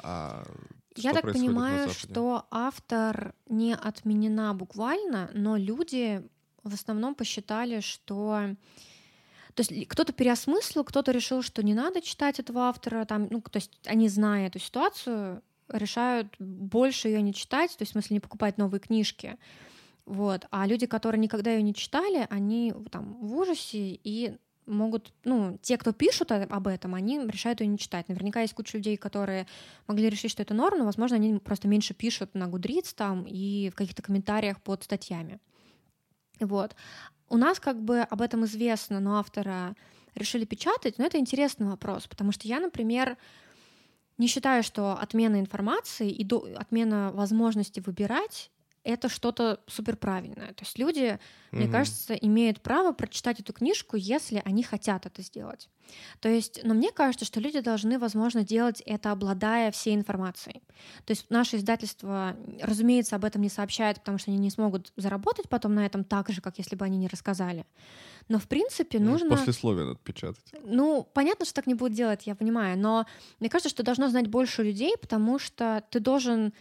[0.03, 0.47] А
[0.97, 6.23] Я так понимаю, что автор не отменена буквально, но люди
[6.65, 8.57] в основном посчитали, что
[9.55, 13.57] то есть кто-то переосмыслил, кто-то решил, что не надо читать этого автора, там, ну, то
[13.57, 18.21] есть они, зная эту ситуацию, решают больше ее не читать, то есть в смысле не
[18.21, 19.39] покупать новые книжки.
[20.07, 20.47] Вот.
[20.51, 25.77] А люди, которые никогда ее не читали, они там в ужасе и могут, ну, те,
[25.77, 28.09] кто пишут об этом, они решают ее не читать.
[28.09, 29.47] Наверняка есть куча людей, которые
[29.87, 33.71] могли решить, что это норм, но, возможно, они просто меньше пишут на Гудриц там и
[33.71, 35.41] в каких-то комментариях под статьями.
[36.41, 36.75] Вот.
[37.29, 39.75] У нас как бы об этом известно, но автора
[40.15, 43.17] решили печатать, но это интересный вопрос, потому что я, например,
[44.19, 48.51] не считаю, что отмена информации и до, отмена возможности выбирать
[48.85, 50.49] это что-то суперправильное.
[50.55, 51.19] То есть люди, mm-hmm.
[51.51, 55.69] мне кажется, имеют право прочитать эту книжку, если они хотят это сделать.
[56.21, 60.63] То есть, но мне кажется, что люди должны, возможно, делать это, обладая всей информацией.
[61.05, 65.49] То есть наше издательство, разумеется, об этом не сообщает, потому что они не смогут заработать
[65.49, 67.67] потом на этом так же, как если бы они не рассказали.
[68.29, 69.31] Но, в принципе, ну, нужно...
[69.31, 70.45] Послесловие надо печатать.
[70.63, 73.07] Ну, понятно, что так не будет делать, я понимаю, но
[73.41, 76.53] мне кажется, что должно знать больше людей, потому что ты должен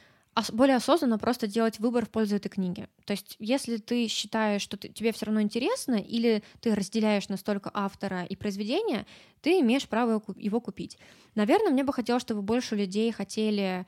[0.52, 2.88] более осознанно просто делать выбор в пользу этой книги.
[3.06, 7.72] То есть, если ты считаешь, что ты, тебе все равно интересно, или ты разделяешь настолько
[7.74, 9.06] автора и произведения,
[9.42, 10.98] ты имеешь право его купить.
[11.36, 13.86] Наверное, мне бы хотелось, чтобы больше людей хотели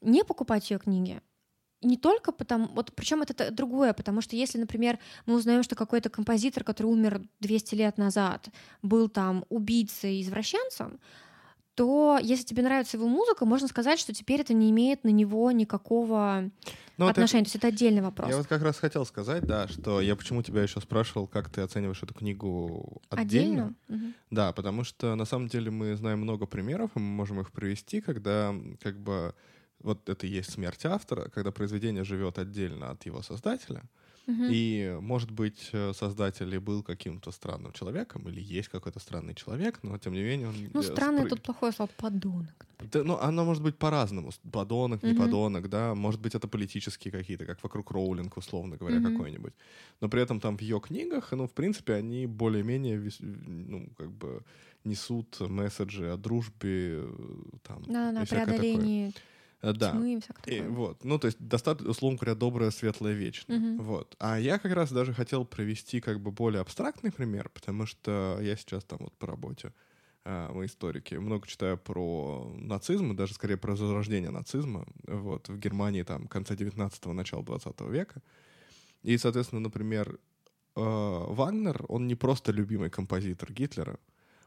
[0.00, 1.20] не покупать ее книги,
[1.84, 6.08] не только потому, вот причем это другое, потому что если, например, мы узнаем, что какой-то
[6.08, 8.48] композитор, который умер 200 лет назад,
[8.82, 10.98] был там убийцей, извращенцем,
[11.74, 15.50] то если тебе нравится его музыка, можно сказать, что теперь это не имеет на него
[15.50, 16.50] никакого
[16.96, 17.42] ну, отношения.
[17.42, 18.28] Это, то есть это отдельный вопрос.
[18.30, 21.62] Я вот как раз хотел сказать, да, что я почему тебя еще спрашивал, как ты
[21.62, 23.74] оцениваешь эту книгу отдельно.
[23.88, 24.04] отдельно?
[24.06, 24.12] Угу.
[24.30, 28.00] Да, потому что на самом деле мы знаем много примеров, и мы можем их привести,
[28.00, 29.34] когда как бы
[29.80, 33.82] вот это и есть смерть автора, когда произведение живет отдельно от его создателя.
[34.26, 39.80] И, может быть, э, создатель и был каким-то странным человеком, или есть какой-то странный человек,
[39.82, 40.54] но тем не менее он...
[40.72, 41.30] Ну, странный спрыг...
[41.30, 42.66] тут плохое слово «подонок».
[42.92, 44.30] Да, ну, оно может быть по-разному.
[44.50, 45.94] Подонок, не подонок, да.
[45.94, 49.52] Может быть, это политические какие-то, как вокруг Роулинг, условно говоря, какой-нибудь.
[50.00, 54.42] Но при этом там в ее книгах, ну, в принципе, они более-менее, ну, как бы
[54.84, 57.12] несут месседжи о дружбе, э,
[57.62, 59.22] там, да, да, преодолении такое.
[59.64, 59.92] Э, да.
[59.92, 60.58] Тьмы и всякое такое.
[60.58, 61.04] И, вот.
[61.04, 63.58] Ну, то есть достаточно, условно говоря, доброе, светлое, вечное.
[63.58, 63.82] Угу.
[63.82, 64.16] Вот.
[64.18, 68.56] А я как раз даже хотел провести как бы более абстрактный пример, потому что я
[68.56, 69.72] сейчас там вот по работе
[70.26, 76.02] мы историки, много читаю про нацизм, и даже скорее про зарождение нацизма вот, в Германии
[76.02, 78.22] там конца 19-го, начала 20 века.
[79.02, 80.18] И, соответственно, например,
[80.76, 83.98] э, Вагнер, он не просто любимый композитор Гитлера,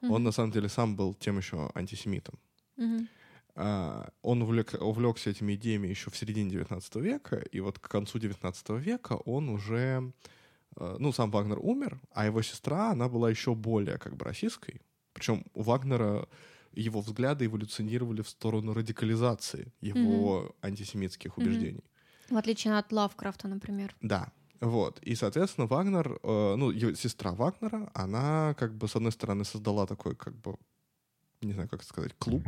[0.02, 2.39] mm он на самом деле сам был тем еще антисемитом.
[2.80, 3.16] mm а,
[3.57, 8.69] он увлек, увлекся этими идеями еще в середине 19 века, и вот к концу 19
[8.69, 10.13] века он уже,
[10.75, 14.81] э, ну, сам Вагнер умер, а его сестра, она была еще более как бы российской.
[15.13, 16.27] Причем у Вагнера
[16.73, 20.55] его взгляды эволюционировали в сторону радикализации его mm-hmm.
[20.61, 21.84] антисемитских убеждений.
[22.29, 22.35] Mm-hmm.
[22.35, 23.95] В отличие от Лавкрафта, например.
[24.01, 24.99] Да, вот.
[24.99, 29.88] И, соответственно, Вагнер, э, ну, его сестра Вагнера, она, как бы, с одной стороны, создала
[29.88, 30.57] такой, как бы,
[31.41, 32.43] не знаю, как сказать, клуб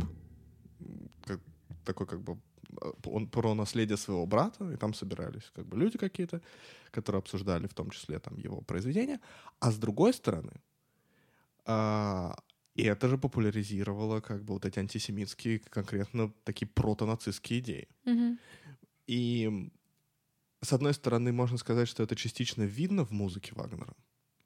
[1.90, 2.38] такой как бы
[2.82, 6.41] э, он про наследие своего брата, и там собирались как бы люди какие-то,
[6.91, 9.20] которые обсуждали в том числе там его произведения,
[9.60, 10.52] а с другой стороны,
[11.66, 12.36] а,
[12.76, 17.88] и это же популяризировало как бы вот эти антисемитские, конкретно такие протонацистские идеи.
[18.06, 18.38] Mm-hmm.
[19.07, 19.70] И
[20.61, 23.95] с одной стороны, можно сказать, что это частично видно в музыке Вагнера,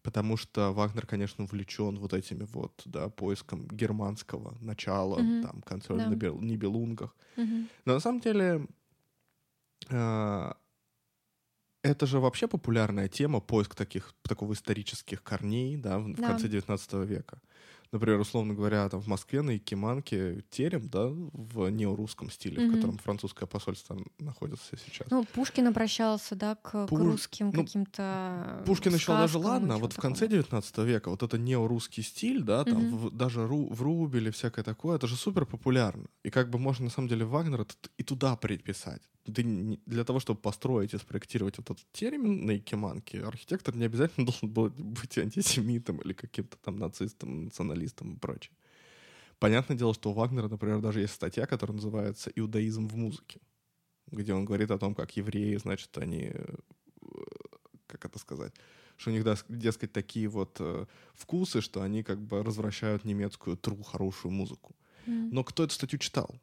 [0.03, 5.41] потому что Вагнер, конечно, увлечен вот этими вот, да, поиском германского начала, mm-hmm.
[5.41, 6.09] там, концерт да.
[6.09, 7.15] на Нибелунгах.
[7.38, 7.67] Mm-hmm.
[7.85, 8.67] Но на самом деле
[9.89, 10.53] э,
[11.84, 16.23] это же вообще популярная тема, поиск таких, такого исторических корней, да, в, да.
[16.23, 17.41] в конце 19 века.
[17.94, 22.98] Например, условно говоря, там в Москве на Якиманке терем, да, в неорусском стиле, в котором
[22.98, 25.07] французское посольство находится сейчас.
[25.10, 26.99] Ну, Пушкин обращался, да, к, Пуш...
[26.99, 31.24] к русским ну, каким-то Пушкин еще даже ладно, а вот в конце 19 века вот
[31.24, 33.07] это неорусский стиль, да, там угу.
[33.07, 36.07] в, даже ру, в Рубеле всякое такое, это же супер популярно.
[36.24, 37.65] И как бы можно на самом деле Вагнера
[37.98, 39.02] и туда приписать
[39.32, 44.26] ты для того, чтобы построить и спроектировать вот этот термин на Якиманке, архитектор не обязательно
[44.28, 48.56] должен был быть антисемитом или каким-то там нацистом, националистом и прочее.
[49.40, 53.40] Понятное дело, что у Вагнера, например, даже есть статья, которая называется «Иудаизм в музыке»,
[54.08, 56.56] где он говорит о том, как евреи, значит, они, э,
[57.88, 58.54] как это сказать,
[58.95, 63.82] что у них, дескать, такие вот э, вкусы, что они как бы развращают немецкую тру,
[63.84, 64.76] хорошую музыку.
[65.08, 65.30] Mm.
[65.32, 66.34] Но кто эту статью читал?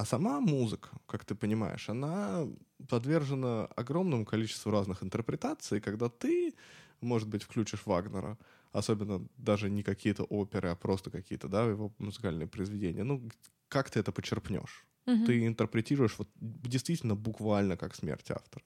[0.00, 2.48] А сама музыка, как ты понимаешь, она
[2.88, 6.54] подвержена огромному количеству разных интерпретаций, когда ты,
[7.02, 8.38] может быть, включишь Вагнера,
[8.72, 13.04] особенно даже не какие-то оперы, а просто какие-то, да, его музыкальные произведения.
[13.04, 13.28] Ну,
[13.68, 14.86] как ты это почерпнешь?
[15.06, 15.26] Угу.
[15.26, 18.64] Ты интерпретируешь вот действительно буквально как смерть автора.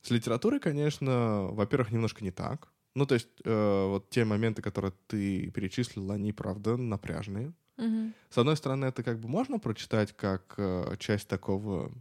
[0.00, 2.72] С литературой, конечно, во-первых, немножко не так.
[2.94, 7.52] Ну, то есть, э, вот те моменты, которые ты перечислил, они, правда, напряжные.
[7.78, 8.12] Угу.
[8.30, 11.92] С одной стороны, это как бы можно прочитать как э, часть такого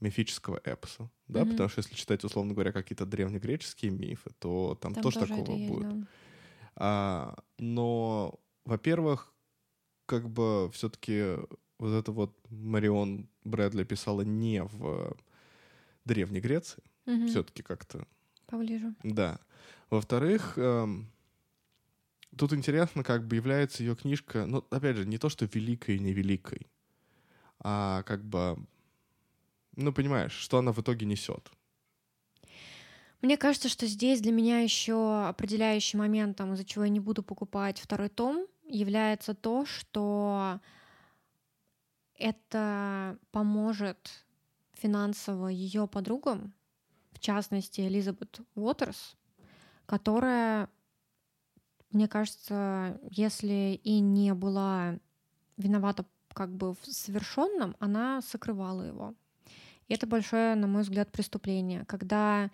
[0.00, 1.52] мифического эпоса, да, угу.
[1.52, 5.56] потому что если читать, условно говоря, какие-то древнегреческие мифы, то там, там тоже, тоже такого
[5.56, 5.88] есть, будет.
[5.88, 6.06] Да.
[6.76, 9.32] А, но, во-первых,
[10.06, 11.36] как бы все-таки
[11.78, 15.16] вот это вот Марион Брэдли писала не в
[16.04, 17.26] Древней Греции, угу.
[17.26, 18.06] все-таки как-то.
[18.46, 18.94] Поближе.
[19.02, 19.40] Да.
[19.90, 21.10] Во-вторых, эм,
[22.36, 26.00] тут интересно, как бы является ее книжка, ну, опять же, не то, что великой и
[26.00, 26.66] невеликой,
[27.60, 28.56] а как бы,
[29.76, 31.50] ну, понимаешь, что она в итоге несет.
[33.22, 37.78] Мне кажется, что здесь для меня еще определяющим моментом, из-за чего я не буду покупать
[37.78, 40.60] второй том, является то, что
[42.18, 44.24] это поможет
[44.74, 46.52] финансово ее подругам,
[47.12, 49.16] в частности Элизабет Уотерс,
[49.86, 50.68] которая
[51.94, 54.98] мне кажется, если и не была
[55.56, 59.14] виновата как бы в совершенном, она сокрывала его.
[59.88, 61.84] И это большое, на мой взгляд, преступление.
[61.86, 62.50] Когда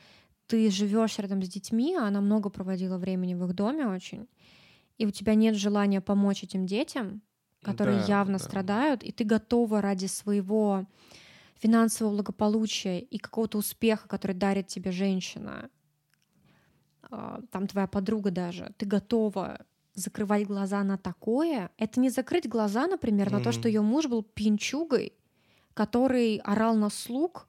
[0.46, 4.28] ты живешь рядом с детьми, а она много проводила времени в их доме очень,
[4.98, 7.22] и у тебя нет желания помочь этим детям,
[7.62, 8.44] которые да, явно да.
[8.44, 10.86] страдают, и ты готова ради своего
[11.58, 15.70] финансового благополучия и какого-то успеха, который дарит тебе женщина,
[17.50, 19.64] там твоя подруга даже, ты готова
[19.94, 23.38] закрывать глаза на такое, это не закрыть глаза, например, mm-hmm.
[23.38, 25.12] на то, что ее муж был пинчугой,
[25.74, 27.48] который орал на слуг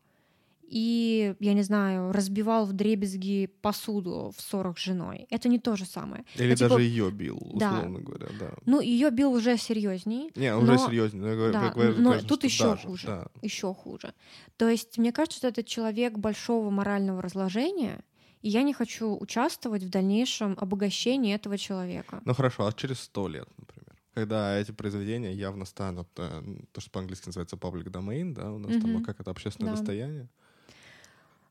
[0.71, 5.27] и, я не знаю, разбивал в дребезги посуду в ссорах с женой.
[5.29, 6.23] Это не то же самое.
[6.35, 6.79] Или это, даже типа...
[6.79, 8.03] ее бил, условно да.
[8.05, 8.51] говоря, да.
[8.65, 10.31] Ну, ее бил уже серьезней.
[10.33, 10.77] Не, уже но...
[10.77, 11.35] серьезнее.
[11.35, 13.07] Но, да, говорю, но кажется, тут еще даже, хуже.
[13.07, 13.27] Да.
[13.41, 14.13] Еще хуже.
[14.55, 18.01] То есть, мне кажется, что это человек большого морального разложения,
[18.41, 22.21] и я не хочу участвовать в дальнейшем обогащении этого человека.
[22.25, 23.95] Ну хорошо, а через сто лет, например?
[24.13, 28.71] Когда эти произведения явно станут, э, то, что по-английски называется public domain, да, у нас
[28.71, 28.81] mm-hmm.
[28.81, 29.77] там, как это, общественное да.
[29.77, 30.27] достояние?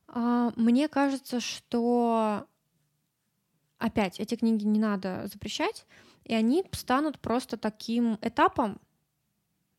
[0.07, 2.45] А, мне кажется, что
[3.79, 5.87] опять эти книги не надо запрещать,
[6.23, 8.79] и они станут просто таким этапом,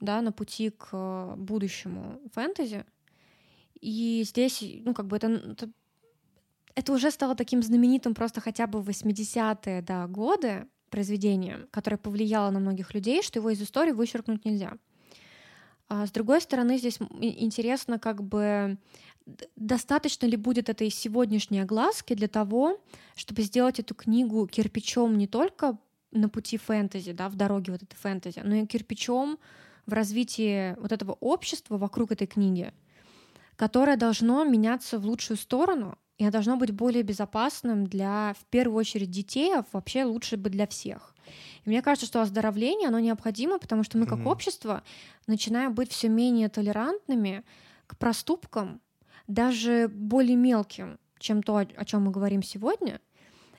[0.00, 2.84] да, на пути к будущему фэнтези.
[3.80, 5.70] И здесь, ну, как бы это, это
[6.74, 12.50] это уже стало таким знаменитым просто хотя бы в 80-е да, годы произведением, которое повлияло
[12.50, 14.74] на многих людей, что его из истории вычеркнуть нельзя.
[15.88, 18.78] А с другой стороны, здесь интересно, как бы
[19.56, 22.80] достаточно ли будет этой сегодняшней огласки для того,
[23.14, 25.78] чтобы сделать эту книгу кирпичом не только
[26.10, 29.38] на пути фэнтези, да, в дороге вот этой фэнтези, но и кирпичом
[29.86, 32.72] в развитии вот этого общества вокруг этой книги,
[33.56, 38.78] которое должно меняться в лучшую сторону, и оно должно быть более безопасным для, в первую
[38.78, 41.16] очередь, детей, а вообще лучше бы для всех.
[41.64, 44.30] И мне кажется, что оздоровление, оно необходимо, потому что мы как mm-hmm.
[44.30, 44.84] общество
[45.26, 47.42] начинаем быть все менее толерантными
[47.88, 48.80] к проступкам,
[49.26, 53.00] даже более мелким, чем то, о чем мы говорим сегодня,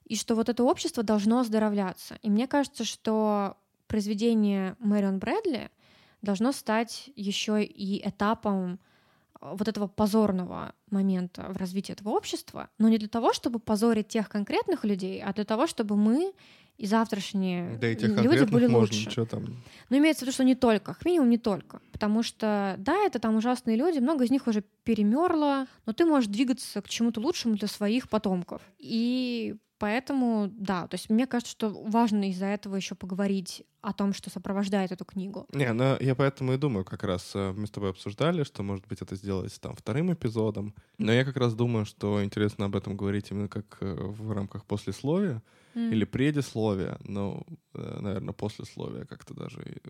[0.06, 2.18] и что вот это общество должно оздоровляться.
[2.22, 3.58] И мне кажется, что
[3.88, 5.70] произведение Мэрион Брэдли
[6.22, 8.80] должно стать еще и этапом
[9.54, 14.30] вот этого позорного момента в развитии этого общества, но не для того, чтобы позорить тех
[14.30, 16.34] конкретных людей, а для того, чтобы мы
[16.78, 19.10] и завтрашние да и тех люди были можно, лучше.
[19.10, 19.64] Что там?
[19.90, 21.82] Но имеется в виду, что не только, как минимум не только.
[21.92, 26.30] Потому что, да, это там ужасные люди, много из них уже перемерло, но ты можешь
[26.30, 28.62] двигаться к чему-то лучшему для своих потомков.
[28.80, 34.14] И поэтому, да, то есть мне кажется, что важно из-за этого еще поговорить о том,
[34.14, 35.46] что сопровождает эту книгу.
[35.54, 38.88] Не, ну я поэтому и думаю, как раз э, мы с тобой обсуждали, что, может
[38.88, 40.74] быть, это сделать там вторым эпизодом.
[41.00, 44.64] Но я как раз думаю, что интересно об этом говорить именно как э, в рамках
[44.64, 45.42] послесловия
[45.76, 45.92] mm.
[45.92, 49.82] или предисловия, но, э, наверное, послесловия как-то даже,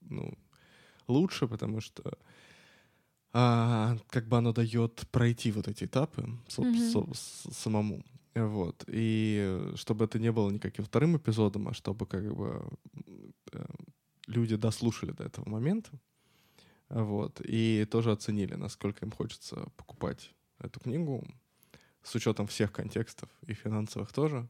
[0.00, 0.34] ну,
[1.06, 2.02] лучше, потому что
[3.32, 7.52] а, как бы оно дает пройти вот эти этапы mm-hmm.
[7.52, 8.02] самому.
[8.46, 8.84] Вот.
[8.86, 12.62] И чтобы это не было никаким вторым эпизодом, а чтобы как бы
[13.52, 13.64] э,
[14.26, 15.90] люди дослушали до этого момента.
[16.88, 17.40] Вот.
[17.44, 21.24] И тоже оценили, насколько им хочется покупать эту книгу
[22.02, 24.48] с учетом всех контекстов и финансовых тоже.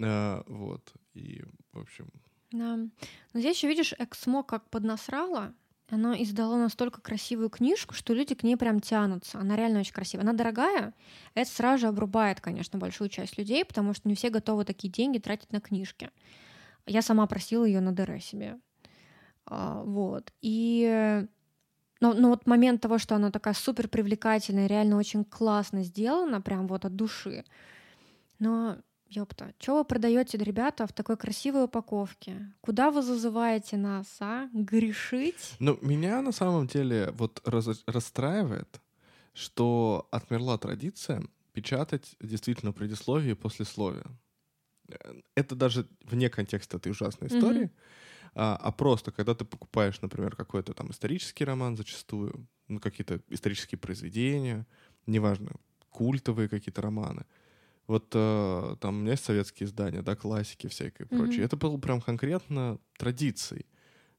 [0.00, 0.92] А, вот.
[1.14, 2.08] И, в общем...
[2.52, 2.76] Да.
[2.76, 5.54] Но здесь еще, видишь, Эксмо как поднасрала,
[5.88, 9.38] оно издало настолько красивую книжку, что люди к ней прям тянутся.
[9.38, 10.24] Она реально очень красивая.
[10.24, 10.94] Она дорогая.
[11.34, 15.18] Это сразу же обрубает, конечно, большую часть людей, потому что не все готовы такие деньги
[15.18, 16.10] тратить на книжки.
[16.86, 18.58] Я сама просила ее на ДР себе.
[19.46, 20.32] А, вот.
[20.42, 21.24] И
[22.00, 26.66] но, но вот момент того, что она такая супер привлекательная, реально очень классно сделана, прям
[26.66, 27.44] вот от души.
[28.38, 28.76] Но
[29.08, 32.52] Ёпта, что вы продаете, ребята, в такой красивой упаковке?
[32.60, 34.48] Куда вы зазываете нас, а?
[34.52, 35.54] Грешить?
[35.60, 38.80] Ну, меня на самом деле вот раз, расстраивает,
[39.32, 41.22] что отмерла традиция
[41.52, 44.04] печатать действительно предисловие и послесловие.
[45.34, 48.30] Это даже вне контекста этой ужасной истории, mm-hmm.
[48.34, 53.78] а, а просто, когда ты покупаешь, например, какой-то там исторический роман зачастую, ну, какие-то исторические
[53.78, 54.66] произведения,
[55.06, 55.52] неважно,
[55.90, 57.24] культовые какие-то романы—
[57.86, 61.16] вот э, там у меня есть советские издания, да, классики всякие mm-hmm.
[61.16, 61.44] прочее.
[61.44, 63.66] Это было прям конкретно традицией,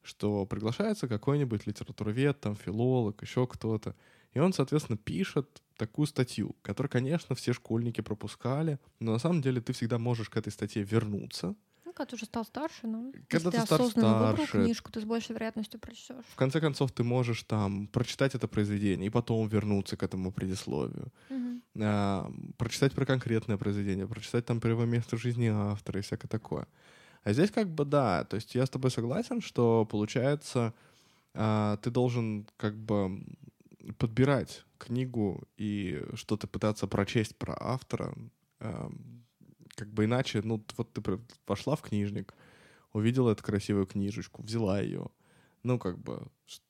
[0.01, 3.95] что приглашается какой-нибудь литературовед, там, филолог, еще кто-то.
[4.33, 9.61] И он, соответственно, пишет такую статью, которую, конечно, все школьники пропускали, но на самом деле
[9.61, 11.55] ты всегда можешь к этой статье вернуться,
[11.97, 15.33] когда ты уже стал старше, ну, когда ты, ты осознанно старше, книжку, ты с большей
[15.33, 16.25] вероятностью прочтешь.
[16.29, 21.11] В конце концов, ты можешь там прочитать это произведение и потом вернуться к этому предисловию.
[21.29, 21.61] Угу.
[21.81, 26.67] А, прочитать про конкретное произведение, прочитать там его место жизни автора и всякое такое.
[27.23, 30.73] А здесь как бы да, то есть я с тобой согласен, что получается
[31.33, 33.23] а, ты должен как бы
[33.97, 38.13] подбирать книгу и что-то пытаться прочесть про автора,
[39.77, 41.01] как бы иначе, ну, вот ты
[41.45, 42.33] пошла в книжник,
[42.93, 45.09] увидела эту красивую книжечку, взяла ее.
[45.63, 46.27] Ну, как бы,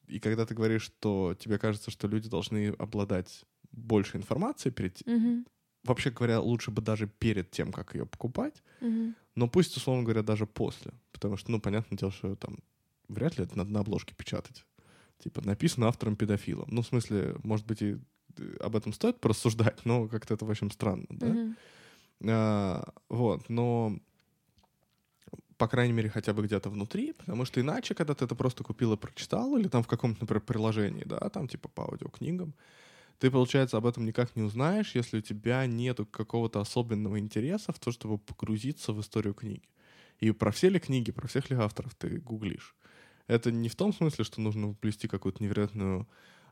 [0.08, 5.02] и когда ты говоришь, что тебе кажется, что люди должны обладать больше информации перед...
[5.02, 5.48] Mm-hmm.
[5.84, 9.14] Вообще говоря, лучше бы даже перед тем, как ее покупать, mm-hmm.
[9.36, 10.92] но пусть, условно говоря, даже после.
[11.14, 12.60] Потому что, ну, понятное дело, что там
[13.08, 14.66] вряд ли это надо на обложке печатать.
[15.20, 16.68] Типа, написано автором-педофилом.
[16.70, 18.00] Ну, в смысле, может быть, и
[18.38, 21.28] э, об этом стоит порассуждать, но как-то это, в общем, странно, да?
[21.28, 21.56] Mm-hmm.
[22.26, 23.98] А, вот, но
[25.58, 28.94] по крайней мере, хотя бы где-то внутри, потому что иначе, когда ты это просто купил
[28.94, 32.54] и прочитал, или там в каком-то, например, приложении, да, там типа по аудиокнигам,
[33.20, 37.80] ты, получается, об этом никак не узнаешь, если у тебя нету какого-то особенного интереса в
[37.80, 39.68] то, чтобы погрузиться в историю книги.
[40.20, 42.76] И про все ли книги, про всех ли авторов ты гуглишь.
[43.26, 46.08] Это не в том смысле, что нужно плести какую-то невероятную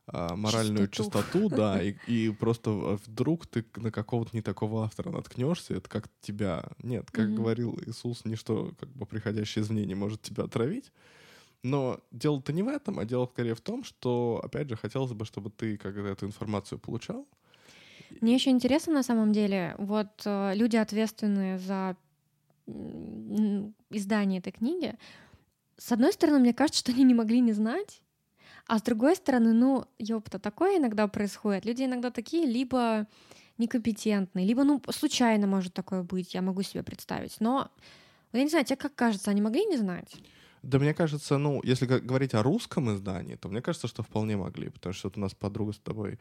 [0.08, 2.72] а, моральную чистоту, чистоту да, и, и просто
[3.06, 6.66] вдруг ты на какого-то не такого автора наткнешься, это как тебя...
[6.84, 7.36] Нет, как mm-hmm.
[7.36, 10.92] говорил Иисус, ничто, как бы приходящее извне, не может тебя отравить.
[11.64, 15.26] Но дело-то не в этом, а дело скорее в том, что, опять же, хотелось бы,
[15.26, 17.28] чтобы ты когда эту информацию получал.
[18.22, 21.98] Мне еще интересно на самом деле, вот э, люди, ответственные за
[23.90, 24.96] издание этой книги,
[25.78, 28.02] с одной стороны, мне кажется, что они не могли не знать,
[28.68, 31.66] а с другой стороны, ну, ёпта, такое иногда происходит.
[31.66, 33.08] Люди иногда такие либо
[33.58, 37.38] некомпетентные, либо, ну, случайно может такое быть, я могу себе представить.
[37.40, 37.70] Но,
[38.34, 40.16] я не знаю, тебе как кажется, они могли не знать?
[40.64, 44.70] Да мне кажется, ну, если говорить о русском издании, то мне кажется, что вполне могли,
[44.70, 46.20] потому что вот у нас подруга с тобой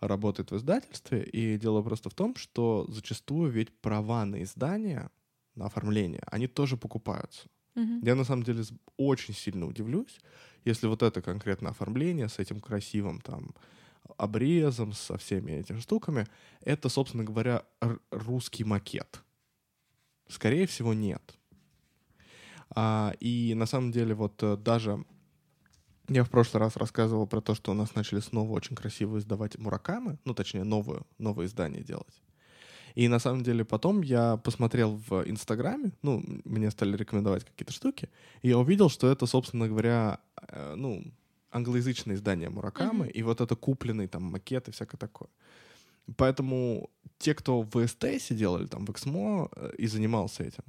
[0.00, 5.10] работает в издательстве, и дело просто в том, что зачастую ведь права на издание,
[5.54, 7.48] на оформление, они тоже покупаются.
[7.74, 8.00] Угу.
[8.02, 8.62] Я на самом деле
[8.96, 10.20] очень сильно удивлюсь,
[10.68, 13.54] если вот это конкретное оформление с этим красивым там
[14.16, 16.26] обрезом, со всеми этими штуками,
[16.60, 17.62] это, собственно говоря,
[18.10, 19.22] русский макет.
[20.28, 21.22] Скорее всего, нет.
[22.70, 25.04] А, и на самом деле вот э, даже
[26.08, 29.58] я в прошлый раз рассказывал про то, что у нас начали снова очень красиво издавать
[29.58, 32.22] Муракамы, ну, точнее, новую, новое издание делать.
[32.94, 38.10] И на самом деле потом я посмотрел в Инстаграме, ну, мне стали рекомендовать какие-то штуки,
[38.42, 40.20] и я увидел, что это, собственно говоря,
[40.76, 41.04] ну,
[41.50, 43.12] англоязычное издание Муракамы, mm-hmm.
[43.12, 45.28] и вот это купленный там макет и всякое такое.
[46.16, 50.64] Поэтому те, кто в СТС делали, там, в Эксмо э, и занимался этим,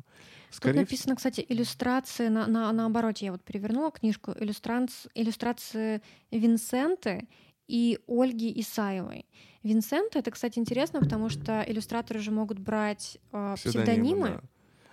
[0.52, 3.26] Скорее Тут написано, кстати, иллюстрации на, на, на обороте.
[3.26, 4.34] Я вот перевернула книжку.
[4.40, 6.02] Иллюстрации, иллюстрации
[6.32, 7.28] Винсенты
[7.68, 9.28] и Ольги Исаевой.
[9.62, 13.86] Винсент это, кстати, интересно, потому что иллюстраторы же могут брать э, псевдонимы.
[13.86, 14.28] псевдонимы.
[14.30, 14.42] Да.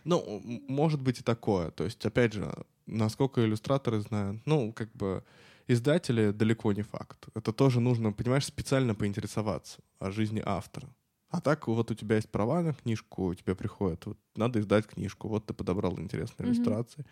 [0.05, 1.71] Ну, может быть и такое.
[1.71, 2.53] То есть, опять же,
[2.87, 5.25] насколько иллюстраторы знают, ну, как бы
[5.69, 7.27] издатели далеко не факт.
[7.35, 10.89] Это тоже нужно, понимаешь, специально поинтересоваться о жизни автора.
[11.29, 14.87] А так вот у тебя есть права на книжку, у тебя приходят, вот надо издать
[14.87, 16.53] книжку, вот ты подобрал интересные mm-hmm.
[16.53, 17.05] иллюстрации.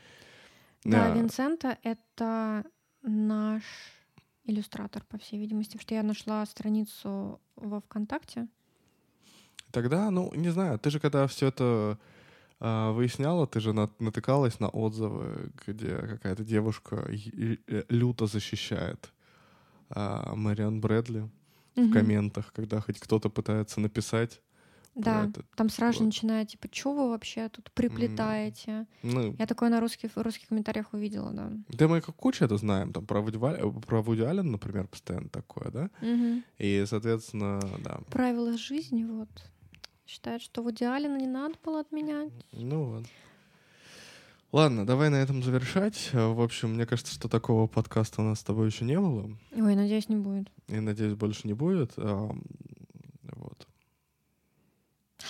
[0.85, 1.17] Да, а...
[1.17, 2.65] Винсента— это
[3.03, 3.63] наш
[4.45, 8.47] иллюстратор, по всей видимости, потому что я нашла страницу во ВКонтакте.
[9.71, 12.14] Тогда, ну, не знаю, ты же когда все это э,
[12.65, 17.09] выясняла, ты же натыкалась на отзывы, где какая-то девушка
[17.89, 19.13] люто защищает
[19.91, 21.29] э, Мэриан Брэдли
[21.77, 24.41] в комментах, когда хоть кто-то пытается написать.
[24.95, 26.07] Да, это, там сразу вот.
[26.07, 28.87] начинает, типа, что вы вообще тут приплетаете?
[29.03, 31.51] Ну, Я такое на русских, русских комментариях увидела, да.
[31.69, 35.71] Да мы как куча это знаем, там про Вуди, про Вуди Аллен, например, постоянно такое,
[35.71, 35.91] да?
[36.01, 36.43] Угу.
[36.59, 38.01] И, соответственно, да.
[38.11, 39.29] Правила жизни, вот.
[40.15, 42.31] Считают, что Вуди Аллена не надо было отменять.
[42.53, 43.05] Ну вот.
[44.53, 46.11] Ладно, давай на этом завершать.
[46.13, 49.29] В общем, мне кажется, что такого подкаста у нас с тобой еще не было.
[49.57, 50.53] Ой, надеюсь, не будет.
[50.69, 51.95] И надеюсь, больше не будет.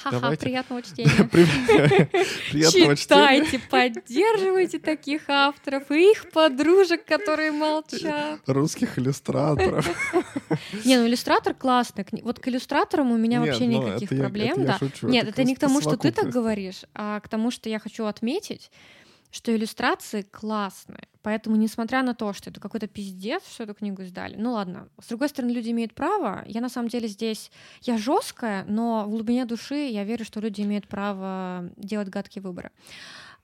[0.03, 0.43] Ха-ха, Давайте.
[0.43, 1.29] приятного чтения.
[2.51, 8.41] приятного Читайте, поддерживайте таких авторов и их подружек, которые молчат.
[8.47, 9.87] Русских иллюстраторов.
[10.85, 12.05] Не, ну иллюстратор классный.
[12.23, 14.69] Вот к иллюстраторам у меня вообще ну, никаких проблем.
[15.03, 18.05] Нет, это не к тому, что ты так говоришь, а к тому, что я хочу
[18.05, 18.71] отметить,
[19.35, 21.09] что иллюстрации классные.
[21.23, 24.89] Поэтому, несмотря на то, что это какой-то пиздец, что эту книгу издали, ну ладно.
[25.03, 26.45] С другой стороны, люди имеют право.
[26.47, 27.51] Я на самом деле здесь...
[27.83, 32.71] Я жесткая, но в глубине души я верю, что люди имеют право делать гадкие выборы.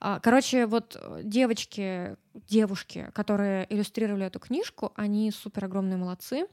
[0.03, 2.17] А, короче, вот э, девочки,
[2.49, 6.47] девушки, которые иллюстрировали эту книжку, они супер огромные молодцы.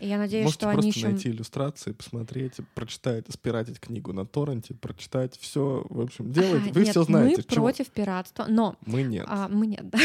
[0.00, 1.08] И я надеюсь, Можете что они еще...
[1.08, 6.62] найти иллюстрации, посмотреть, прочитать, спиратить книгу на торренте, прочитать все, в общем, делать.
[6.66, 7.36] А, Вы нет, все знаете.
[7.36, 7.64] Мы чего?
[7.66, 8.74] против пиратства, но...
[8.84, 9.26] Мы нет.
[9.28, 10.00] А, мы нет, да.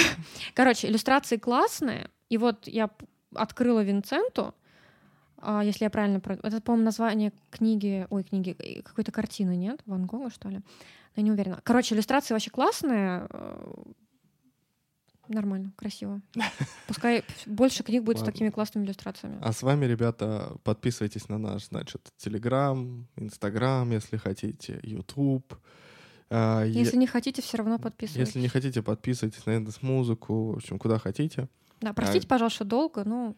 [0.53, 2.11] Короче, иллюстрации классные.
[2.29, 2.91] И вот я
[3.33, 4.53] открыла Винценту,
[5.63, 6.21] если я правильно...
[6.43, 8.07] Это, по-моему, название книги...
[8.09, 8.55] Ой, книги...
[8.59, 9.81] Э, какой-то картины, нет?
[9.85, 10.61] Ван Гога, что ли?
[11.15, 11.59] я не уверена.
[11.63, 13.27] Короче, иллюстрации вообще классные.
[13.29, 13.83] Э,
[15.27, 16.21] нормально, красиво.
[16.87, 18.31] Пускай больше книг будет Ладно.
[18.31, 19.37] с такими классными иллюстрациями.
[19.41, 25.53] А с вами, ребята, подписывайтесь на наш, значит, Телеграм, Инстаграм, если хотите, Ютуб.
[26.29, 26.99] А, если я...
[26.99, 28.27] не хотите, все равно подписывайтесь.
[28.27, 31.47] Если не хотите, подписывайтесь на Яндекс Музыку, в общем, куда хотите.
[31.79, 32.29] Да, простите, а...
[32.29, 33.35] пожалуйста, долго, но...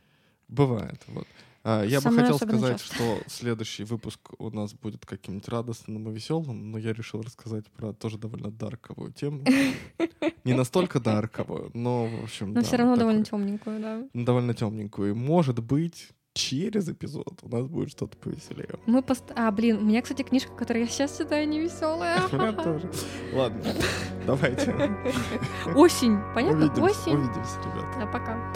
[0.48, 1.28] Бывает, вот.
[1.68, 2.96] А, я бы хотел сказать, часто.
[2.96, 7.92] что следующий выпуск у нас будет каким-нибудь радостным и веселым, но я решил рассказать про
[7.92, 9.44] тоже довольно дарковую тему.
[10.44, 14.04] Не настолько дарковую, но, в общем, Но все равно довольно темненькую, да.
[14.14, 15.16] Довольно темненькую.
[15.16, 18.78] может быть, через эпизод у нас будет что-то повеселее.
[18.86, 19.24] Мы пост...
[19.36, 22.22] А, блин, у меня, кстати, книжка, которую я сейчас читаю, не веселая.
[23.34, 23.64] Ладно,
[24.28, 24.72] давайте.
[25.76, 26.68] Осень, понятно?
[26.84, 27.16] Осень.
[27.16, 28.00] Увидимся, ребята.
[28.02, 28.54] Да, пока.